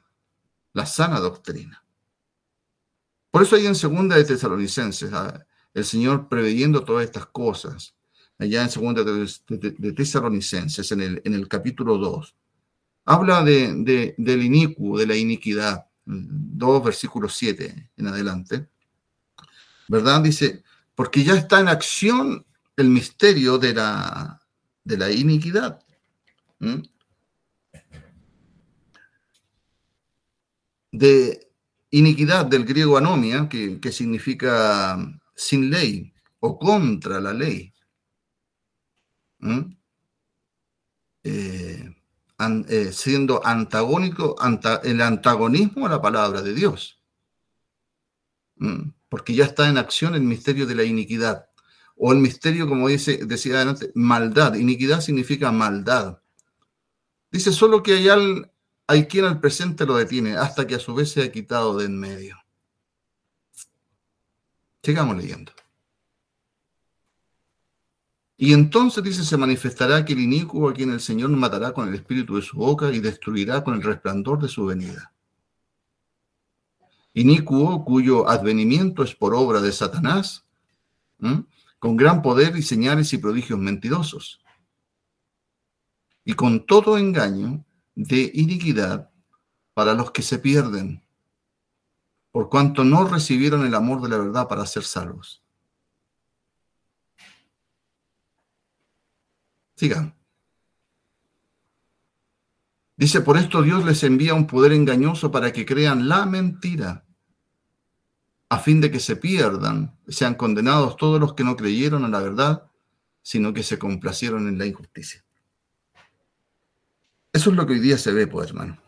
la 0.72 0.86
sana 0.86 1.20
doctrina. 1.20 1.84
Por 3.30 3.42
eso 3.42 3.56
hay 3.56 3.66
en 3.66 3.74
segunda 3.74 4.16
de 4.16 4.24
Tesalonicenses, 4.24 5.12
ah, 5.12 5.44
el 5.74 5.84
Señor 5.84 6.30
preveyendo 6.30 6.84
todas 6.84 7.04
estas 7.04 7.26
cosas, 7.26 7.94
allá 8.38 8.62
en 8.62 8.70
segunda 8.70 9.04
de, 9.04 9.92
Tesalonicenses, 9.92 10.90
en 10.92 11.02
el, 11.02 11.20
en 11.22 11.34
el 11.34 11.46
capítulo 11.46 11.98
2, 11.98 12.34
habla 13.04 13.44
de, 13.44 14.14
del 14.16 14.42
inicuo, 14.42 14.98
de 14.98 15.06
la 15.06 15.14
iniquidad, 15.14 15.84
2 16.06 16.82
versículos 16.82 17.34
7 17.36 17.90
en 17.94 18.06
adelante, 18.06 18.68
¿verdad? 19.88 20.22
Dice, 20.22 20.64
porque 20.94 21.22
ya 21.22 21.34
está 21.34 21.60
en 21.60 21.68
acción 21.68 22.46
el 22.74 22.88
misterio 22.88 23.58
de 23.58 23.74
la, 23.74 24.40
de 24.82 24.96
la 24.96 25.10
iniquidad. 25.10 25.80
De 30.96 31.50
iniquidad 31.90 32.46
del 32.46 32.64
griego 32.64 32.96
anomia, 32.96 33.48
que, 33.48 33.90
significa 33.90 34.96
sin 35.34 35.68
ley 35.68 36.14
o 36.38 36.56
contra 36.56 37.20
la 37.20 37.32
ley. 37.32 37.74
Eh, 41.24 41.94
eh, 42.68 42.92
siendo 42.92 43.44
antagónico, 43.44 44.36
el 44.84 45.00
antagonismo 45.00 45.86
a 45.86 45.90
la 45.90 46.00
palabra 46.00 46.42
de 46.42 46.54
Dios. 46.54 47.02
Mm, 48.56 48.90
porque 49.08 49.34
ya 49.34 49.46
está 49.46 49.68
en 49.68 49.78
acción 49.78 50.14
el 50.14 50.22
misterio 50.22 50.64
de 50.64 50.76
la 50.76 50.84
iniquidad. 50.84 51.48
O 51.96 52.12
el 52.12 52.18
misterio, 52.18 52.68
como 52.68 52.86
dice, 52.86 53.26
decía 53.26 53.56
adelante, 53.56 53.90
maldad. 53.96 54.54
Iniquidad 54.54 55.00
significa 55.00 55.50
maldad. 55.50 56.20
Dice 57.32 57.52
solo 57.52 57.82
que 57.82 57.94
hay, 57.94 58.08
hay 58.86 59.06
quien 59.06 59.24
al 59.24 59.40
presente 59.40 59.86
lo 59.86 59.96
detiene 59.96 60.36
hasta 60.36 60.66
que 60.66 60.74
a 60.74 60.78
su 60.78 60.94
vez 60.94 61.10
se 61.10 61.22
ha 61.22 61.32
quitado 61.32 61.76
de 61.78 61.86
en 61.86 61.98
medio. 61.98 62.36
Sigamos 64.82 65.16
leyendo. 65.16 65.52
Y 68.36 68.52
entonces 68.52 69.02
dice, 69.02 69.24
se 69.24 69.36
manifestará 69.36 70.04
que 70.04 70.12
el 70.12 70.20
inicuo 70.20 70.68
a 70.68 70.74
quien 70.74 70.90
el 70.90 71.00
Señor 71.00 71.30
matará 71.30 71.72
con 71.72 71.88
el 71.88 71.94
espíritu 71.94 72.36
de 72.36 72.42
su 72.42 72.56
boca 72.56 72.92
y 72.92 72.98
destruirá 72.98 73.62
con 73.62 73.74
el 73.74 73.82
resplandor 73.82 74.42
de 74.42 74.48
su 74.48 74.66
venida. 74.66 75.12
Inicuo 77.14 77.84
cuyo 77.84 78.28
advenimiento 78.28 79.04
es 79.04 79.14
por 79.14 79.34
obra 79.34 79.60
de 79.60 79.70
Satanás, 79.72 80.44
con 81.78 81.96
gran 81.96 82.22
poder 82.22 82.56
y 82.56 82.62
señales 82.62 83.12
y 83.12 83.18
prodigios 83.18 83.58
mentirosos. 83.58 84.40
Y 86.24 86.34
con 86.34 86.66
todo 86.66 86.98
engaño 86.98 87.64
de 87.94 88.30
iniquidad 88.34 89.10
para 89.72 89.94
los 89.94 90.10
que 90.10 90.22
se 90.22 90.38
pierden, 90.38 91.02
por 92.30 92.48
cuanto 92.48 92.84
no 92.84 93.06
recibieron 93.06 93.64
el 93.64 93.74
amor 93.74 94.02
de 94.02 94.08
la 94.08 94.18
verdad 94.18 94.48
para 94.48 94.66
ser 94.66 94.84
salvos. 94.84 95.42
Sigan. 99.76 100.14
Dice, 102.96 103.20
por 103.20 103.36
esto 103.36 103.62
Dios 103.62 103.84
les 103.84 104.02
envía 104.04 104.34
un 104.34 104.46
poder 104.46 104.72
engañoso 104.72 105.30
para 105.30 105.52
que 105.52 105.66
crean 105.66 106.08
la 106.08 106.26
mentira, 106.26 107.04
a 108.48 108.58
fin 108.58 108.80
de 108.80 108.90
que 108.90 109.00
se 109.00 109.16
pierdan, 109.16 109.98
sean 110.06 110.36
condenados 110.36 110.96
todos 110.96 111.18
los 111.18 111.34
que 111.34 111.42
no 111.42 111.56
creyeron 111.56 112.04
a 112.04 112.08
la 112.08 112.20
verdad, 112.20 112.70
sino 113.22 113.52
que 113.52 113.64
se 113.64 113.78
complacieron 113.78 114.46
en 114.46 114.58
la 114.58 114.66
injusticia. 114.66 115.23
Eso 117.34 117.50
es 117.50 117.56
lo 117.56 117.66
que 117.66 117.72
hoy 117.72 117.80
día 117.80 117.98
se 117.98 118.12
ve, 118.12 118.28
pues, 118.28 118.50
hermano. 118.50 118.80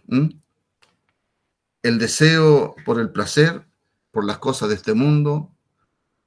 El 1.83 1.99
deseo 1.99 2.77
por 2.85 3.01
el 3.01 3.11
placer, 3.11 3.67
por 4.13 4.25
las 4.25 4.39
cosas 4.39 4.69
de 4.69 4.77
este 4.77 4.95
mundo, 4.95 5.53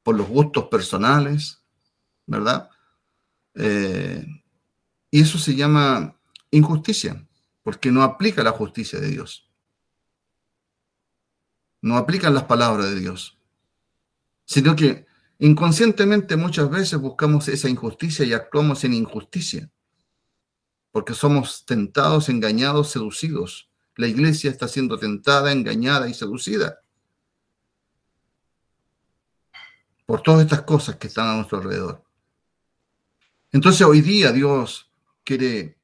por 0.03 0.17
los 0.17 0.27
gustos 0.27 0.65
personales, 0.65 1.63
¿verdad? 2.27 2.69
Eh, 3.55 4.25
y 5.09 5.21
eso 5.21 5.37
se 5.37 5.55
llama 5.55 6.19
injusticia, 6.51 7.25
porque 7.63 7.89
no 7.89 8.03
aplica 8.03 8.43
la 8.43 8.51
justicia 8.51 8.99
de 8.99 9.07
Dios. 9.07 9.49
No 11.81 11.95
aplican 11.95 12.33
las 12.33 12.43
palabras 12.43 12.87
de 12.87 12.99
Dios. 12.99 13.39
Sino 14.43 14.75
que 14.75 15.05
inconscientemente 15.37 16.35
muchas 16.35 16.69
veces 16.69 16.99
buscamos 16.99 17.47
esa 17.47 17.69
injusticia 17.69 18.25
y 18.25 18.33
actuamos 18.33 18.83
en 18.83 18.93
injusticia. 18.93 19.71
Porque 20.91 21.13
somos 21.13 21.65
tentados, 21.65 22.29
engañados, 22.29 22.89
seducidos. 22.91 23.69
La 23.95 24.07
iglesia 24.07 24.49
está 24.49 24.67
siendo 24.67 24.97
tentada, 24.97 25.51
engañada 25.51 26.07
y 26.09 26.13
seducida. 26.13 26.79
Por 30.05 30.21
todas 30.21 30.41
estas 30.41 30.63
cosas 30.63 30.95
que 30.95 31.07
están 31.07 31.27
a 31.27 31.35
nuestro 31.35 31.59
alrededor. 31.59 32.03
Entonces 33.51 33.85
hoy 33.85 34.01
día 34.01 34.31
Dios 34.31 34.91
quiere 35.23 35.77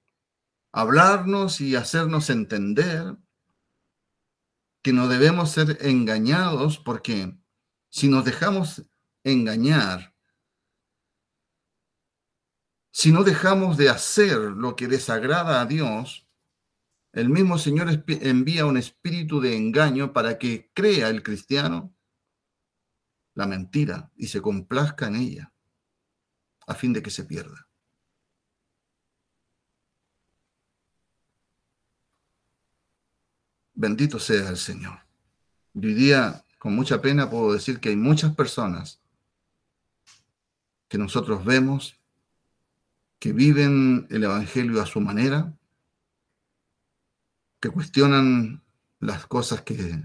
hablarnos 0.72 1.62
y 1.62 1.76
hacernos 1.76 2.30
entender 2.30 3.18
que 4.82 4.94
no 4.94 5.08
debemos 5.08 5.52
ser 5.52 5.78
engañados 5.82 6.78
porque 6.78 7.36
si 7.90 8.08
nos 8.08 8.26
dejamos 8.26 8.84
engañar, 9.24 10.15
si 12.96 13.12
no 13.12 13.26
dejamos 13.26 13.76
de 13.76 13.90
hacer 13.90 14.38
lo 14.38 14.78
que 14.78 14.88
desagrada 14.88 15.60
a 15.60 15.66
Dios, 15.66 16.26
el 17.12 17.28
mismo 17.30 17.58
Señor 17.58 17.90
envía 18.08 18.66
un 18.66 18.78
espíritu 18.78 19.42
de 19.42 19.58
engaño 19.58 20.14
para 20.14 20.38
que 20.38 20.72
crea 20.74 21.10
el 21.10 21.22
cristiano 21.22 21.94
la 23.34 23.48
mentira 23.48 24.14
y 24.16 24.28
se 24.28 24.42
complazca 24.42 25.08
en 25.08 25.18
ella, 25.18 25.54
a 26.68 26.74
fin 26.74 26.94
de 26.94 27.04
que 27.04 27.10
se 27.10 27.26
pierda. 27.26 27.68
Bendito 33.74 34.20
sea 34.20 34.48
el 34.48 34.58
Señor. 34.58 35.00
Hoy 35.74 35.94
día, 35.96 36.46
con 36.58 36.74
mucha 36.74 37.02
pena, 37.02 37.30
puedo 37.30 37.52
decir 37.52 37.82
que 37.82 37.90
hay 37.90 37.98
muchas 37.98 38.34
personas 38.34 39.02
que 40.88 40.98
nosotros 40.98 41.44
vemos 41.44 42.00
que 43.26 43.34
viven 43.34 44.06
el 44.12 44.24
Evangelio 44.24 44.80
a 44.80 44.86
su 44.86 45.02
manera, 45.02 45.58
que 47.60 47.72
cuestionan 47.72 48.64
las 49.00 49.26
cosas 49.26 49.64
que, 49.64 50.04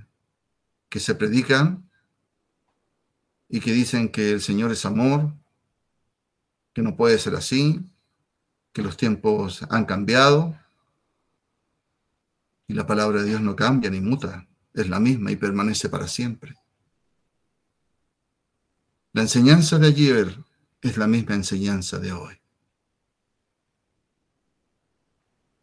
que 0.88 1.00
se 1.00 1.14
predican 1.14 1.90
y 3.46 3.60
que 3.60 3.74
dicen 3.74 4.08
que 4.08 4.32
el 4.32 4.40
Señor 4.40 4.72
es 4.72 4.86
amor, 4.86 5.34
que 6.72 6.80
no 6.80 6.96
puede 6.96 7.18
ser 7.18 7.34
así, 7.34 7.82
que 8.72 8.80
los 8.80 8.96
tiempos 8.96 9.66
han 9.68 9.84
cambiado 9.84 10.58
y 12.68 12.72
la 12.72 12.86
palabra 12.86 13.20
de 13.20 13.28
Dios 13.28 13.42
no 13.42 13.54
cambia 13.54 13.90
ni 13.90 14.00
muta, 14.00 14.48
es 14.72 14.88
la 14.88 14.98
misma 14.98 15.30
y 15.30 15.36
permanece 15.36 15.90
para 15.90 16.08
siempre. 16.08 16.56
La 19.12 19.20
enseñanza 19.20 19.78
de 19.78 19.88
ayer 19.88 20.42
es 20.80 20.96
la 20.96 21.06
misma 21.06 21.34
enseñanza 21.34 21.98
de 21.98 22.12
hoy. 22.12 22.39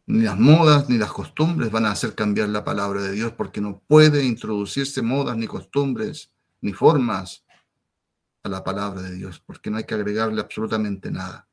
Ni 0.08 0.24
las 0.24 0.40
modas 0.40 0.90
ni 0.90 0.98
las 0.98 1.12
costumbres 1.12 1.70
van 1.70 1.86
a 1.86 1.92
hacer 1.92 2.16
cambiar 2.16 2.50
la 2.50 2.64
palabra 2.64 3.02
de 3.02 3.12
Dios 3.12 3.34
porque 3.34 3.60
no 3.60 3.80
puede 3.80 4.24
introducirse 4.24 5.02
modas 5.02 5.36
ni 5.36 5.48
costumbres 5.48 6.32
ni 6.62 6.72
formas 6.74 7.44
a 8.42 8.50
la 8.50 8.64
palabra 8.64 9.02
de 9.02 9.16
Dios 9.16 9.40
porque 9.40 9.70
no 9.70 9.78
hay 9.78 9.84
que 9.84 9.96
agregarle 9.96 10.40
absolutamente 10.40 11.12
nada. 11.12 11.48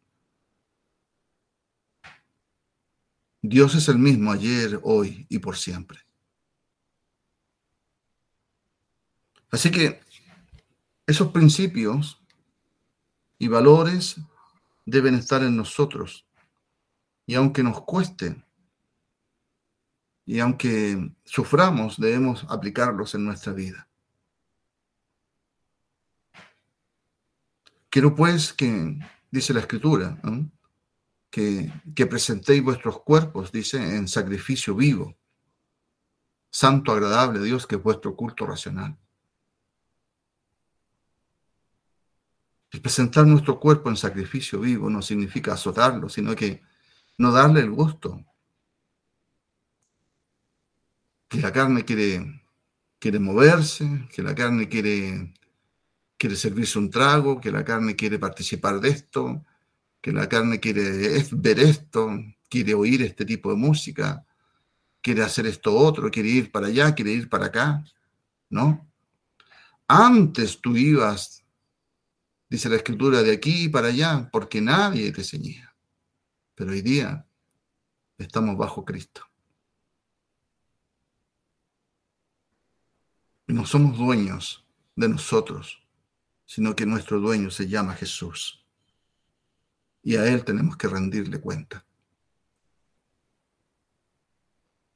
Dios 3.43 3.75
es 3.75 3.89
el 3.89 3.99
mismo 3.99 4.33
ayer, 4.33 4.81
hoy 4.85 5.27
y 5.29 5.39
por 5.39 5.57
siempre. 5.57 5.99
Así 9.51 9.71
que 9.71 10.01
esos 11.07 11.33
principios 11.33 12.23
y 13.39 13.49
valores 13.49 14.17
deben 14.87 15.17
estar 15.17 15.43
en 15.43 15.57
nosotros. 15.57 16.24
Y 17.27 17.35
aunque 17.35 17.63
nos 17.63 17.83
cueste, 17.83 18.45
y 20.27 20.41
aunque 20.41 21.13
suframos, 21.25 21.99
debemos 21.99 22.47
aplicarlos 22.49 23.15
en 23.15 23.25
nuestra 23.25 23.53
vida. 23.53 23.89
Quiero 27.91 28.15
pues 28.15 28.53
que, 28.53 28.99
dice 29.31 29.55
la 29.55 29.61
escritura, 29.61 30.21
que, 31.31 31.73
que 31.95 32.07
presentéis 32.07 32.63
vuestros 32.63 33.01
cuerpos, 33.03 33.53
dice, 33.53 33.97
en 33.97 34.09
sacrificio 34.09 34.75
vivo, 34.75 35.17
santo, 36.51 36.93
agradable 36.93 37.41
Dios, 37.41 37.67
que 37.67 37.77
es 37.77 37.83
vuestro 37.83 38.17
culto 38.17 38.47
racional. 38.47 38.97
El 42.71 42.81
presentar 42.81 43.27
nuestro 43.27 43.61
cuerpo 43.61 43.89
en 43.91 43.97
sacrificio 43.97 44.59
vivo 44.59 44.91
no 44.91 45.01
significa 45.01 45.53
azotarlo, 45.53 46.09
sino 46.09 46.35
que 46.35 46.63
no 47.19 47.33
darle 47.33 47.61
el 47.61 47.71
gusto. 47.71 48.25
Que 51.29 51.41
la 51.41 51.53
carne 51.53 51.85
quiere, 51.85 52.43
quiere 52.99 53.19
moverse, 53.19 54.09
que 54.13 54.23
la 54.23 54.35
carne 54.35 54.69
quiere, 54.69 55.35
quiere 56.17 56.37
servirse 56.37 56.79
un 56.79 56.91
trago, 56.91 57.41
que 57.41 57.51
la 57.51 57.65
carne 57.65 57.97
quiere 57.97 58.19
participar 58.19 58.81
de 58.81 58.91
esto, 58.91 59.45
que 60.01 60.13
la 60.13 60.29
carne 60.29 60.61
quiere 60.61 61.25
ver 61.33 61.59
esto, 61.61 62.11
quiere 62.49 62.75
oír 62.75 63.03
este 63.03 63.25
tipo 63.25 63.51
de 63.51 63.57
música, 63.57 64.25
quiere 65.01 65.23
hacer 65.23 65.47
esto 65.47 65.75
otro, 65.75 66.11
quiere 66.11 66.29
ir 66.29 66.53
para 66.53 66.69
allá, 66.69 66.95
quiere 66.95 67.13
ir 67.13 67.29
para 67.29 67.47
acá, 67.47 67.85
¿no? 68.51 68.89
Antes 69.87 70.61
tú 70.61 70.77
ibas 70.77 71.45
dice 72.55 72.69
la 72.69 72.77
escritura, 72.77 73.23
de 73.23 73.33
aquí 73.33 73.69
para 73.69 73.89
allá, 73.89 74.29
porque 74.31 74.61
nadie 74.61 75.11
te 75.13 75.25
ceñía. 75.25 75.74
Pero 76.55 76.73
hoy 76.73 76.83
día 76.83 77.27
estamos 78.19 78.57
bajo 78.57 78.85
Cristo. 78.85 79.23
Y 83.47 83.53
no 83.53 83.67
somos 83.67 83.99
dueños 83.99 84.67
de 84.97 85.09
nosotros, 85.09 85.83
sino 86.47 86.75
que 86.75 86.87
nuestro 86.87 87.21
dueño 87.21 87.51
se 87.51 87.69
llama 87.69 87.95
Jesús. 87.95 88.65
Y 90.03 90.17
a 90.17 90.27
Él 90.27 90.45
tenemos 90.45 90.77
que 90.77 90.89
rendirle 90.89 91.41
cuenta. 91.41 91.85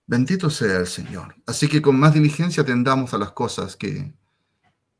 Bendito 0.07 0.49
sea 0.49 0.79
el 0.79 0.87
Señor. 0.87 1.37
Así 1.47 1.69
que 1.69 1.83
con 1.83 1.99
más 1.99 2.15
diligencia 2.15 2.63
atendamos 2.63 3.13
a 3.13 3.19
las 3.19 3.33
cosas 3.33 3.77
que, 3.77 4.15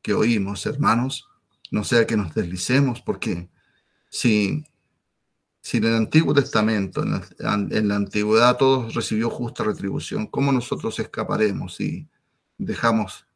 que 0.03 0.13
oímos, 0.13 0.67
hermanos 0.67 1.29
no 1.71 1.85
sea 1.85 2.07
que 2.07 2.17
nos 2.17 2.35
deslicemos, 2.35 3.01
porque 3.01 3.49
si, 4.09 4.65
si 5.69 5.77
en 5.77 5.85
el 5.85 5.97
Antiguo 5.97 6.33
Testamento, 6.33 7.03
en 7.03 7.89
la, 7.89 7.95
antigüedad, 7.95 8.57
todo 8.57 8.89
recibió 8.89 9.29
justa 9.29 9.65
retribución, 9.65 10.27
¿cómo 10.27 10.51
nosotros 10.51 10.99
escaparemos 10.99 11.75
si 11.75 12.09
dejamos 12.57 13.27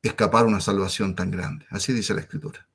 escapar 0.00 0.46
una 0.46 0.60
salvación 0.60 1.14
tan 1.14 1.30
grande? 1.30 1.66
Así 1.68 1.92
dice 1.92 2.14
la 2.14 2.22
Escritura. 2.22 2.66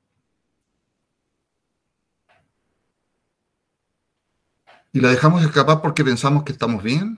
Y 4.92 5.00
la 5.00 5.10
dejamos 5.10 5.44
escapar 5.44 5.82
porque 5.82 6.04
pensamos 6.04 6.44
que 6.44 6.52
estamos 6.52 6.84
bien, 6.84 7.18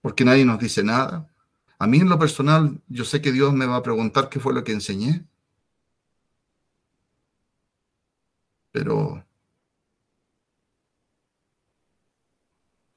porque 0.00 0.24
nadie 0.24 0.46
nos 0.46 0.58
dice 0.58 0.82
nada. 0.82 1.28
A 1.78 1.86
mí 1.86 1.98
en 1.98 2.08
lo 2.08 2.18
personal, 2.18 2.80
yo 2.88 3.04
sé 3.04 3.20
que 3.20 3.30
Dios 3.30 3.52
me 3.52 3.66
va 3.66 3.76
a 3.76 3.82
preguntar 3.82 4.30
qué 4.30 4.40
fue 4.40 4.54
lo 4.54 4.64
que 4.64 4.72
enseñé. 4.72 5.26
Pero 8.70 9.22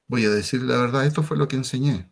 voy 0.08 0.24
a 0.24 0.30
decir 0.30 0.62
la 0.62 0.78
verdad, 0.78 1.06
esto 1.06 1.22
fue 1.22 1.36
lo 1.36 1.48
que 1.48 1.56
enseñé. 1.56 2.08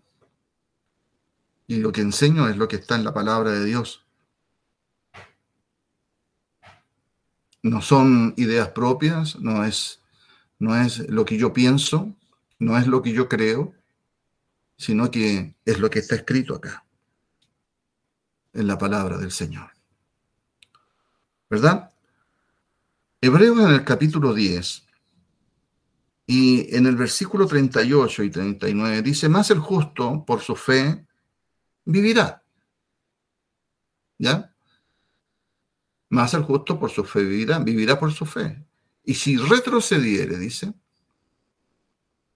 Y 1.67 1.77
lo 1.77 1.93
que 1.93 2.03
enseño 2.03 2.49
es 2.49 2.57
lo 2.57 2.69
que 2.69 2.77
está 2.77 2.97
en 2.97 3.05
la 3.05 3.15
palabra 3.15 3.53
de 3.53 3.65
Dios. 3.65 4.05
No 7.63 7.81
son 7.81 8.35
ideas 8.37 8.69
propias, 8.69 9.37
no 9.37 9.65
es, 9.65 10.01
no 10.59 10.77
es 10.77 11.09
lo 11.09 11.25
que 11.25 11.39
yo 11.39 11.55
pienso, 11.55 12.15
no 12.59 12.77
es 12.77 12.87
lo 12.87 13.01
que 13.01 13.13
yo 13.13 13.29
creo, 13.29 13.75
sino 14.77 15.11
que 15.11 15.55
es 15.65 15.79
lo 15.79 15.89
que 15.89 16.01
está 16.01 16.17
escrito 16.17 16.55
acá, 16.55 16.85
en 18.53 18.67
la 18.67 18.77
palabra 18.77 19.17
del 19.17 19.31
Señor. 19.31 19.71
¿Verdad? 21.49 21.91
Hebreos 23.23 23.59
en 23.61 23.71
el 23.71 23.85
capítulo 23.85 24.35
10 24.35 24.85
y 26.27 26.75
en 26.75 26.87
el 26.87 26.97
versículo 26.97 27.47
38 27.47 28.23
y 28.23 28.31
39 28.31 29.03
dice, 29.03 29.29
más 29.29 29.51
el 29.51 29.59
justo 29.59 30.25
por 30.27 30.41
su 30.41 30.57
fe 30.57 31.07
vivirá. 31.85 32.43
¿Ya? 34.19 34.55
Más 36.09 36.33
el 36.35 36.43
justo 36.43 36.79
por 36.79 36.91
su 36.91 37.05
fe 37.05 37.23
vivirá, 37.23 37.59
vivirá 37.59 37.99
por 37.99 38.13
su 38.13 38.25
fe. 38.25 38.65
Y 39.05 39.15
si 39.15 39.37
retrocediere, 39.37 40.39
dice, 40.39 40.73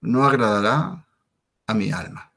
no 0.01 0.23
agradará 0.23 1.07
a 1.65 1.73
mi 1.73 1.91
alma. 1.91 2.31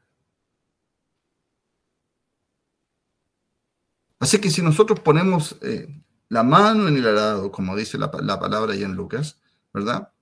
Así 4.18 4.40
que 4.40 4.50
si 4.50 4.62
nosotros 4.62 5.00
ponemos 5.00 5.58
eh, 5.62 5.88
la 6.28 6.44
mano 6.44 6.86
en 6.86 6.96
el 6.96 7.06
arado, 7.06 7.50
como 7.50 7.76
dice 7.76 7.98
la, 7.98 8.10
palabra 8.10 8.72
ahí 8.72 8.84
en 8.84 8.94
Lucas, 8.94 9.38
¿verdad? 9.74 10.12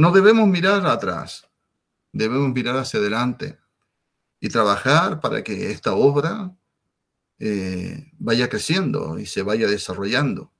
No 0.00 0.12
debemos 0.12 0.48
mirar 0.48 0.86
atrás, 0.86 1.46
debemos 2.10 2.54
mirar 2.54 2.74
hacia 2.78 2.98
adelante 2.98 3.58
y 4.40 4.48
trabajar 4.48 5.20
para 5.20 5.44
que 5.44 5.70
esta 5.72 5.92
obra 5.92 6.56
eh, 7.38 8.10
vaya 8.18 8.48
creciendo 8.48 9.18
y 9.18 9.26
se 9.26 9.42
vaya 9.42 9.66
desarrollando. 9.66 10.54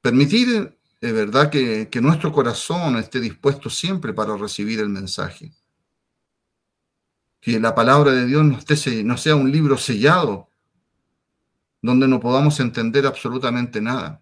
Permitir, 0.00 0.76
es 1.00 1.12
verdad, 1.12 1.50
que, 1.50 1.88
nuestro 2.02 2.32
corazón 2.32 2.96
esté 2.96 3.20
dispuesto 3.20 3.70
siempre 3.70 4.12
para 4.12 4.36
recibir 4.36 4.80
el 4.80 4.88
mensaje. 4.88 5.52
que 7.40 7.60
la 7.60 7.76
palabra 7.76 8.10
de 8.10 8.26
Dios 8.26 8.42
no, 8.44 8.58
esté, 8.58 9.04
no 9.04 9.16
sea 9.16 9.36
un 9.36 9.52
libro 9.52 9.78
sellado, 9.78 10.48
donde 11.80 12.08
no 12.08 12.18
podamos 12.18 12.58
entender 12.58 13.06
absolutamente 13.06 13.80
nada, 13.80 14.21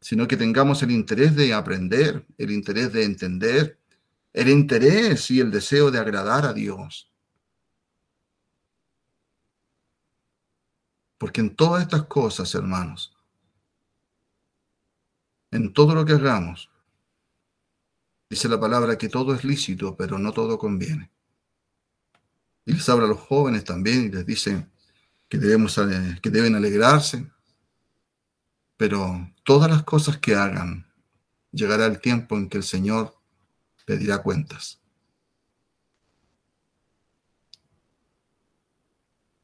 sino 0.00 0.28
que 0.28 0.36
tengamos 0.36 0.82
el 0.82 0.90
interés 0.90 1.34
de 1.34 1.52
aprender, 1.52 2.24
el 2.38 2.50
interés 2.50 2.92
de 2.92 3.04
entender, 3.04 3.78
el 4.32 4.48
interés 4.48 5.30
y 5.30 5.40
el 5.40 5.50
deseo 5.50 5.90
de 5.90 5.98
agradar 5.98 6.46
a 6.46 6.52
Dios. 6.52 7.10
Porque 11.18 11.40
en 11.40 11.56
todas 11.56 11.82
estas 11.82 12.04
cosas, 12.04 12.54
hermanos, 12.54 13.16
en 15.50 15.72
todo 15.72 15.94
lo 15.94 16.04
que 16.04 16.12
hagamos, 16.12 16.70
dice 18.30 18.48
la 18.48 18.60
palabra 18.60 18.96
que 18.96 19.08
todo 19.08 19.34
es 19.34 19.42
lícito, 19.42 19.96
pero 19.96 20.18
no 20.18 20.32
todo 20.32 20.58
conviene. 20.58 21.10
Y 22.64 22.74
les 22.74 22.88
habla 22.88 23.06
a 23.06 23.08
los 23.08 23.20
jóvenes 23.20 23.64
también 23.64 24.04
y 24.04 24.08
les 24.10 24.26
dice 24.26 24.68
que, 25.28 25.38
debemos, 25.38 25.80
que 26.22 26.30
deben 26.30 26.54
alegrarse. 26.54 27.26
Pero 28.76 29.32
todas 29.48 29.70
las 29.70 29.82
cosas 29.82 30.18
que 30.18 30.34
hagan, 30.34 30.86
llegará 31.52 31.86
el 31.86 32.02
tiempo 32.02 32.36
en 32.36 32.50
que 32.50 32.58
el 32.58 32.62
Señor 32.62 33.14
pedirá 33.86 34.18
cuentas. 34.18 34.78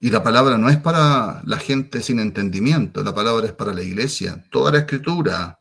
Y 0.00 0.11
la 0.11 0.22
palabra 0.22 0.59
no 0.59 0.68
es 0.68 0.76
para 0.76 1.40
la 1.46 1.57
gente 1.57 2.02
sin 2.02 2.18
entendimiento, 2.18 3.02
la 3.02 3.14
palabra 3.14 3.46
es 3.46 3.55
para 3.55 3.72
la 3.72 3.82
iglesia. 3.82 4.44
Toda 4.50 4.70
la 4.72 4.80
escritura, 4.80 5.59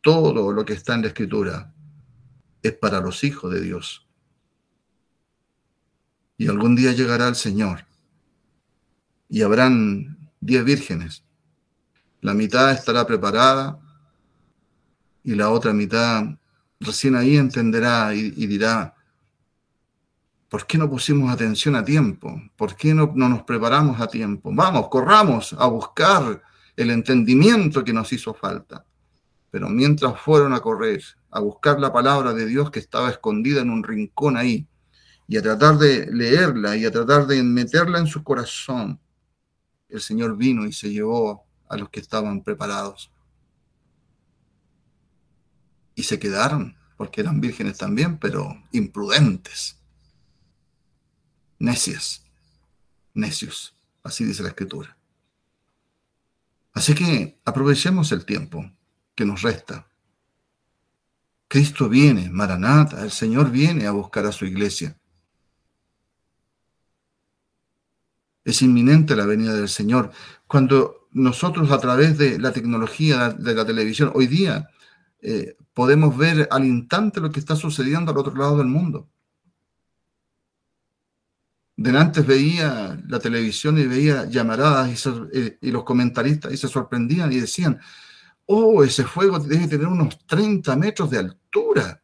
todo 0.00 0.52
lo 0.52 0.64
que 0.64 0.72
está 0.72 0.94
en 0.94 1.02
la 1.02 1.08
escritura, 1.08 1.74
es 2.62 2.72
para 2.72 2.98
los 2.98 3.22
hijos 3.24 3.52
de 3.52 3.60
Dios. 3.60 4.08
Y 6.38 6.48
algún 6.48 6.76
día 6.76 6.92
llegará 6.92 7.28
el 7.28 7.36
Señor 7.36 7.84
y 9.28 9.42
habrán 9.42 10.30
diez 10.40 10.64
vírgenes. 10.64 11.24
La 12.22 12.32
mitad 12.32 12.72
estará 12.72 13.06
preparada 13.06 13.81
y 15.24 15.34
la 15.34 15.50
otra 15.50 15.72
mitad 15.72 16.24
recién 16.80 17.14
ahí 17.14 17.36
entenderá 17.36 18.14
y, 18.14 18.30
dirá, 18.46 18.94
¿por 20.48 20.66
qué 20.66 20.78
no 20.78 20.90
pusimos 20.90 21.32
atención 21.32 21.76
a 21.76 21.84
tiempo? 21.84 22.40
¿Por 22.56 22.74
qué 22.76 22.92
no, 22.92 23.12
no 23.14 23.28
nos 23.28 23.42
preparamos 23.44 24.00
a 24.00 24.08
tiempo? 24.08 24.50
Vamos, 24.52 24.88
corramos 24.88 25.54
a 25.58 25.66
buscar 25.66 26.42
el 26.76 26.90
entendimiento 26.90 27.84
que 27.84 27.92
nos 27.92 28.12
hizo 28.12 28.34
falta. 28.34 28.84
Pero 29.50 29.68
mientras 29.68 30.18
fueron 30.18 30.54
a 30.54 30.60
correr, 30.60 31.02
a 31.30 31.40
buscar 31.40 31.78
la 31.78 31.92
palabra 31.92 32.32
de 32.32 32.46
Dios 32.46 32.70
que 32.70 32.80
estaba 32.80 33.10
escondida 33.10 33.60
en 33.60 33.70
un 33.70 33.84
rincón 33.84 34.36
ahí, 34.36 34.66
y 35.28 35.36
a 35.36 35.42
tratar 35.42 35.78
de 35.78 36.06
leerla 36.10 36.76
y 36.76 36.84
a 36.84 36.90
tratar 36.90 37.26
de 37.26 37.42
meterla 37.42 37.98
en 37.98 38.06
su 38.06 38.22
corazón, 38.22 38.98
el 39.88 40.00
Señor 40.00 40.36
vino 40.36 40.66
y 40.66 40.72
se 40.72 40.90
llevó 40.90 41.44
a 41.68 41.76
los 41.76 41.90
que 41.90 42.00
estaban 42.00 42.42
preparados. 42.42 43.11
Y 45.94 46.04
se 46.04 46.18
quedaron, 46.18 46.76
porque 46.96 47.20
eran 47.20 47.40
vírgenes 47.40 47.78
también, 47.78 48.18
pero 48.18 48.62
imprudentes, 48.72 49.78
necias, 51.58 52.24
necios, 53.14 53.74
así 54.02 54.24
dice 54.24 54.42
la 54.42 54.50
escritura. 54.50 54.96
Así 56.72 56.94
que 56.94 57.38
aprovechemos 57.44 58.12
el 58.12 58.24
tiempo 58.24 58.70
que 59.14 59.24
nos 59.24 59.42
resta. 59.42 59.86
Cristo 61.48 61.88
viene, 61.88 62.30
Maranata, 62.30 63.02
el 63.02 63.10
Señor 63.10 63.50
viene 63.50 63.86
a 63.86 63.90
buscar 63.90 64.24
a 64.24 64.32
su 64.32 64.46
iglesia. 64.46 64.96
Es 68.44 68.62
inminente 68.62 69.14
la 69.14 69.26
venida 69.26 69.54
del 69.54 69.68
Señor. 69.68 70.10
Cuando 70.46 71.08
nosotros 71.12 71.70
a 71.70 71.78
través 71.78 72.16
de 72.16 72.38
la 72.38 72.52
tecnología 72.52 73.30
de 73.30 73.54
la 73.54 73.66
televisión, 73.66 74.10
hoy 74.14 74.26
día 74.26 74.70
eh, 75.22 75.56
podemos 75.72 76.16
ver 76.16 76.48
al 76.50 76.64
instante 76.64 77.20
lo 77.20 77.30
que 77.30 77.40
está 77.40 77.56
sucediendo 77.56 78.12
al 78.12 78.18
otro 78.18 78.34
lado 78.34 78.58
del 78.58 78.66
mundo. 78.66 79.08
De 81.76 81.96
antes 81.98 82.26
veía 82.26 83.00
la 83.08 83.18
televisión 83.18 83.78
y 83.78 83.86
veía 83.86 84.26
llamaradas 84.26 85.06
y, 85.06 85.08
eh, 85.38 85.58
y, 85.60 85.70
los 85.70 85.84
comentaristas 85.84 86.52
y 86.52 86.56
se 86.56 86.68
sorprendían 86.68 87.32
y 87.32 87.40
decían, 87.40 87.80
oh, 88.46 88.84
ese 88.84 89.04
fuego 89.04 89.38
debe 89.38 89.66
tener 89.68 89.86
unos 89.86 90.18
30 90.26 90.76
metros 90.76 91.10
de 91.10 91.18
altura. 91.18 92.02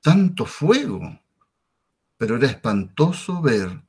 Tanto 0.00 0.46
fuego 0.46 1.20
pero 2.16 2.36
era 2.36 2.46
espantoso 2.46 3.40
ver 3.40 3.82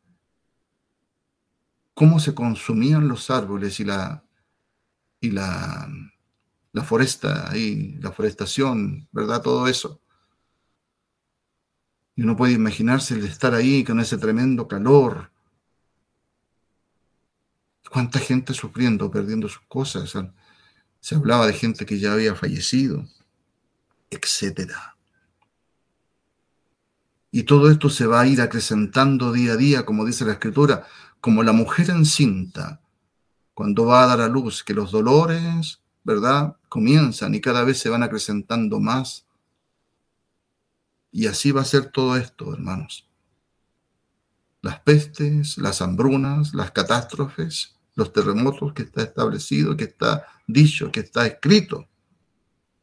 cómo 1.93 2.20
se 2.20 2.36
consumían 2.36 3.07
los 3.07 3.30
árboles 3.30 3.80
y 3.80 3.86
la, 3.86 4.24
y 5.20 5.32
la, 5.32 5.89
la 6.74 6.84
foresta 6.84 7.51
y 7.55 7.95
la 7.99 8.11
forestación, 8.11 9.07
¿verdad? 9.11 9.41
Todo 9.41 9.68
eso. 9.68 9.99
Y 12.15 12.24
uno 12.24 12.36
puede 12.36 12.53
imaginarse 12.53 13.13
el 13.13 13.26
estar 13.26 13.53
ahí 13.53 13.84
con 13.84 13.99
ese 13.99 14.18
tremendo 14.18 14.68
calor. 14.68 15.32
Cuánta 17.91 18.20
gente 18.20 18.53
sufriendo, 18.53 19.09
perdiendo 19.11 19.47
sus 19.47 19.61
cosas. 19.68 20.13
Se 20.99 21.15
hablaba 21.15 21.47
de 21.47 21.53
gente 21.53 21.86
que 21.86 21.99
ya 21.99 22.13
había 22.13 22.36
fallecido, 22.36 23.05
etcétera. 24.09 24.97
Y 27.32 27.43
todo 27.43 27.70
esto 27.70 27.89
se 27.89 28.07
va 28.07 28.22
a 28.22 28.28
ir 28.28 28.41
acrecentando 28.41 29.32
día 29.32 29.53
a 29.53 29.57
día, 29.57 29.86
como 29.86 30.05
dice 30.05 30.26
la 30.26 30.34
escritura, 30.34 30.88
como 31.22 31.43
la 31.43 31.51
mujer 31.51 31.89
encinta, 31.91 32.82
cuando 33.58 33.88
va 33.88 34.03
a 34.03 34.05
dar 34.05 34.22
a 34.22 34.28
luz, 34.28 34.64
que 34.64 34.76
los 34.76 34.91
dolores, 34.91 35.82
¿verdad? 36.03 36.55
Comienzan 36.70 37.34
y 37.34 37.41
cada 37.41 37.64
vez 37.64 37.80
se 37.80 37.89
van 37.89 38.03
acrecentando 38.03 38.80
más. 38.80 39.26
Y 41.12 41.26
así 41.26 41.51
va 41.51 41.62
a 41.62 41.66
ser 41.66 41.88
todo 41.88 42.18
esto, 42.18 42.53
hermanos. 42.53 43.10
Las 44.62 44.80
pestes, 44.82 45.58
las 45.58 45.82
hambrunas, 45.82 46.53
las 46.53 46.70
catástrofes, 46.70 47.76
los 47.95 48.14
terremotos 48.14 48.74
que 48.74 48.84
está 48.84 49.01
establecido, 49.01 49.76
que 49.76 49.86
está 49.86 50.28
dicho, 50.45 50.91
que 50.91 50.99
está 50.99 51.26
escrito, 51.26 51.89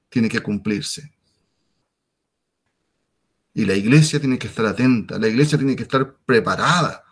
tiene 0.09 0.29
que 0.29 0.41
cumplirse. 0.41 1.15
Y 3.53 3.65
la 3.65 3.75
iglesia 3.75 4.19
tiene 4.19 4.41
que 4.41 4.49
estar 4.49 4.67
atenta, 4.67 5.21
la 5.21 5.29
iglesia 5.29 5.57
tiene 5.57 5.77
que 5.77 5.85
estar 5.85 6.17
preparada. 6.27 7.04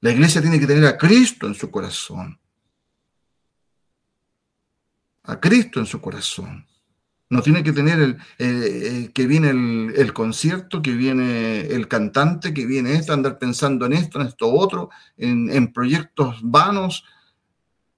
La 0.00 0.10
iglesia 0.10 0.40
tiene 0.40 0.60
que 0.60 0.66
tener 0.66 0.84
a 0.86 0.96
Cristo 0.96 1.46
en 1.46 1.54
su 1.54 1.70
corazón. 1.70 2.38
A 5.24 5.40
Cristo 5.40 5.80
en 5.80 5.86
su 5.86 6.00
corazón. 6.00 6.66
No 7.28 7.42
tiene 7.42 7.64
que 7.64 7.72
tener 7.72 7.98
el, 8.38 9.12
que 9.12 9.26
viene 9.26 9.50
el, 9.50 10.12
concierto, 10.12 10.80
que 10.80 10.92
viene 10.92 11.62
el 11.62 11.88
cantante, 11.88 12.54
que 12.54 12.66
viene 12.66 12.94
esto, 12.94 13.12
andar 13.12 13.36
pensando 13.38 13.84
en 13.86 13.94
esto, 13.94 14.20
en 14.20 14.28
esto 14.28 14.52
otro, 14.52 14.90
en, 15.16 15.50
en 15.50 15.72
proyectos 15.72 16.38
vanos, 16.42 17.04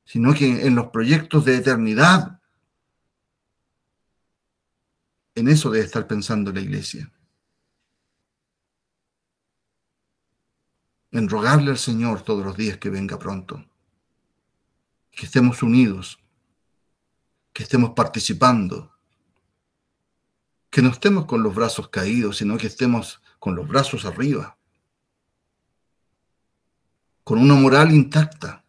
sino 0.05 0.33
que 0.33 0.67
en 0.67 0.75
los 0.75 0.87
proyectos 0.87 1.45
de 1.45 1.57
eternidad. 1.57 2.41
En 5.35 5.49
eso 5.49 5.71
debe 5.71 5.85
estar 5.85 6.07
pensando 6.07 6.51
la 6.51 6.61
iglesia. 6.61 7.13
En 11.19 11.29
rogarle 11.29 11.71
al 11.73 11.79
Señor 11.79 12.23
todos 12.23 12.45
los 12.45 12.57
días 12.57 12.79
que 12.79 12.91
venga 12.91 13.19
pronto, 13.19 13.65
que 15.11 15.27
estemos 15.27 15.63
unidos, 15.63 16.19
que 17.53 17.65
estemos 17.65 17.91
participando, 17.91 18.93
que 20.71 20.81
no 20.81 20.91
estemos 20.91 21.27
con 21.27 21.43
los 21.43 21.55
brazos 21.55 21.89
caídos, 21.89 22.37
sino 22.37 22.57
que 22.57 22.69
estemos 22.69 23.21
con 23.39 23.57
los 23.57 23.67
brazos 23.67 24.05
arriba, 24.05 24.57
con 27.25 27.39
una 27.39 27.55
moral 27.55 27.93
intacta. 27.93 28.65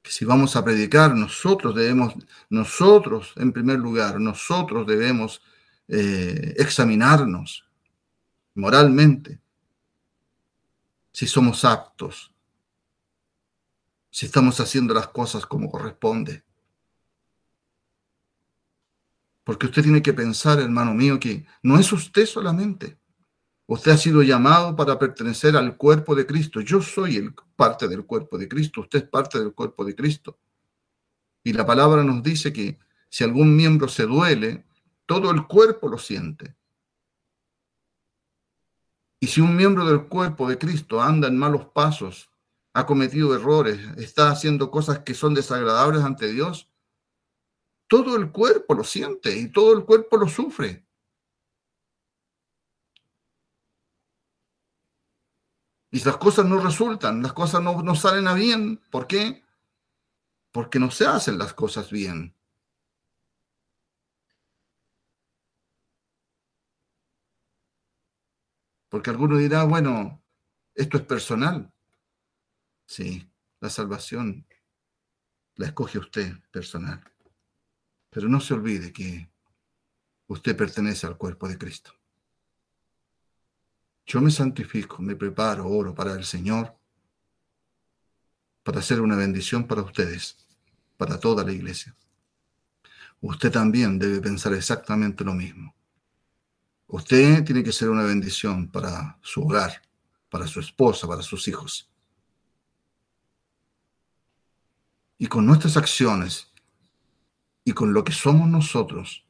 Que 0.00 0.10
si 0.10 0.24
vamos 0.24 0.56
a 0.56 0.64
predicar, 0.64 1.14
nosotros 1.14 1.74
debemos, 1.74 2.14
nosotros 2.48 3.34
en 3.36 3.52
primer 3.52 3.78
lugar, 3.78 4.18
nosotros 4.18 4.86
debemos 4.86 5.42
eh, 5.88 6.54
examinarnos 6.56 7.64
moralmente 8.54 9.41
si 11.12 11.26
somos 11.26 11.64
aptos, 11.64 12.34
si 14.10 14.26
estamos 14.26 14.58
haciendo 14.60 14.94
las 14.94 15.08
cosas 15.08 15.46
como 15.46 15.70
corresponde. 15.70 16.44
Porque 19.44 19.66
usted 19.66 19.82
tiene 19.82 20.02
que 20.02 20.12
pensar, 20.12 20.60
hermano 20.60 20.94
mío, 20.94 21.18
que 21.18 21.46
no 21.62 21.78
es 21.78 21.92
usted 21.92 22.26
solamente. 22.26 22.98
Usted 23.66 23.92
ha 23.92 23.96
sido 23.96 24.22
llamado 24.22 24.76
para 24.76 24.98
pertenecer 24.98 25.56
al 25.56 25.76
cuerpo 25.76 26.14
de 26.14 26.26
Cristo. 26.26 26.60
Yo 26.60 26.82
soy 26.82 27.16
el, 27.16 27.34
parte 27.56 27.88
del 27.88 28.04
cuerpo 28.04 28.38
de 28.38 28.48
Cristo. 28.48 28.82
Usted 28.82 29.04
es 29.04 29.08
parte 29.08 29.38
del 29.38 29.52
cuerpo 29.52 29.84
de 29.84 29.94
Cristo. 29.94 30.38
Y 31.42 31.52
la 31.52 31.66
palabra 31.66 32.04
nos 32.04 32.22
dice 32.22 32.52
que 32.52 32.78
si 33.08 33.24
algún 33.24 33.56
miembro 33.56 33.88
se 33.88 34.04
duele, 34.04 34.64
todo 35.06 35.30
el 35.30 35.46
cuerpo 35.46 35.88
lo 35.88 35.98
siente. 35.98 36.54
Y 39.22 39.28
si 39.28 39.40
un 39.40 39.54
miembro 39.54 39.86
del 39.86 40.08
cuerpo 40.08 40.48
de 40.48 40.58
Cristo 40.58 41.00
anda 41.00 41.28
en 41.28 41.38
malos 41.38 41.66
pasos, 41.66 42.32
ha 42.72 42.84
cometido 42.86 43.36
errores, 43.36 43.78
está 43.96 44.32
haciendo 44.32 44.68
cosas 44.68 44.98
que 45.04 45.14
son 45.14 45.32
desagradables 45.32 46.02
ante 46.02 46.32
Dios, 46.32 46.68
todo 47.86 48.16
el 48.16 48.32
cuerpo 48.32 48.74
lo 48.74 48.82
siente 48.82 49.38
y 49.38 49.46
todo 49.52 49.74
el 49.74 49.84
cuerpo 49.84 50.16
lo 50.16 50.28
sufre. 50.28 50.84
Y 55.92 56.02
las 56.02 56.16
cosas 56.16 56.44
no 56.46 56.58
resultan, 56.58 57.22
las 57.22 57.32
cosas 57.32 57.62
no, 57.62 57.80
no 57.80 57.94
salen 57.94 58.26
a 58.26 58.34
bien. 58.34 58.82
¿Por 58.90 59.06
qué? 59.06 59.44
Porque 60.50 60.80
no 60.80 60.90
se 60.90 61.06
hacen 61.06 61.38
las 61.38 61.54
cosas 61.54 61.92
bien. 61.92 62.34
Porque 68.92 69.08
alguno 69.08 69.38
dirá, 69.38 69.64
bueno, 69.64 70.22
esto 70.74 70.98
es 70.98 71.04
personal. 71.04 71.72
Sí, 72.84 73.26
la 73.58 73.70
salvación 73.70 74.46
la 75.54 75.68
escoge 75.68 75.98
usted 75.98 76.34
personal. 76.50 77.02
Pero 78.10 78.28
no 78.28 78.38
se 78.38 78.52
olvide 78.52 78.92
que 78.92 79.30
usted 80.26 80.54
pertenece 80.54 81.06
al 81.06 81.16
cuerpo 81.16 81.48
de 81.48 81.56
Cristo. 81.56 81.94
Yo 84.04 84.20
me 84.20 84.30
santifico, 84.30 85.00
me 85.00 85.16
preparo, 85.16 85.66
oro 85.68 85.94
para 85.94 86.12
el 86.12 86.26
Señor, 86.26 86.76
para 88.62 88.80
hacer 88.80 89.00
una 89.00 89.16
bendición 89.16 89.66
para 89.66 89.80
ustedes, 89.80 90.36
para 90.98 91.18
toda 91.18 91.42
la 91.44 91.52
iglesia. 91.52 91.96
Usted 93.22 93.50
también 93.50 93.98
debe 93.98 94.20
pensar 94.20 94.52
exactamente 94.52 95.24
lo 95.24 95.32
mismo. 95.32 95.74
Usted 96.92 97.42
tiene 97.42 97.64
que 97.64 97.72
ser 97.72 97.88
una 97.88 98.02
bendición 98.02 98.70
para 98.70 99.18
su 99.22 99.40
hogar, 99.42 99.80
para 100.28 100.46
su 100.46 100.60
esposa, 100.60 101.08
para 101.08 101.22
sus 101.22 101.48
hijos. 101.48 101.90
Y 105.16 105.26
con 105.26 105.46
nuestras 105.46 105.78
acciones 105.78 106.52
y 107.64 107.72
con 107.72 107.94
lo 107.94 108.04
que 108.04 108.12
somos 108.12 108.46
nosotros, 108.46 109.24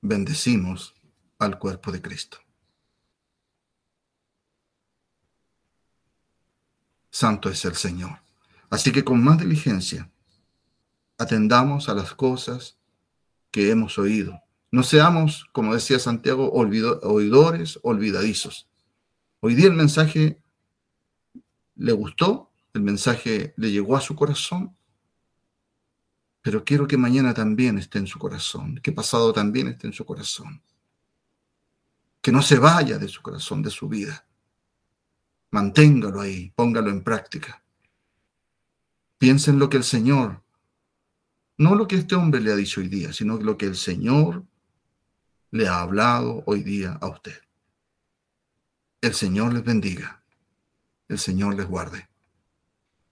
bendecimos 0.00 0.94
al 1.40 1.58
cuerpo 1.58 1.90
de 1.90 2.00
Cristo. 2.00 2.38
Santo 7.10 7.50
es 7.50 7.64
el 7.64 7.74
Señor. 7.74 8.20
Así 8.70 8.92
que 8.92 9.02
con 9.02 9.20
más 9.24 9.40
diligencia, 9.40 10.08
atendamos 11.18 11.88
a 11.88 11.94
las 11.94 12.14
cosas 12.14 12.78
que 13.50 13.72
hemos 13.72 13.98
oído. 13.98 14.40
No 14.70 14.82
seamos, 14.84 15.46
como 15.52 15.74
decía 15.74 15.98
Santiago, 15.98 16.52
oidores 16.52 17.80
olvidadizos. 17.82 18.68
Hoy 19.40 19.54
día 19.54 19.66
el 19.66 19.74
mensaje 19.74 20.40
le 21.74 21.92
gustó, 21.92 22.52
el 22.72 22.82
mensaje 22.82 23.52
le 23.56 23.72
llegó 23.72 23.96
a 23.96 24.00
su 24.00 24.14
corazón, 24.14 24.76
pero 26.42 26.64
quiero 26.64 26.86
que 26.86 26.96
mañana 26.96 27.34
también 27.34 27.78
esté 27.78 27.98
en 27.98 28.06
su 28.06 28.18
corazón, 28.18 28.80
que 28.82 28.92
pasado 28.92 29.32
también 29.32 29.68
esté 29.68 29.88
en 29.88 29.92
su 29.92 30.04
corazón. 30.04 30.62
Que 32.22 32.30
no 32.30 32.42
se 32.42 32.58
vaya 32.58 32.98
de 32.98 33.08
su 33.08 33.22
corazón, 33.22 33.62
de 33.62 33.70
su 33.70 33.88
vida. 33.88 34.26
Manténgalo 35.50 36.20
ahí, 36.20 36.52
póngalo 36.54 36.90
en 36.90 37.02
práctica. 37.02 37.62
Piensen 39.18 39.58
lo 39.58 39.68
que 39.68 39.78
el 39.78 39.84
Señor, 39.84 40.42
no 41.58 41.74
lo 41.74 41.88
que 41.88 41.96
este 41.96 42.14
hombre 42.14 42.40
le 42.40 42.52
ha 42.52 42.56
dicho 42.56 42.80
hoy 42.80 42.88
día, 42.88 43.12
sino 43.12 43.36
lo 43.36 43.58
que 43.58 43.66
el 43.66 43.76
Señor 43.76 44.44
le 45.50 45.66
ha 45.66 45.80
hablado 45.80 46.42
hoy 46.46 46.62
día 46.62 46.98
a 47.00 47.08
usted. 47.08 47.40
El 49.00 49.14
Señor 49.14 49.54
les 49.54 49.64
bendiga. 49.64 50.22
El 51.08 51.18
Señor 51.18 51.54
les 51.56 51.66
guarde. 51.66 52.09